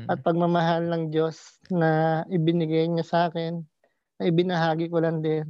at 0.08 0.24
pagmamahal 0.24 0.88
ng 0.88 1.12
Diyos 1.12 1.60
na 1.68 2.22
ibinigay 2.32 2.88
niya 2.88 3.04
sa 3.04 3.18
akin, 3.28 3.60
na 4.16 4.22
ibinahagi 4.24 4.88
ko 4.88 5.04
lang 5.04 5.20
din 5.20 5.44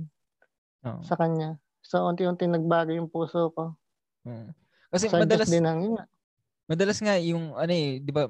Oo. 0.83 0.99
sa 1.07 1.15
Kanya. 1.15 1.63
So, 1.83 2.03
unti-unti 2.11 2.51
nagbago 2.51 2.91
yung 2.91 3.07
puso 3.07 3.55
ko. 3.55 3.79
Oo. 4.27 4.51
Kasi 4.91 5.07
Sa 5.07 5.23
madalas 5.23 5.47
din 5.47 5.63
ang 5.63 5.95
nga. 5.95 6.05
madalas 6.67 6.99
nga 6.99 7.15
yung 7.23 7.55
ano 7.55 7.73
eh, 7.73 7.99
'di 8.03 8.13
ba 8.13 8.29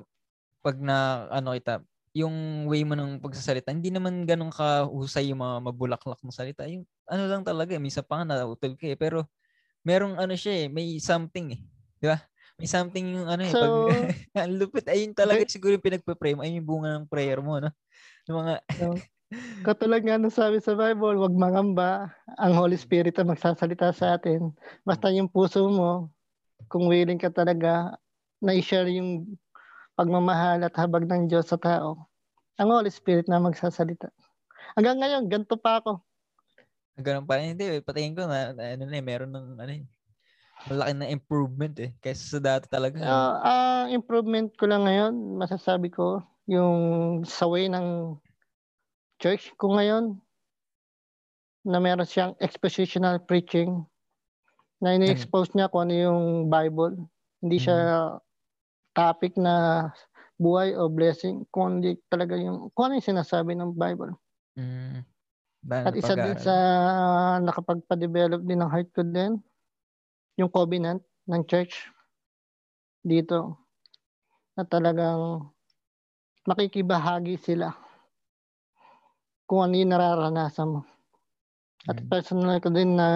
pag 0.63 0.79
na 0.79 1.27
ano 1.29 1.53
kita, 1.53 1.83
yung 2.13 2.69
way 2.69 2.85
mo 2.85 2.93
ng 2.93 3.19
pagsasalita, 3.19 3.73
hindi 3.73 3.89
naman 3.89 4.29
ganun 4.29 4.53
kahusay 4.53 5.33
yung 5.33 5.41
mga 5.41 5.57
mabulaklak 5.65 6.21
mong 6.21 6.37
salita. 6.37 6.69
Yung 6.69 6.85
ano 7.09 7.25
lang 7.25 7.43
talaga, 7.43 7.77
minsan 7.81 8.05
pa 8.05 8.21
nga 8.21 8.37
nautol 8.37 8.77
ka 8.77 8.87
eh. 8.87 8.97
Pero 8.97 9.27
merong 9.83 10.21
ano 10.21 10.37
siya 10.37 10.65
eh, 10.65 10.67
may 10.69 11.01
something 11.01 11.57
eh. 11.57 11.61
Di 11.99 12.07
ba? 12.13 12.21
May 12.61 12.69
something 12.69 13.17
yung 13.17 13.29
ano 13.33 13.43
eh. 13.43 13.53
So, 13.53 13.59
pag, 13.59 13.75
ang 14.45 14.55
lupit, 14.61 14.87
ayun 14.87 15.17
talaga 15.17 15.43
siguro 15.49 15.75
yung 15.75 15.85
pinagpe-pray 15.85 16.37
mo, 16.37 16.45
ayun 16.45 16.61
yung 16.61 16.69
bunga 16.69 16.91
ng 17.01 17.09
prayer 17.09 17.41
mo, 17.41 17.59
no? 17.59 17.73
Yung 18.29 18.45
mga, 18.45 18.55
katulad 19.67 20.05
nga 20.05 20.21
ng 20.21 20.31
sabi 20.31 20.61
sa 20.61 20.77
Bible, 20.77 21.17
huwag 21.17 21.33
mangamba. 21.33 22.13
Ang 22.37 22.53
Holy 22.55 22.77
Spirit 22.77 23.17
ang 23.17 23.33
magsasalita 23.33 23.89
sa 23.97 24.21
atin. 24.21 24.53
Basta 24.85 25.09
yung 25.09 25.33
puso 25.33 25.65
mo, 25.73 26.13
kung 26.69 26.87
willing 26.93 27.19
ka 27.19 27.33
talaga 27.33 27.97
na 28.39 28.53
i-share 28.53 28.93
yung 28.93 29.39
pagmamahal 30.03 30.67
at 30.67 30.75
habag 30.75 31.07
ng 31.07 31.31
Diyos 31.31 31.47
sa 31.47 31.59
tao, 31.63 31.95
ang 32.59 32.69
Holy 32.75 32.91
Spirit 32.91 33.31
na 33.31 33.39
magsasalita. 33.39 34.11
Hanggang 34.75 34.99
ngayon, 34.99 35.31
ganito 35.31 35.55
pa 35.55 35.79
ako. 35.79 36.03
ganun 36.99 37.23
pa 37.23 37.39
rin. 37.39 37.55
Hindi, 37.55 37.79
patayin 37.87 38.19
ko 38.19 38.27
na, 38.27 38.51
ano 38.51 38.83
na 38.83 38.99
eh, 38.99 39.05
meron 39.05 39.31
ng 39.31 39.63
ano 39.63 39.71
eh, 39.71 39.87
malaki 40.67 40.93
na 40.99 41.07
improvement 41.07 41.77
eh. 41.79 41.95
Kaysa 42.03 42.39
sa 42.39 42.41
dati 42.43 42.67
talaga. 42.67 42.99
Uh, 42.99 43.35
ang 43.47 43.87
improvement 43.95 44.51
ko 44.59 44.67
lang 44.67 44.83
ngayon, 44.91 45.39
masasabi 45.39 45.87
ko, 45.87 46.19
yung 46.51 47.23
sa 47.23 47.47
way 47.47 47.71
ng 47.71 48.19
church 49.23 49.55
ko 49.55 49.79
ngayon, 49.79 50.19
na 51.63 51.79
meron 51.79 52.11
siyang 52.11 52.35
expositional 52.43 53.23
preaching, 53.23 53.87
na 54.83 54.99
ini-expose 54.99 55.55
niya 55.55 55.71
kung 55.71 55.87
ano 55.87 55.95
yung 55.95 56.23
Bible. 56.51 57.07
Hindi 57.39 57.63
siya 57.63 57.79
topic 58.97 59.37
na 59.41 59.89
buhay 60.41 60.75
o 60.77 60.89
blessing, 60.91 61.47
kundi 61.55 61.97
talaga 62.13 62.35
yung, 62.39 62.71
kung 62.75 62.91
ano 62.91 62.99
yung 62.99 63.11
sinasabi 63.15 63.55
ng 63.57 63.75
Bible. 63.77 64.17
Mm. 64.57 65.05
At 65.85 65.99
isa 65.99 66.15
din 66.15 66.39
sa 66.39 66.55
nakapagpa-develop 67.43 68.47
din 68.47 68.63
ng 68.63 68.71
heart 68.71 68.91
ko 68.95 69.03
din, 69.03 69.43
yung 70.39 70.51
covenant 70.51 71.03
ng 71.29 71.43
church 71.47 71.91
dito 73.03 73.59
na 74.55 74.63
talagang 74.67 75.51
makikibahagi 76.49 77.37
sila 77.39 77.75
kung 79.49 79.61
ano 79.67 79.75
yung 79.79 79.91
nararanasan 79.93 80.69
mo. 80.71 80.81
At 81.91 81.99
Mm. 81.99 82.09
personal 82.09 82.59
ko 82.63 82.71
din 82.71 82.95
na 82.99 83.09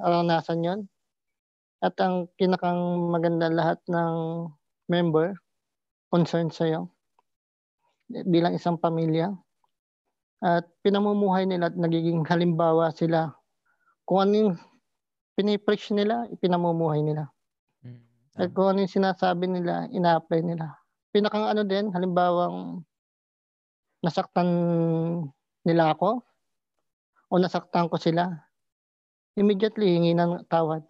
naranasan 0.00 0.64
yon. 0.64 0.80
At 1.84 1.94
ang 2.02 2.28
kinakang 2.40 3.10
maganda 3.12 3.48
lahat 3.52 3.80
ng 3.88 4.14
member 4.88 5.36
concerned 6.08 6.50
sa'yo 6.50 6.88
bilang 8.08 8.56
isang 8.56 8.80
pamilya 8.80 9.36
at 10.40 10.64
pinamumuhay 10.80 11.44
nila 11.44 11.68
at 11.68 11.76
nagiging 11.76 12.24
halimbawa 12.24 12.88
sila 12.94 13.36
kung 14.08 14.24
ano 14.24 14.32
yung 14.32 14.52
pinipreach 15.36 15.92
nila, 15.92 16.24
ipinamumuhay 16.32 17.04
nila. 17.04 17.28
Mm. 17.84 18.00
At 18.40 18.48
kung 18.56 18.72
ano 18.72 18.82
yung 18.82 18.90
sinasabi 18.90 19.46
nila, 19.46 19.86
ina-apply 19.92 20.40
nila. 20.42 20.80
Pinakang 21.14 21.44
ano 21.44 21.62
din, 21.62 21.92
halimbawang 21.92 22.82
nasaktan 24.00 24.48
nila 25.62 25.92
ako 25.92 26.24
o 27.28 27.38
nasaktan 27.38 27.86
ko 27.92 28.00
sila, 28.00 28.32
immediately 29.36 29.94
hingi 29.94 30.16
ng 30.16 30.48
tawad. 30.48 30.82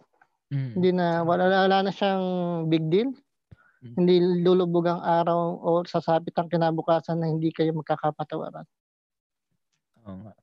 Mm. 0.49 0.71
Hindi 0.79 0.89
na, 0.95 1.21
wala, 1.21 1.45
wala 1.45 1.85
na 1.85 1.91
siyang 1.91 2.25
big 2.71 2.87
deal. 2.87 3.11
Mm. 3.83 3.99
Hindi 3.99 4.21
lulubog 4.45 4.85
ang 4.85 5.01
araw 5.01 5.39
o 5.65 5.69
sasabit 5.81 6.35
ang 6.37 6.49
kinabukasan 6.51 7.17
na 7.21 7.27
hindi 7.31 7.49
kayo 7.49 7.73
magkakapatawaran. 7.73 8.65
Oo 9.97 10.13
nga. 10.21 10.33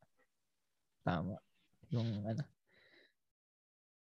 Tama. 1.07 1.39
Yung 1.95 2.27
ano. 2.27 2.45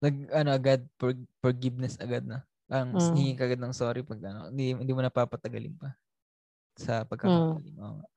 Nag, 0.02 0.16
ano, 0.32 0.50
agad, 0.56 0.88
for, 0.96 1.12
forgiveness 1.44 2.00
agad 2.00 2.24
na. 2.24 2.48
Ang 2.72 2.96
Mm. 2.96 3.12
hingi 3.12 3.36
ka 3.36 3.44
agad 3.52 3.60
ng 3.60 3.76
sorry 3.76 4.00
pag 4.00 4.22
ano, 4.24 4.48
hindi, 4.48 4.72
hindi 4.72 4.94
mo 4.96 5.04
napapatagalin 5.04 5.76
pa 5.76 5.92
sa 6.78 7.04
pagkakamali 7.08 7.72
mo. 7.76 7.82
Oo 7.84 7.94
nga. 8.00 8.08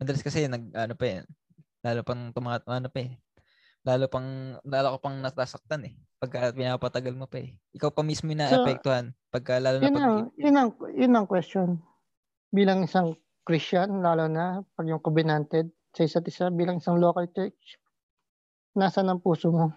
Madalas 0.00 0.24
kasi 0.24 0.48
nag, 0.48 0.72
ano 0.72 0.96
pa 0.96 1.04
yan, 1.12 1.26
lalo 1.84 2.00
pang 2.06 2.32
tumat, 2.32 2.64
ano 2.64 2.88
pa 2.88 3.00
eh, 3.04 3.20
lalo 3.86 4.08
pang, 4.08 4.56
lalo 4.64 4.96
ka 4.96 5.00
pang 5.04 5.18
nasasaktan 5.20 5.88
eh, 5.88 5.94
pagka 6.20 6.52
pinapatagal 6.52 7.14
mo 7.16 7.26
pa 7.26 7.40
eh. 7.40 7.56
Ikaw 7.76 7.90
pa 7.90 8.02
mismo 8.04 8.28
yung 8.30 8.40
So, 8.44 8.60
naapektuhan, 8.60 9.16
pagka 9.32 9.58
lalo 9.58 9.80
na 9.80 9.88
Yun 9.88 9.96
pag, 9.96 10.04
ang, 10.04 10.16
yun 10.36 10.56
ang, 10.56 10.70
yun 10.92 11.12
ang 11.16 11.26
question. 11.26 11.68
Bilang 12.52 12.84
isang 12.84 13.16
Christian, 13.48 14.04
lalo 14.04 14.28
na 14.28 14.60
pag 14.76 14.86
yung 14.86 15.00
covenanted 15.00 15.72
sa 15.96 16.04
isa't 16.04 16.28
isa, 16.28 16.52
bilang 16.52 16.78
isang 16.78 17.00
local 17.00 17.24
church, 17.32 17.80
nasa 18.76 19.00
ng 19.02 19.18
puso 19.24 19.48
mo? 19.50 19.72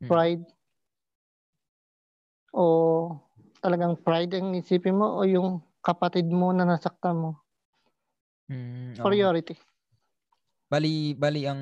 Hmm. 0.00 0.08
Pride? 0.08 0.44
O 2.54 2.64
talagang 3.64 4.00
pride 4.00 4.40
ang 4.40 4.52
isipin 4.56 4.96
mo 5.00 5.18
o 5.18 5.24
yung 5.24 5.60
kapatid 5.84 6.28
mo 6.28 6.52
na 6.52 6.64
nasaktan 6.64 7.16
mo? 7.16 7.30
Mm, 8.48 9.00
oo. 9.00 9.04
Priority. 9.04 9.56
Bali, 10.72 11.12
bali 11.16 11.44
ang 11.48 11.60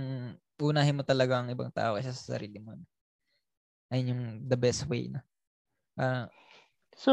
unahin 0.63 0.97
mo 0.99 1.03
talaga 1.03 1.43
ang 1.43 1.51
ibang 1.51 1.71
tao 1.75 1.99
kaysa 1.99 2.15
sa 2.15 2.39
sarili 2.39 2.59
mo. 2.63 2.79
Ayun 3.93 4.09
yung 4.09 4.25
the 4.49 4.57
best 4.57 4.89
way 4.89 5.13
na. 5.13 5.21
Ah, 6.01 6.27
So, 6.97 7.13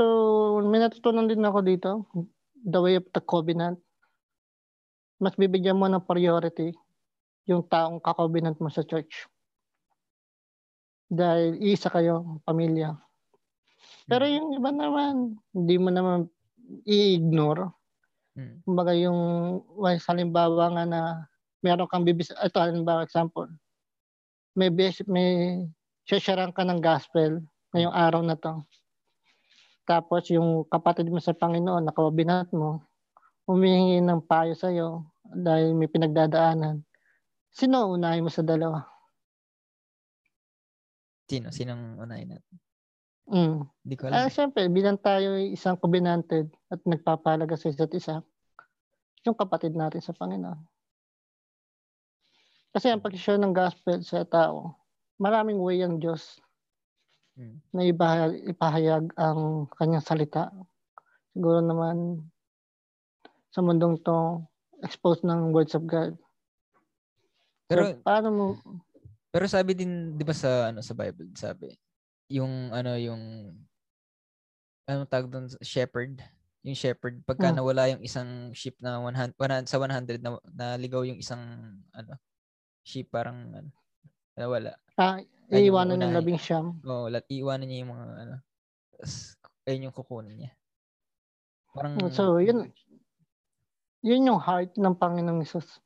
may 0.64 0.80
natutunan 0.80 1.28
din 1.28 1.44
ako 1.44 1.60
dito. 1.64 1.92
The 2.56 2.80
way 2.80 2.96
of 3.00 3.08
the 3.16 3.24
covenant. 3.24 3.80
Mas 5.20 5.36
bibigyan 5.36 5.80
mo 5.80 5.88
ng 5.88 6.04
priority 6.04 6.72
yung 7.48 7.68
taong 7.68 8.00
kakovenant 8.00 8.60
mo 8.64 8.72
sa 8.72 8.84
church. 8.84 9.28
Dahil 11.10 11.58
isa 11.60 11.90
kayo, 11.90 12.40
pamilya. 12.46 12.96
Pero 14.06 14.30
mm, 14.30 14.34
yung 14.38 14.48
iba 14.56 14.70
naman, 14.70 15.14
hindi 15.52 15.76
mo 15.82 15.90
naman 15.90 16.20
i-ignore. 16.86 17.74
mm, 18.38 18.62
Kumbaga 18.64 18.94
yung, 18.94 19.20
halimbawa 20.06 20.70
nga 20.78 20.84
na 20.86 21.02
meron 21.66 21.90
kang 21.90 22.06
bibis, 22.06 22.30
ito 22.30 22.58
halimbawa 22.62 23.04
example, 23.04 23.50
may, 24.54 24.70
bes- 24.70 25.08
may 25.10 25.66
shasharan 26.10 26.50
ka 26.50 26.66
ng 26.66 26.82
gospel 26.82 27.46
ngayong 27.70 27.94
araw 27.94 28.26
na 28.26 28.34
to. 28.34 28.66
Tapos 29.86 30.26
yung 30.34 30.66
kapatid 30.66 31.06
mo 31.06 31.22
sa 31.22 31.38
Panginoon, 31.38 31.86
nakawabinat 31.86 32.50
mo, 32.50 32.82
humihingi 33.46 34.02
ng 34.02 34.26
payo 34.26 34.58
sa'yo 34.58 35.06
dahil 35.30 35.78
may 35.78 35.86
pinagdadaanan. 35.86 36.82
Sino 37.54 37.94
unahin 37.94 38.26
mo 38.26 38.34
sa 38.34 38.42
dalawa? 38.42 38.90
sino? 41.30 41.54
Sinong 41.54 42.02
unahin 42.02 42.34
natin? 42.34 42.56
Mm. 43.30 43.62
Hindi 43.86 43.94
ko 43.94 44.10
Ah, 44.10 44.26
alam. 44.26 44.30
eh. 44.30 44.34
syempre, 44.34 44.66
bilang 44.66 44.98
tayo 44.98 45.38
ay 45.38 45.54
isang 45.54 45.78
covenanted 45.78 46.50
at 46.74 46.82
nagpapalaga 46.82 47.54
sa 47.54 47.70
isa't 47.70 47.94
isa, 47.94 48.26
yung 49.22 49.38
kapatid 49.38 49.78
natin 49.78 50.02
sa 50.02 50.18
Panginoon. 50.18 50.58
Kasi 52.74 52.90
ang 52.90 53.02
pag-share 53.02 53.38
ng 53.38 53.54
gospel 53.54 54.02
sa 54.02 54.26
tao, 54.26 54.79
maraming 55.20 55.60
way 55.60 55.84
ang 55.84 56.00
Diyos 56.00 56.40
Mm. 57.40 57.64
na 57.72 57.82
ibahayag, 57.88 58.34
ipahayag 58.52 59.04
ang 59.16 59.70
kanyang 59.80 60.04
salita. 60.04 60.52
Siguro 61.32 61.64
naman 61.64 62.28
sa 63.54 63.64
mundong 63.64 63.96
to, 64.04 64.44
expose 64.84 65.24
ng 65.24 65.56
words 65.56 65.72
of 65.76 65.88
God. 65.88 66.20
Pero 67.68 67.86
so, 67.86 68.02
paano 68.04 68.28
mo, 68.34 68.46
pero 69.30 69.46
sabi 69.46 69.78
din 69.78 70.18
'di 70.18 70.24
ba 70.26 70.34
sa 70.34 70.74
ano 70.74 70.82
sa 70.82 70.98
Bible, 70.98 71.32
sabi 71.38 71.70
yung 72.28 72.74
ano 72.74 72.98
yung 72.98 73.22
ano 74.90 75.06
tawag 75.06 75.30
doon 75.30 75.46
shepherd, 75.62 76.18
yung 76.66 76.76
shepherd 76.78 77.22
pagka 77.24 77.54
Hmm. 77.54 77.62
nawala 77.62 77.94
yung 77.94 78.04
isang 78.04 78.52
sheep 78.58 78.76
na 78.82 78.98
100, 79.00 79.38
100 79.38 79.70
sa 79.70 79.78
100 79.78 80.20
na 80.20 80.36
naligaw 80.50 81.06
yung 81.06 81.20
isang 81.22 81.42
ano 81.94 82.14
sheep 82.84 83.14
parang 83.14 83.54
ano 83.54 83.70
nawala. 84.40 84.76
Ah, 85.00 85.18
yung 85.50 85.64
iiwanan 85.64 85.98
ng 85.98 86.12
unahin. 86.12 86.18
labing 86.20 86.40
siyam? 86.40 86.78
Oo, 86.84 87.08
lat 87.08 87.26
iiwanan 87.32 87.66
niya 87.66 87.82
yung 87.82 87.92
mga 87.96 88.06
ano. 88.28 88.36
Ayun 89.66 89.86
yung 89.90 89.96
kukunin 89.96 90.36
niya. 90.36 90.52
Parang 91.72 91.96
So, 92.12 92.44
yun, 92.44 92.70
yun 94.04 94.28
yung 94.28 94.40
heart 94.42 94.76
ng 94.76 94.96
Panginoong 95.00 95.42
Isus. 95.42 95.80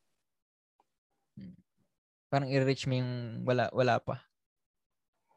parang 2.34 2.50
i-reach 2.50 2.90
mo 2.90 2.98
yung 2.98 3.46
wala 3.46 3.70
wala 3.70 4.02
pa. 4.02 4.26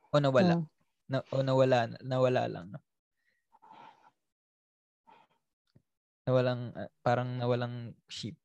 O 0.08 0.16
nawala. 0.16 0.56
Mm. 0.56 0.64
Na, 1.12 1.20
o 1.28 1.44
nawala 1.44 1.92
nawala 2.00 2.48
lang 2.48 2.72
no. 2.72 2.80
Nawalang 6.24 6.72
ah, 6.72 6.88
parang 7.04 7.36
nawalang 7.36 7.92
sheep. 8.08 8.40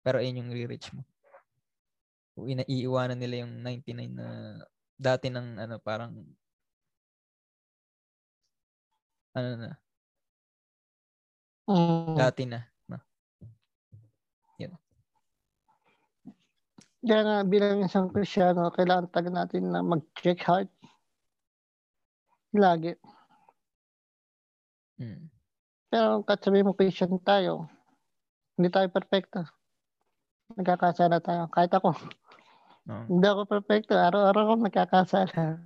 Pero 0.00 0.24
ayun 0.24 0.40
yung 0.40 0.56
i-reach 0.56 0.96
mo. 0.96 1.04
Iiwanan 2.44 3.16
nila 3.16 3.48
yung 3.48 3.64
99 3.64 4.12
na 4.12 4.26
dati 4.96 5.32
ng 5.32 5.56
ano 5.56 5.76
parang 5.80 6.12
ano 9.36 9.48
na, 9.56 9.70
Mm. 11.66 12.14
dati 12.14 12.44
na. 12.46 12.62
No? 12.88 13.00
Kaya 17.06 17.22
nga 17.22 17.36
bilang 17.46 17.86
isang 17.86 18.10
Kristiyano, 18.10 18.66
kailangan 18.74 19.10
taga 19.14 19.30
natin 19.30 19.70
na 19.70 19.78
mag-check 19.78 20.42
heart. 20.42 20.66
Lagi. 22.50 22.98
Mm. 24.98 25.30
Pero 25.86 26.26
kahit 26.26 26.42
sabihin 26.42 26.66
mo 26.66 26.74
Christian 26.74 27.14
tayo, 27.22 27.70
hindi 28.58 28.72
tayo 28.74 28.90
perfecto. 28.90 29.46
Nagkakasala 30.58 31.22
tayo. 31.22 31.46
Kahit 31.52 31.70
ako, 31.70 31.94
Oo. 32.86 33.04
hindi 33.10 33.26
ako 33.26 33.42
perfecto. 33.50 33.98
Araw-araw 33.98 34.42
ako 34.46 34.54
nagkakasala. 34.62 35.58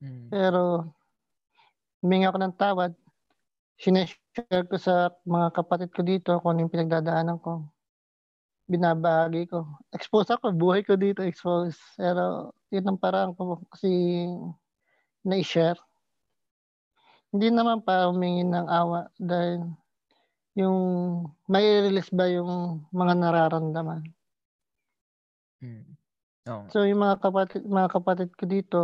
Mm. 0.00 0.28
Pero, 0.32 0.90
humingi 2.00 2.26
ako 2.26 2.38
ng 2.40 2.56
tawad. 2.56 2.92
Sineshare 3.76 4.66
ko 4.66 4.76
sa 4.80 5.12
mga 5.28 5.48
kapatid 5.52 5.90
ko 5.92 6.00
dito 6.00 6.40
kung 6.40 6.56
ano 6.56 6.64
yung 6.64 6.72
pinagdadaanan 6.72 7.38
ko. 7.38 7.68
Binabahagi 8.66 9.52
ko. 9.52 9.68
Expose 9.92 10.32
ako. 10.32 10.56
Buhay 10.56 10.80
ko 10.82 10.96
dito 10.96 11.20
expose. 11.20 11.76
Pero, 12.00 12.56
yun 12.72 12.88
ang 12.88 12.98
parang 12.98 13.36
ko 13.36 13.60
kasi 13.68 14.24
na-share. 15.22 15.78
Hindi 17.32 17.48
naman 17.52 17.84
pa 17.84 18.08
humingi 18.08 18.44
ng 18.44 18.68
awa 18.68 19.08
dahil 19.16 19.72
yung 20.52 20.80
may 21.48 21.64
release 21.80 22.12
ba 22.12 22.28
yung 22.28 22.84
mga 22.92 23.12
nararamdaman. 23.16 24.04
Mm. 25.62 26.01
Oo. 26.50 26.66
So 26.74 26.82
yung 26.82 27.02
mga 27.02 27.22
kapatid, 27.22 27.62
mga 27.62 27.90
kapatid 27.94 28.30
ko 28.34 28.44
dito, 28.50 28.80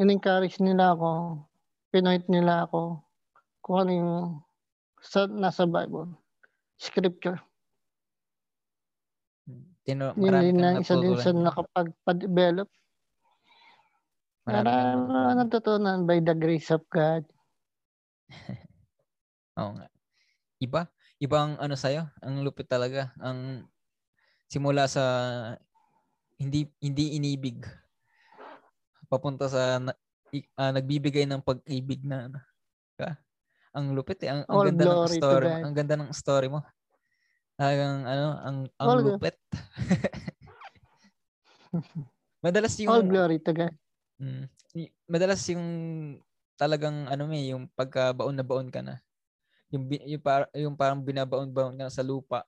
in-encourage 0.00 0.56
nila 0.64 0.96
ako, 0.96 1.44
pinoint 1.92 2.24
nila 2.32 2.64
ako 2.64 3.04
kung 3.60 3.76
ano 3.84 3.90
yung 3.92 4.14
sa, 5.02 5.28
nasa 5.28 5.68
Bible, 5.68 6.14
scripture. 6.80 7.36
Tino, 9.82 10.14
marami 10.14 10.54
kang 10.54 10.62
na 10.62 10.78
isa 10.78 10.94
din 10.96 11.18
sa 11.18 11.34
nakapag-develop. 11.34 12.70
Marami 14.46 14.70
kang 14.70 15.38
natutunan. 15.42 16.06
by 16.06 16.22
the 16.22 16.34
grace 16.38 16.70
of 16.70 16.86
God. 16.88 17.26
Oo 19.58 19.74
nga. 19.74 19.86
Iba. 20.62 20.82
Iba 21.18 21.36
ang 21.42 21.54
ano 21.58 21.74
sa'yo. 21.74 22.06
Ang 22.22 22.46
lupit 22.46 22.70
talaga. 22.70 23.10
Ang 23.18 23.66
simula 24.46 24.86
sa 24.86 25.02
hindi 26.42 26.66
hindi 26.82 27.14
inibig 27.14 27.62
papunta 29.06 29.46
sa 29.46 29.78
ah, 30.56 30.72
nagbibigay 30.72 31.28
ng 31.28 31.44
pag-ibig 31.44 32.00
na 32.08 32.32
ano. 32.32 32.40
Ka? 32.96 33.20
Ang 33.76 33.92
lupit 33.92 34.24
eh. 34.24 34.32
Ang, 34.32 34.48
ang 34.48 34.56
All 34.56 34.66
ganda 34.72 34.84
ng 34.84 35.12
story. 35.12 35.48
God. 35.48 35.64
Ang 35.64 35.74
ganda 35.76 35.94
ng 36.00 36.10
story 36.16 36.48
mo. 36.48 36.60
Talagang 37.56 37.96
ano, 38.08 38.28
ang 38.40 38.56
ang 38.80 38.88
All- 38.88 39.04
lupit. 39.04 39.36
Madalas 42.44 42.74
yung 42.80 42.90
All 42.90 43.04
glory 43.04 43.38
to 43.40 43.52
God. 43.52 43.74
Mm. 44.16 44.48
Madalas 45.08 45.44
yung 45.52 45.66
talagang 46.56 47.08
ano 47.08 47.28
may 47.28 47.52
yung 47.52 47.68
pagka-baon 47.76 48.36
na 48.36 48.44
baon 48.44 48.72
ka 48.72 48.80
na. 48.80 49.00
Yung 49.72 49.88
yung, 49.88 50.24
par, 50.24 50.48
yung 50.52 50.76
parang 50.76 51.00
binabaon-baon 51.00 51.80
ka 51.80 51.84
na 51.88 51.92
sa 51.92 52.04
lupa. 52.04 52.44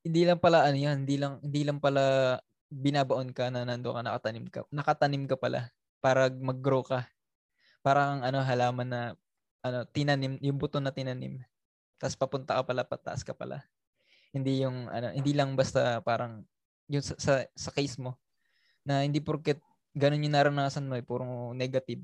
Hindi 0.00 0.24
lang 0.24 0.40
pala 0.40 0.64
ano 0.64 0.76
yan, 0.76 1.04
hindi 1.04 1.16
lang 1.20 1.40
hindi 1.44 1.62
lang 1.64 1.80
pala 1.80 2.36
binabaon 2.74 3.30
ka 3.30 3.54
na 3.54 3.62
nando 3.62 3.94
ka 3.94 4.02
nakatanim 4.02 4.46
ka. 4.50 4.66
Nakatanim 4.74 5.24
ka 5.30 5.38
pala 5.38 5.70
para 6.02 6.26
mag-grow 6.30 6.82
ka. 6.82 7.06
Parang 7.86 8.26
ano 8.26 8.42
halaman 8.42 8.88
na 8.90 9.00
ano 9.62 9.86
tinanim 9.94 10.36
yung 10.42 10.58
buto 10.58 10.82
na 10.82 10.90
tinanim. 10.90 11.38
Tapos 12.02 12.18
papunta 12.18 12.58
ka 12.58 12.62
pala 12.66 12.82
pataas 12.82 13.22
ka 13.22 13.30
pala. 13.30 13.62
Hindi 14.34 14.66
yung 14.66 14.90
ano 14.90 15.14
hindi 15.14 15.30
lang 15.30 15.54
basta 15.54 16.02
parang 16.02 16.42
yung 16.90 17.04
sa, 17.04 17.14
sa, 17.16 17.32
sa 17.54 17.70
case 17.70 17.96
mo 17.96 18.18
na 18.84 19.06
hindi 19.06 19.22
porket 19.22 19.62
ganun 19.94 20.26
yung 20.26 20.34
naranasan 20.34 20.90
mo, 20.90 20.98
eh, 20.98 21.06
puro 21.06 21.54
negative. 21.54 22.02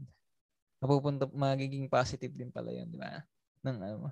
Mapupunta, 0.81 1.29
magiging 1.35 1.91
positive 1.91 2.33
din 2.33 2.49
pala 2.55 2.71
yun, 2.73 2.89
di 2.89 2.97
ba? 2.97 3.21
Ng 3.67 3.79
ano, 3.83 3.97
mo, 3.99 4.09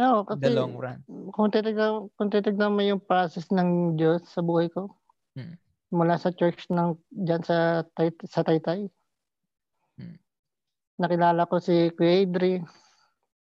Oo, 0.00 0.18
the 0.34 0.48
kasi 0.50 0.56
long 0.56 0.74
run. 0.74 0.98
kung 1.30 1.52
titignan, 1.52 2.10
kung 2.18 2.32
titignan 2.32 2.74
mo 2.74 2.82
yung 2.82 2.98
process 2.98 3.46
ng 3.54 3.94
Diyos 3.94 4.26
sa 4.26 4.40
buhay 4.42 4.72
ko, 4.72 4.90
Hmm. 5.38 5.54
Mula 5.90 6.20
sa 6.20 6.32
church 6.34 6.68
ng 6.68 6.96
dyan 7.10 7.42
sa, 7.44 7.84
tay, 7.96 8.12
sa 8.28 8.44
Taytay, 8.44 8.88
Hmm. 9.98 10.14
nakilala 10.94 11.50
ko 11.50 11.58
si 11.58 11.90
Kuya 11.90 12.22
Adri, 12.22 12.62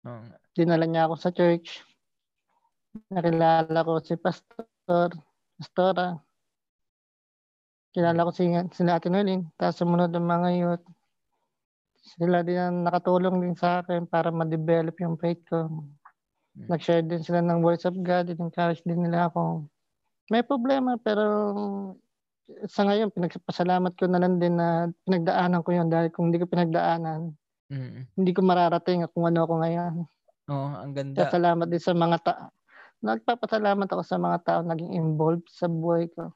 Oo 0.06 0.20
nga. 0.22 0.38
dinala 0.54 0.86
niya 0.86 1.10
ako 1.10 1.14
sa 1.18 1.34
church, 1.34 1.82
nakilala 3.10 3.82
ko 3.82 3.98
si 3.98 4.14
Pastor, 4.14 5.10
Pastora, 5.58 6.22
Kilala 7.96 8.28
ko 8.28 8.30
si, 8.36 8.44
sila 8.76 9.00
Ate 9.00 9.08
Noeline. 9.08 9.48
Tapos 9.56 9.80
sumunod 9.80 10.12
ng 10.12 10.28
mga 10.28 10.48
youth. 10.60 10.84
Sila 11.96 12.44
din 12.44 12.60
ang 12.60 12.84
nakatulong 12.84 13.40
din 13.40 13.56
sa 13.56 13.80
akin 13.80 14.04
para 14.04 14.28
ma-develop 14.28 15.00
yung 15.00 15.16
faith 15.16 15.40
ko. 15.48 15.64
Hmm. 15.64 16.68
Nag-share 16.68 17.08
din 17.08 17.24
sila 17.24 17.40
ng 17.40 17.64
words 17.64 17.88
of 17.88 17.96
God. 18.04 18.28
In-encourage 18.28 18.84
din 18.84 19.00
nila 19.00 19.32
ako. 19.32 19.64
May 20.28 20.44
problema 20.44 21.00
pero 21.00 21.24
sa 22.70 22.86
ngayon, 22.86 23.10
pinagpasalamat 23.10 23.92
ko 23.98 24.04
na 24.06 24.20
lang 24.22 24.38
din 24.38 24.54
na 24.54 24.86
pinagdaanan 25.06 25.62
ko 25.66 25.70
yun 25.74 25.88
dahil 25.90 26.08
kung 26.14 26.30
hindi 26.30 26.38
ko 26.38 26.46
pinagdaanan, 26.46 27.34
Mm. 27.70 28.06
hindi 28.18 28.32
ko 28.36 28.40
mararating 28.44 29.06
kung 29.12 29.26
ano 29.28 29.46
ako 29.46 29.54
ngayon. 29.64 29.94
Oo, 30.48 30.68
ang 30.78 30.92
Kaya 31.14 31.26
ganda. 31.26 31.26
salamat 31.26 31.66
din 31.70 31.82
sa 31.82 31.94
mga 31.96 32.18
ta 32.22 32.34
Nagpapasalamat 32.98 33.88
ako 33.92 34.02
sa 34.02 34.18
mga 34.18 34.38
tao 34.42 34.60
naging 34.66 34.92
involved 34.96 35.46
sa 35.52 35.68
buhay 35.68 36.08
ko. 36.10 36.32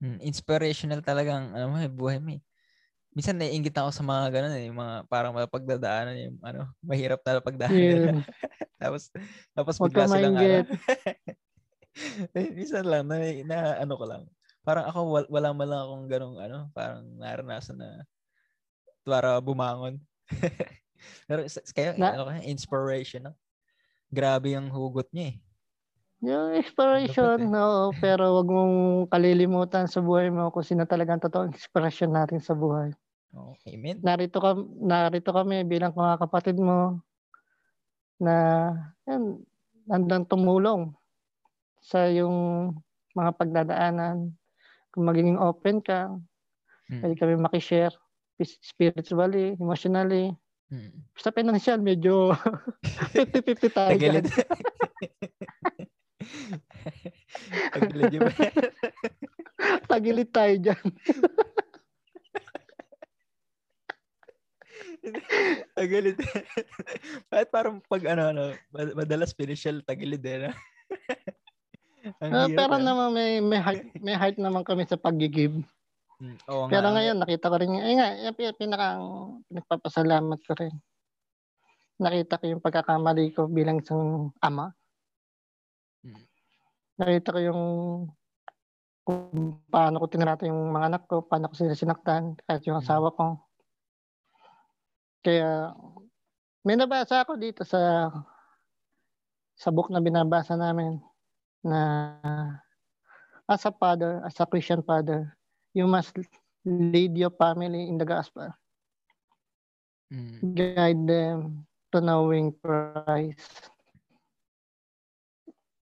Mm, 0.00 0.16
inspirational 0.24 1.04
talaga 1.04 1.36
ang 1.36 1.46
ano, 1.52 1.64
mo, 1.76 1.78
buhay 1.92 2.16
mo. 2.24 2.32
eh. 2.32 2.40
Minsan 3.16 3.38
naiingit 3.40 3.74
ako 3.76 3.90
sa 3.94 4.04
mga 4.06 4.24
ganun 4.34 4.54
eh, 4.56 4.64
yung 4.70 4.78
mga 4.80 4.96
parang 5.10 5.34
mapagdadaanan 5.36 6.16
yung 6.18 6.38
ano, 6.44 6.70
mahirap 6.84 7.20
na 7.26 7.42
pagdaanan. 7.42 8.00
Yun. 8.00 8.14
tapos 8.82 9.10
tapos 9.56 9.76
Huwag 9.78 9.92
bigla 9.92 10.06
silang 10.08 10.36
ano. 10.38 10.64
Eh, 12.34 12.50
Minsan 12.54 12.86
lang 12.86 13.06
na, 13.10 13.18
na 13.46 13.58
ano 13.82 13.94
ko 13.98 14.04
lang. 14.06 14.22
Parang 14.60 14.84
ako 14.88 14.98
wal- 15.08 15.30
wala 15.32 15.48
man 15.56 15.68
lang 15.68 15.80
akong 15.82 16.06
ganung 16.10 16.36
ano, 16.36 16.68
parang 16.76 17.04
naranasan 17.16 17.80
na 17.80 18.04
para 19.02 19.40
bumangon. 19.40 19.96
Pero 21.28 21.48
kayo, 21.72 21.96
Na- 21.96 22.12
ano 22.12 22.28
inspiration. 22.44 23.32
No? 23.32 23.34
Grabe 24.12 24.52
yung 24.52 24.68
hugot 24.68 25.08
niya 25.14 25.32
eh. 25.32 25.36
Yung 26.20 26.52
inspiration, 26.52 27.40
Dapat 27.40 27.48
eh. 27.48 27.48
no, 27.48 27.64
pero 28.04 28.36
wag 28.36 28.48
mong 28.52 29.08
kalilimutan 29.08 29.88
sa 29.88 30.04
buhay 30.04 30.28
mo 30.28 30.52
kung 30.52 30.60
sino 30.60 30.84
talagang 30.84 31.16
totoong 31.16 31.56
inspirasyon 31.56 32.12
natin 32.12 32.44
sa 32.44 32.52
buhay. 32.52 32.92
Oh, 33.32 33.56
amen. 33.64 34.04
Narito 34.04 34.36
ka 34.36 34.52
narito 34.84 35.30
kami 35.32 35.64
bilang 35.64 35.96
mga 35.96 36.20
kapatid 36.20 36.60
mo 36.60 37.00
na 38.20 38.36
yan, 39.08 39.40
handang 39.88 40.28
tumulong 40.28 40.92
sa 41.80 42.04
yung 42.12 42.68
mga 43.16 43.30
pagdadaanan. 43.40 44.36
Kung 44.90 45.06
magiging 45.06 45.38
open 45.38 45.78
ka, 45.80 46.10
Mm. 46.90 47.00
pwede 47.06 47.14
kami 47.16 47.34
makishare 47.38 47.94
spiritually, 48.42 49.54
emotionally. 49.54 50.34
Mm. 50.74 50.90
Sa 51.14 51.30
financial, 51.30 51.78
medyo 51.78 52.34
50-50 53.14 53.70
tayo 53.70 53.94
dyan. 53.94 54.26
Tagilid 57.70 58.10
yun. 58.10 58.26
Tagilid 59.90 60.30
tayo 60.34 60.54
dyan. 60.58 60.82
Tagilid. 65.74 66.16
Bakit 67.30 67.48
parang 67.48 67.80
pag 67.86 68.02
ano, 68.08 68.22
ano, 68.30 68.42
mad- 68.70 68.94
madalas 68.96 69.32
pinitial 69.32 69.80
tagilid 69.82 70.22
eh. 70.26 70.48
No? 70.48 70.50
Hirap, 72.00 72.48
pero 72.56 72.74
eh. 72.80 72.84
naman 72.84 73.08
may 73.12 73.30
may 73.44 73.60
heart, 73.60 73.84
may 74.06 74.16
heart 74.16 74.36
naman 74.40 74.64
kami 74.64 74.88
sa 74.88 74.96
pag-give. 74.96 75.60
Mm, 76.20 76.36
Oo 76.48 76.68
nga. 76.68 76.70
Pero 76.72 76.86
ngayon 76.92 77.16
nakita 77.20 77.52
ko 77.52 77.56
rin, 77.60 77.72
ay 77.76 77.94
nga, 77.96 78.08
pinaka 78.56 79.00
nagpapasalamat 79.48 80.40
ko 80.44 80.52
rin. 80.56 80.74
Nakita 82.00 82.40
ko 82.40 82.44
yung 82.48 82.64
pagkakamali 82.64 83.36
ko 83.36 83.44
bilang 83.48 83.80
isang 83.84 84.32
ama. 84.40 84.72
Mm. 86.04 86.24
Nakita 86.96 87.28
ko 87.36 87.40
yung 87.40 87.62
kung 89.04 89.58
paano 89.72 89.96
ko 90.00 90.06
tinrato 90.08 90.44
yung 90.44 90.72
mga 90.72 90.86
anak 90.92 91.02
ko, 91.08 91.24
paano 91.24 91.48
ko 91.52 91.54
sila 91.56 91.76
sinaktan, 91.76 92.36
kahit 92.48 92.64
yung 92.68 92.80
Mm. 92.80 92.84
asawa 92.84 93.08
ko. 93.12 93.26
Kaya 95.20 95.76
may 96.64 96.76
nabasa 96.80 97.20
ako 97.24 97.36
dito 97.36 97.64
sa 97.64 98.08
sa 99.60 99.68
book 99.68 99.92
na 99.92 100.00
binabasa 100.00 100.56
namin 100.56 101.00
na 101.64 101.80
as 103.48 103.64
a 103.66 103.72
father, 103.72 104.22
as 104.24 104.38
a 104.38 104.46
Christian 104.46 104.82
father, 104.82 105.36
you 105.74 105.86
must 105.86 106.16
lead 106.64 107.16
your 107.16 107.32
family 107.34 107.88
in 107.88 107.98
the 107.98 108.06
gospel. 108.06 108.50
Mm. 110.10 110.54
Guide 110.54 111.02
them 111.06 111.38
to 111.90 111.98
knowing 112.02 112.50
Christ. 112.58 113.70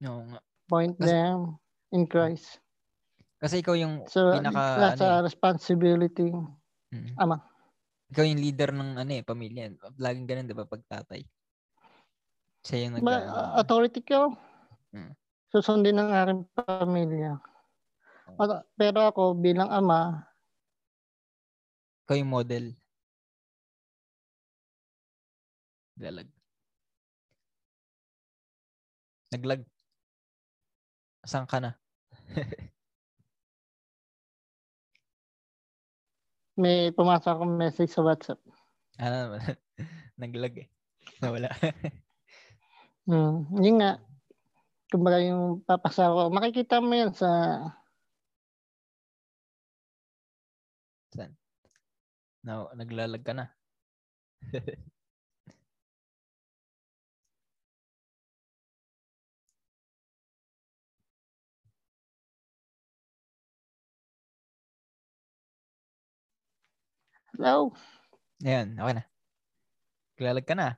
Oo 0.04 0.22
nga. 0.30 0.40
Point 0.68 0.94
Kasi- 0.98 1.08
them 1.10 1.38
in 1.90 2.04
Christ. 2.06 2.60
Kasi 3.38 3.62
ikaw 3.62 3.78
yung 3.78 4.02
So, 4.10 4.34
pinaka 4.34 4.62
that's 4.82 5.02
ano, 5.02 5.22
a 5.22 5.22
responsibility. 5.22 6.34
eh. 6.34 6.46
Mm. 6.98 7.14
Ama. 7.22 7.36
Ikaw 8.10 8.24
yung 8.26 8.40
leader 8.42 8.70
ng 8.74 8.98
ano 8.98 9.12
eh, 9.14 9.22
pamilya. 9.22 9.70
Laging 9.94 10.26
ganun 10.26 10.46
'di 10.50 10.56
ba 10.58 10.66
pag 10.66 10.82
tatay. 10.90 11.22
Siya 12.66 12.88
yung 12.88 12.98
nag 12.98 13.04
Ba, 13.06 13.14
uh, 13.22 13.50
authority 13.62 14.02
ko. 14.02 14.34
Mm. 14.90 15.14
Susundin 15.48 15.96
ng 15.96 16.10
aking 16.12 16.42
pamilya. 16.52 17.40
At- 18.36 18.68
Pero 18.76 19.08
ako 19.08 19.34
bilang 19.40 19.72
ama, 19.72 20.28
ikaw 22.08 22.16
yung 22.16 22.32
model. 22.32 22.72
Lalag. 26.00 26.28
Naglag. 29.28 29.60
Saan 31.28 31.44
ka 31.44 31.60
na? 31.60 31.76
may 36.56 36.88
pumasok 36.96 37.28
akong 37.28 37.60
message 37.60 37.92
sa 37.92 38.00
WhatsApp. 38.00 38.40
Ano 38.96 39.36
naman? 39.36 39.40
Naglag 40.20 40.54
eh. 40.64 40.68
Nawala. 41.20 41.52
Hmm, 43.08 43.48
yun 43.64 43.80
nga. 43.80 43.96
Kumbaga 44.88 45.20
yung 45.20 45.60
papasa 45.68 46.08
ko, 46.08 46.32
makikita 46.32 46.80
mo 46.80 46.92
yan 46.96 47.12
sa 47.12 47.28
Saan? 51.12 51.32
No, 52.44 52.68
naglalag 52.76 53.24
ka 53.24 53.32
na. 53.36 53.52
hello. 67.36 67.72
Ayan, 68.44 68.78
okay 68.78 68.94
na. 68.96 69.04
Naglalag 70.16 70.46
ka 70.48 70.54
na. 70.56 70.68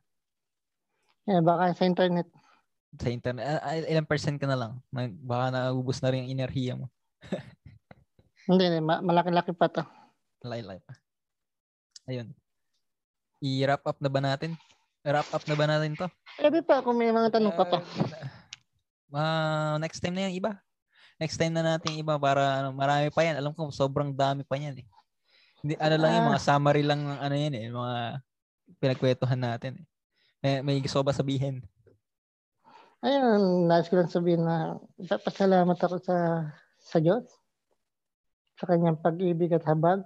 Eh, 1.30 1.40
baka 1.44 1.74
sa 1.78 1.86
internet. 1.86 2.39
Sa 2.98 3.08
internet. 3.12 3.44
Ah, 3.62 3.78
ilang 3.78 4.08
percent 4.08 4.34
ka 4.40 4.48
na 4.50 4.58
lang? 4.58 4.72
Nag, 4.90 5.14
baka 5.22 5.54
naubos 5.54 6.02
na 6.02 6.10
rin 6.10 6.26
yung 6.26 6.32
enerhiya 6.40 6.74
mo. 6.74 6.90
Hindi, 8.50 8.66
hindi, 8.66 8.82
ma- 8.82 9.04
malaki-laki 9.04 9.54
pa 9.54 9.70
to. 9.70 9.84
Lay-lay 10.42 10.82
pa. 10.82 10.98
Ayun. 12.10 12.34
I-wrap 13.38 13.86
up 13.86 14.02
na 14.02 14.10
ba 14.10 14.18
natin? 14.18 14.58
Wrap 15.06 15.28
up 15.30 15.44
na 15.46 15.54
ba 15.54 15.70
natin 15.70 15.94
to? 15.94 16.10
Pwede 16.34 16.58
pa 16.66 16.82
kung 16.82 16.98
may 16.98 17.14
mga 17.14 17.38
tanong 17.38 17.54
ka 17.54 17.64
pa. 17.68 17.78
Ah, 19.14 19.78
next 19.78 20.02
time 20.02 20.18
na 20.18 20.26
yan, 20.26 20.34
iba. 20.42 20.58
Next 21.20 21.36
time 21.36 21.52
na 21.54 21.62
natin 21.62 21.94
iba 21.94 22.16
para 22.18 22.64
ano, 22.64 22.74
marami 22.74 23.12
pa 23.14 23.22
yan. 23.22 23.38
Alam 23.38 23.52
ko 23.54 23.68
sobrang 23.70 24.10
dami 24.10 24.42
pa 24.42 24.58
yan 24.58 24.82
eh. 24.82 24.86
Hindi, 25.60 25.76
ano 25.76 25.96
lang 26.00 26.10
yung 26.16 26.28
mga 26.32 26.40
summary 26.40 26.82
lang 26.82 27.04
ng 27.04 27.20
ano 27.20 27.34
yan 27.36 27.54
eh, 27.54 27.64
mga 27.68 27.96
pinagkwetuhan 28.80 29.40
natin 29.40 29.72
eh. 29.76 29.86
May, 30.40 30.54
may 30.64 30.76
gusto 30.80 31.04
ba 31.04 31.12
sabihin? 31.12 31.60
Ayun, 33.00 33.64
nais 33.64 33.88
ko 33.88 33.96
lang 33.96 34.12
sabihin 34.12 34.44
na 34.44 34.76
papasalamat 35.08 35.72
ako 35.80 36.04
sa 36.04 36.16
sa 36.84 37.00
Diyos 37.00 37.24
sa 38.60 38.68
kanyang 38.68 39.00
pag-ibig 39.00 39.56
at 39.56 39.64
habag 39.64 40.04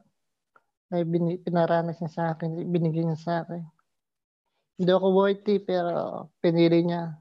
na 0.94 1.02
pinaranas 1.42 1.98
niya 1.98 2.10
sa 2.14 2.24
akin, 2.30 2.54
binigay 2.70 3.02
niya 3.02 3.18
sa 3.18 3.34
akin. 3.42 3.66
Hindi 4.78 4.90
ako 4.94 5.06
worthy 5.10 5.58
pero 5.58 5.90
pinili 6.38 6.86
niya. 6.86 7.18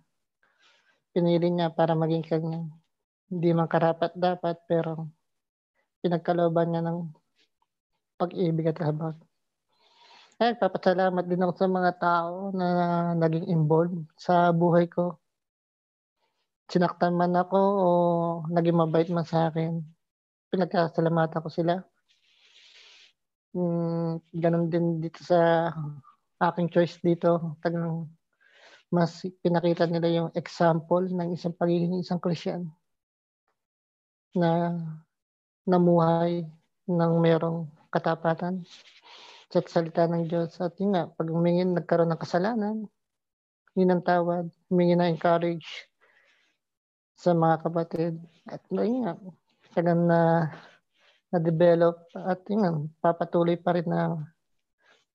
Pinili 1.09 1.49
niya 1.49 1.73
para 1.73 1.97
maging 1.97 2.21
kanya. 2.21 2.69
Hindi 3.33 3.49
man 3.57 3.65
karapat 3.65 4.13
dapat 4.13 4.61
pero 4.69 5.09
pinagkalooban 6.05 6.69
niya 6.69 6.85
ng 6.85 7.09
pag-ibig 8.21 8.69
at 8.69 8.77
habag. 8.77 9.17
Ay, 10.37 10.53
papasalamat 10.53 11.25
din 11.25 11.41
ako 11.41 11.53
sa 11.57 11.65
mga 11.65 11.91
tao 11.97 12.53
na 12.53 12.67
naging 13.17 13.49
involved 13.49 14.05
sa 14.21 14.53
buhay 14.53 14.85
ko 14.85 15.17
sinaktan 16.69 17.13
man 17.15 17.35
ako 17.35 17.59
o 17.59 17.89
naging 18.49 18.77
mabait 18.77 19.09
man 19.11 19.27
sa 19.27 19.51
akin, 19.51 19.83
pinagkasalamatan 20.49 21.43
ko 21.43 21.49
sila. 21.49 21.75
Mm, 23.53 24.21
ganun 24.33 24.65
din 24.69 24.85
dito 24.97 25.21
sa 25.21 25.69
aking 26.41 26.69
choice 26.73 26.97
dito. 27.01 27.57
Tagang 27.61 28.09
mas 28.93 29.25
pinakita 29.41 29.89
nila 29.89 30.09
yung 30.09 30.29
example 30.37 31.09
ng 31.09 31.33
isang 31.33 31.57
pagiging 31.57 31.97
isang 31.97 32.21
Christian 32.21 32.69
na 34.37 34.77
namuhay 35.65 36.45
ng 36.89 37.13
merong 37.17 37.69
katapatan 37.89 38.65
sa 39.49 39.61
salita 39.65 40.09
ng 40.09 40.25
Diyos. 40.25 40.57
At 40.61 40.77
yun 40.81 40.97
nga, 40.97 41.09
pag 41.09 41.29
humingin, 41.29 41.77
nagkaroon 41.77 42.09
ng 42.09 42.21
kasalanan, 42.21 42.89
yun 43.77 43.93
ang 43.93 44.01
tawad, 44.05 44.49
humingi 44.69 44.97
na 44.97 45.09
encourage 45.09 45.92
sa 47.13 47.31
mga 47.33 47.55
kapatid. 47.65 48.13
At 48.49 48.61
yun 48.69 49.05
nga, 49.05 49.13
tagang 49.73 50.03
na 50.05 50.49
na-develop 51.33 51.97
at 52.13 52.45
yun 52.45 52.59
nga, 52.61 52.71
papatuloy 53.01 53.57
pa 53.57 53.73
rin 53.73 53.89
na 53.89 54.21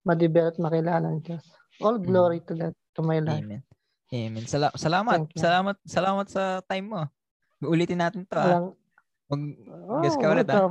ma-develop 0.02 0.58
makilala 0.58 1.06
ng 1.14 1.22
Diyos. 1.22 1.44
All 1.78 2.02
glory 2.02 2.42
to 2.42 2.58
God, 2.58 2.74
to 2.98 3.06
my 3.06 3.22
life. 3.22 3.38
Amen. 3.44 3.62
Amen. 4.08 4.44
Sala- 4.48 4.74
salamat. 4.74 5.30
Salamat. 5.36 5.76
Salamat 5.84 6.26
sa 6.26 6.64
time 6.64 6.86
mo. 6.90 7.02
Ulitin 7.62 8.00
natin 8.02 8.24
to. 8.24 8.34
Ah. 8.34 8.46
Walang, 8.48 8.66
Mag 9.28 9.42
oh, 9.84 10.00
guess 10.00 10.16
ka 10.16 10.26
ulit 10.32 10.48
ah. 10.48 10.64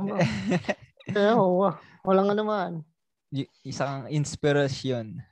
Eh, 1.14 1.32
oo, 1.38 1.70
walang 2.02 2.34
ano 2.34 2.42
man. 2.42 2.72
Y- 3.30 3.46
isang 3.62 4.10
inspirasyon. 4.10 5.22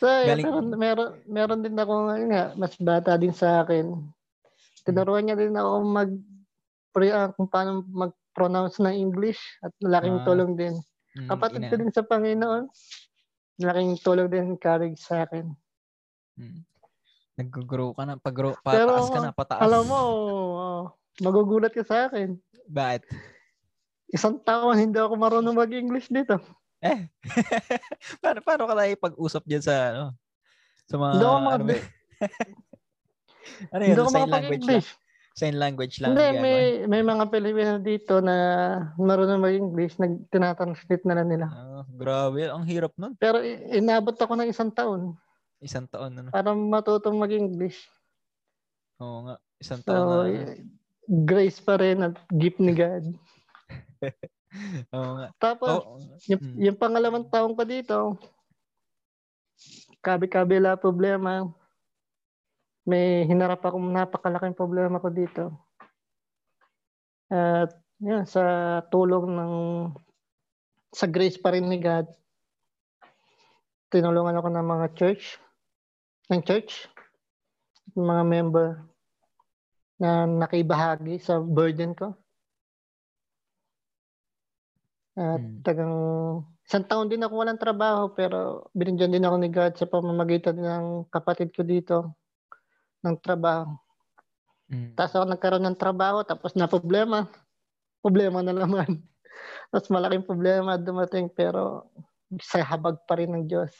So, 0.00 0.08
Galing- 0.28 0.48
pero 0.48 0.72
meron, 0.80 1.10
meron 1.28 1.60
din 1.60 1.76
ako 1.76 1.92
nga, 2.32 2.56
mas 2.56 2.72
bata 2.80 3.20
din 3.20 3.36
sa 3.36 3.60
akin. 3.62 3.92
Tinuruan 4.86 5.26
niya 5.26 5.34
din 5.34 5.50
ako 5.52 5.72
mag 5.82 6.10
pre, 6.94 7.10
ah, 7.10 7.28
kung 7.34 7.50
paano 7.50 7.82
mag-pronounce 7.84 8.78
ng 8.78 8.94
English 8.94 9.36
at 9.60 9.74
malaking 9.82 10.22
Ah. 10.22 10.24
tulong 10.24 10.54
din. 10.54 10.74
Mm, 11.18 11.28
Kapatid 11.28 11.60
ina- 11.60 11.68
ko 11.68 11.76
din 11.76 11.92
sa 11.92 12.06
Panginoon, 12.06 12.64
malaking 13.58 13.98
tulong 14.00 14.30
din 14.30 14.54
encourage 14.54 15.02
sa 15.02 15.26
akin. 15.26 15.50
Mm. 16.38 16.62
Nag-grow 17.36 17.92
ka 17.92 18.06
na. 18.06 18.16
Pag-grow, 18.16 18.56
Pero, 18.62 18.88
pataas 18.88 19.08
ka 19.10 19.20
na, 19.20 19.30
pataas. 19.34 19.60
Alam 19.60 19.84
mo, 19.84 19.98
oh, 19.98 20.80
magugulat 21.20 21.68
ka 21.68 21.84
sa 21.84 22.08
akin. 22.08 22.38
Bakit? 22.64 23.02
Isang 24.08 24.40
taon 24.40 24.78
hindi 24.78 24.96
ako 24.96 25.18
marunong 25.18 25.52
mag-English 25.52 26.08
dito. 26.08 26.38
Eh. 26.80 27.10
paano, 28.22 28.38
paano 28.40 28.62
ka 28.64 28.74
tayo 28.78 28.92
pag-usap 28.96 29.42
dyan 29.44 29.64
sa, 29.64 29.74
ano? 29.90 30.04
Sa 30.86 30.96
mga, 30.96 31.12
ako 31.18 31.36
ano, 31.50 31.64
ba- 31.66 31.84
ano 33.68 33.82
yun? 33.82 33.90
hindi 33.92 34.02
Sign 34.02 34.02
language 34.02 34.12
lang. 34.12 34.28
makapag-English. 34.28 34.88
Sign 35.32 35.56
language 35.56 35.96
lang. 36.00 36.08
Hindi, 36.10 36.28
may, 36.38 36.58
may 36.86 37.02
mga 37.02 37.24
Pilipino 37.28 37.72
dito 37.76 38.14
na 38.18 38.36
marunong 38.96 39.36
mag-English, 39.38 39.96
nag 39.96 40.28
tinatranslate 40.28 41.04
na 41.04 41.14
lang 41.14 41.28
nila. 41.28 41.46
Ah, 41.46 41.84
grabe. 41.86 42.48
Ang 42.48 42.64
hirap 42.64 42.96
nun. 42.96 43.12
Pero 43.16 43.44
inabot 43.68 44.14
ako 44.14 44.32
ng 44.34 44.48
isang 44.48 44.70
taon 44.70 45.12
Isang 45.58 45.84
taon. 45.86 46.12
Ano? 46.14 46.28
para 46.30 46.52
matutong 46.52 47.16
mag-English. 47.16 47.84
Oo 48.96 49.24
nga. 49.24 49.36
Isang 49.56 49.80
taon 49.82 49.96
So, 49.98 50.08
na. 50.22 50.28
eh, 50.30 50.64
grace 51.06 51.60
pa 51.60 51.76
rin 51.76 52.00
at 52.02 52.16
gift 52.30 52.56
ni 52.56 52.72
God. 52.72 53.04
Oo 54.96 55.10
nga. 55.14 55.26
Tapos, 55.36 55.68
Oh, 55.78 56.00
yung, 56.26 56.40
mm. 56.40 56.56
yung 56.62 56.76
pangalawang 56.76 57.24
taon 57.26 57.52
ko 57.52 57.62
dito, 57.62 58.16
kabi-kabila 60.00 60.76
problema. 60.76 61.48
May 62.86 63.26
hinarap 63.26 63.66
akong 63.66 63.90
napakalaking 63.90 64.54
problema 64.54 65.02
ko 65.02 65.10
dito. 65.10 65.50
At 67.26 67.74
yun, 67.98 68.22
sa 68.30 68.78
tulong 68.94 69.26
ng 69.26 69.54
sa 70.94 71.10
grace 71.10 71.34
pa 71.34 71.50
rin 71.50 71.66
ni 71.66 71.82
God, 71.82 72.06
tinulungan 73.90 74.38
ako 74.38 74.48
ng 74.54 74.66
mga 74.70 74.86
church, 74.94 75.42
ng 76.30 76.40
church, 76.46 76.86
mga 77.98 78.22
member 78.22 78.86
na 79.98 80.28
nakibahagi 80.28 81.18
sa 81.18 81.42
burden 81.42 81.96
ko. 81.96 82.14
At 85.16 85.40
Mm. 85.40 85.64
tagang 85.64 85.96
isang 86.68 86.84
taon 86.84 87.08
din 87.08 87.24
ako 87.24 87.40
walang 87.40 87.56
trabaho 87.56 88.12
pero 88.12 88.68
binigyan 88.76 89.08
din 89.08 89.24
ako 89.24 89.36
ni 89.40 89.48
God 89.48 89.72
sa 89.74 89.88
pamamagitan 89.88 90.60
ng 90.60 91.08
kapatid 91.08 91.56
ko 91.56 91.64
dito 91.64 92.12
ng 93.06 93.22
trabaho. 93.22 93.78
Mm. 94.66 94.98
Tapos 94.98 95.14
ako 95.14 95.24
nagkaroon 95.30 95.66
ng 95.70 95.78
trabaho 95.78 96.26
tapos 96.26 96.58
na 96.58 96.66
problema. 96.66 97.30
Problema 98.02 98.42
na 98.42 98.54
naman. 98.54 98.98
Tapos 99.70 99.90
malaking 99.90 100.26
problema 100.26 100.78
dumating 100.78 101.30
pero 101.30 101.90
sa 102.42 102.62
habag 102.62 102.98
pa 103.06 103.18
rin 103.18 103.30
ng 103.30 103.46
Diyos. 103.46 103.70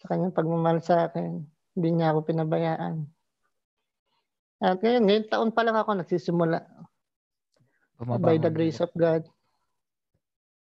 Sa 0.00 0.08
kanyang 0.08 0.36
pagmamahal 0.36 0.80
sa 0.80 1.08
akin, 1.08 1.44
hindi 1.76 1.88
niya 1.92 2.12
ako 2.12 2.28
pinabayaan. 2.28 3.04
At 4.60 4.80
ngayon, 4.80 5.04
ngayon 5.04 5.26
taon 5.28 5.50
pa 5.52 5.64
lang 5.64 5.76
ako 5.76 6.00
nagsisimula 6.00 6.64
by 8.20 8.36
the 8.40 8.52
grace 8.52 8.80
of 8.80 8.92
God. 8.96 9.24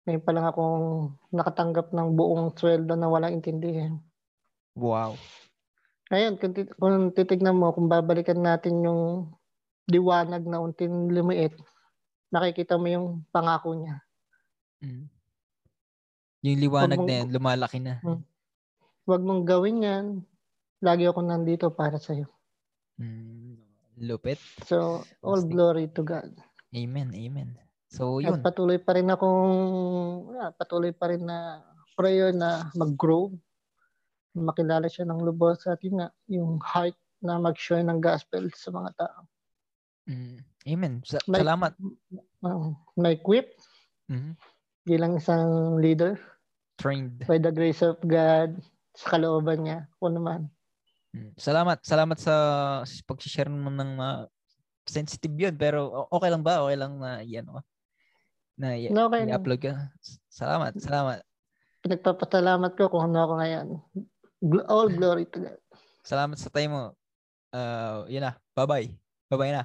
Ngayon 0.06 0.24
pa 0.26 0.32
lang 0.34 0.46
akong 0.50 1.14
nakatanggap 1.30 1.94
ng 1.94 2.08
buong 2.18 2.54
sweldo 2.58 2.94
na 2.98 3.10
walang 3.10 3.38
intindihan. 3.40 3.98
Wow. 4.74 5.18
Ngayon, 6.12 6.34
kung, 6.36 6.54
tit- 6.54 6.76
kung 6.76 6.98
titignan 7.12 7.56
mo, 7.56 7.72
kung 7.72 7.88
babalikan 7.88 8.40
natin 8.40 8.84
yung 8.84 9.32
liwanag 9.88 10.44
na 10.44 10.60
unting 10.60 11.12
lumiit, 11.12 11.56
nakikita 12.32 12.76
mo 12.76 12.88
yung 12.88 13.08
pangako 13.30 13.76
niya. 13.76 13.96
Mm. 14.84 15.08
Yung 16.44 16.60
liwanag 16.60 17.00
Pag- 17.00 17.08
na 17.08 17.14
yan, 17.24 17.30
lumalaki 17.32 17.80
na. 17.80 18.04
Huwag 19.04 19.22
mong 19.24 19.44
gawin 19.48 19.84
yan. 19.84 20.06
Lagi 20.84 21.08
ako 21.08 21.24
nandito 21.24 21.72
para 21.72 21.96
sa'yo. 21.96 22.28
Mm. 23.00 23.56
Lupit. 24.04 24.42
So, 24.68 25.06
all 25.24 25.40
Plastic. 25.40 25.52
glory 25.54 25.86
to 25.94 26.02
God. 26.04 26.34
Amen. 26.74 27.14
Amen. 27.14 27.56
So, 27.88 28.18
At 28.20 28.26
yun. 28.26 28.42
patuloy 28.42 28.82
pa 28.82 28.98
rin 28.98 29.06
akong, 29.08 29.54
yeah, 30.34 30.50
patuloy 30.52 30.90
pa 30.92 31.14
rin 31.14 31.22
na 31.24 31.62
prayer 31.94 32.34
na 32.34 32.74
mag-grow. 32.74 33.30
Makilala 34.34 34.90
siya 34.90 35.06
ng 35.06 35.22
lubos 35.22 35.62
at 35.70 35.78
yun 35.82 36.02
nga, 36.02 36.10
yung 36.26 36.58
heart 36.60 36.98
na 37.22 37.38
mag-share 37.38 37.86
ng 37.86 38.02
gospel 38.02 38.50
sa 38.52 38.74
mga 38.74 38.90
tao. 38.98 39.20
Mm. 40.10 40.38
Amen. 40.68 40.94
Sa- 41.06 41.24
May- 41.30 41.40
salamat. 41.40 41.72
Uh, 42.44 42.76
may 43.00 43.16
equip 43.16 43.56
Mhm. 44.12 44.36
bilang 44.84 45.16
isang 45.16 45.78
leader 45.80 46.20
Trained. 46.76 47.24
by 47.24 47.40
the 47.40 47.54
grace 47.54 47.80
of 47.80 47.96
God 48.04 48.60
sa 48.92 49.16
kalooban 49.16 49.64
niya. 49.64 49.88
Kung 50.02 50.20
naman. 50.20 50.52
Mm. 51.16 51.32
Salamat. 51.40 51.80
Salamat 51.86 52.18
sa 52.20 52.34
pag-share 53.08 53.48
mo 53.48 53.70
ng 53.70 53.96
mga 53.96 54.10
sensitive 54.84 55.36
yun. 55.40 55.56
Pero 55.56 55.88
o- 55.88 56.10
okay 56.12 56.28
lang 56.28 56.44
ba? 56.44 56.60
Okay 56.68 56.76
lang 56.76 57.00
na 57.00 57.22
yan. 57.24 57.48
Oh. 57.48 57.64
Na 58.60 58.76
No, 58.92 59.08
okay 59.08 59.24
i-upload 59.26 59.62
ka. 59.62 59.74
Salamat. 60.28 60.76
Salamat. 60.78 61.24
Pinagpapasalamat 61.80 62.72
ko 62.76 62.92
kung 62.92 63.08
ano 63.12 63.18
ako 63.24 63.34
ngayon. 63.40 63.68
All 64.68 64.92
glory 64.92 65.26
to 65.32 65.40
God. 65.40 65.60
Salamat 66.04 66.36
sa 66.36 66.52
time 66.52 66.76
mo. 66.76 66.84
Uh, 67.54 68.04
yun 68.12 68.28
na. 68.28 68.36
Bye-bye. 68.52 68.92
Bye-bye 69.32 69.54
na. 69.56 69.64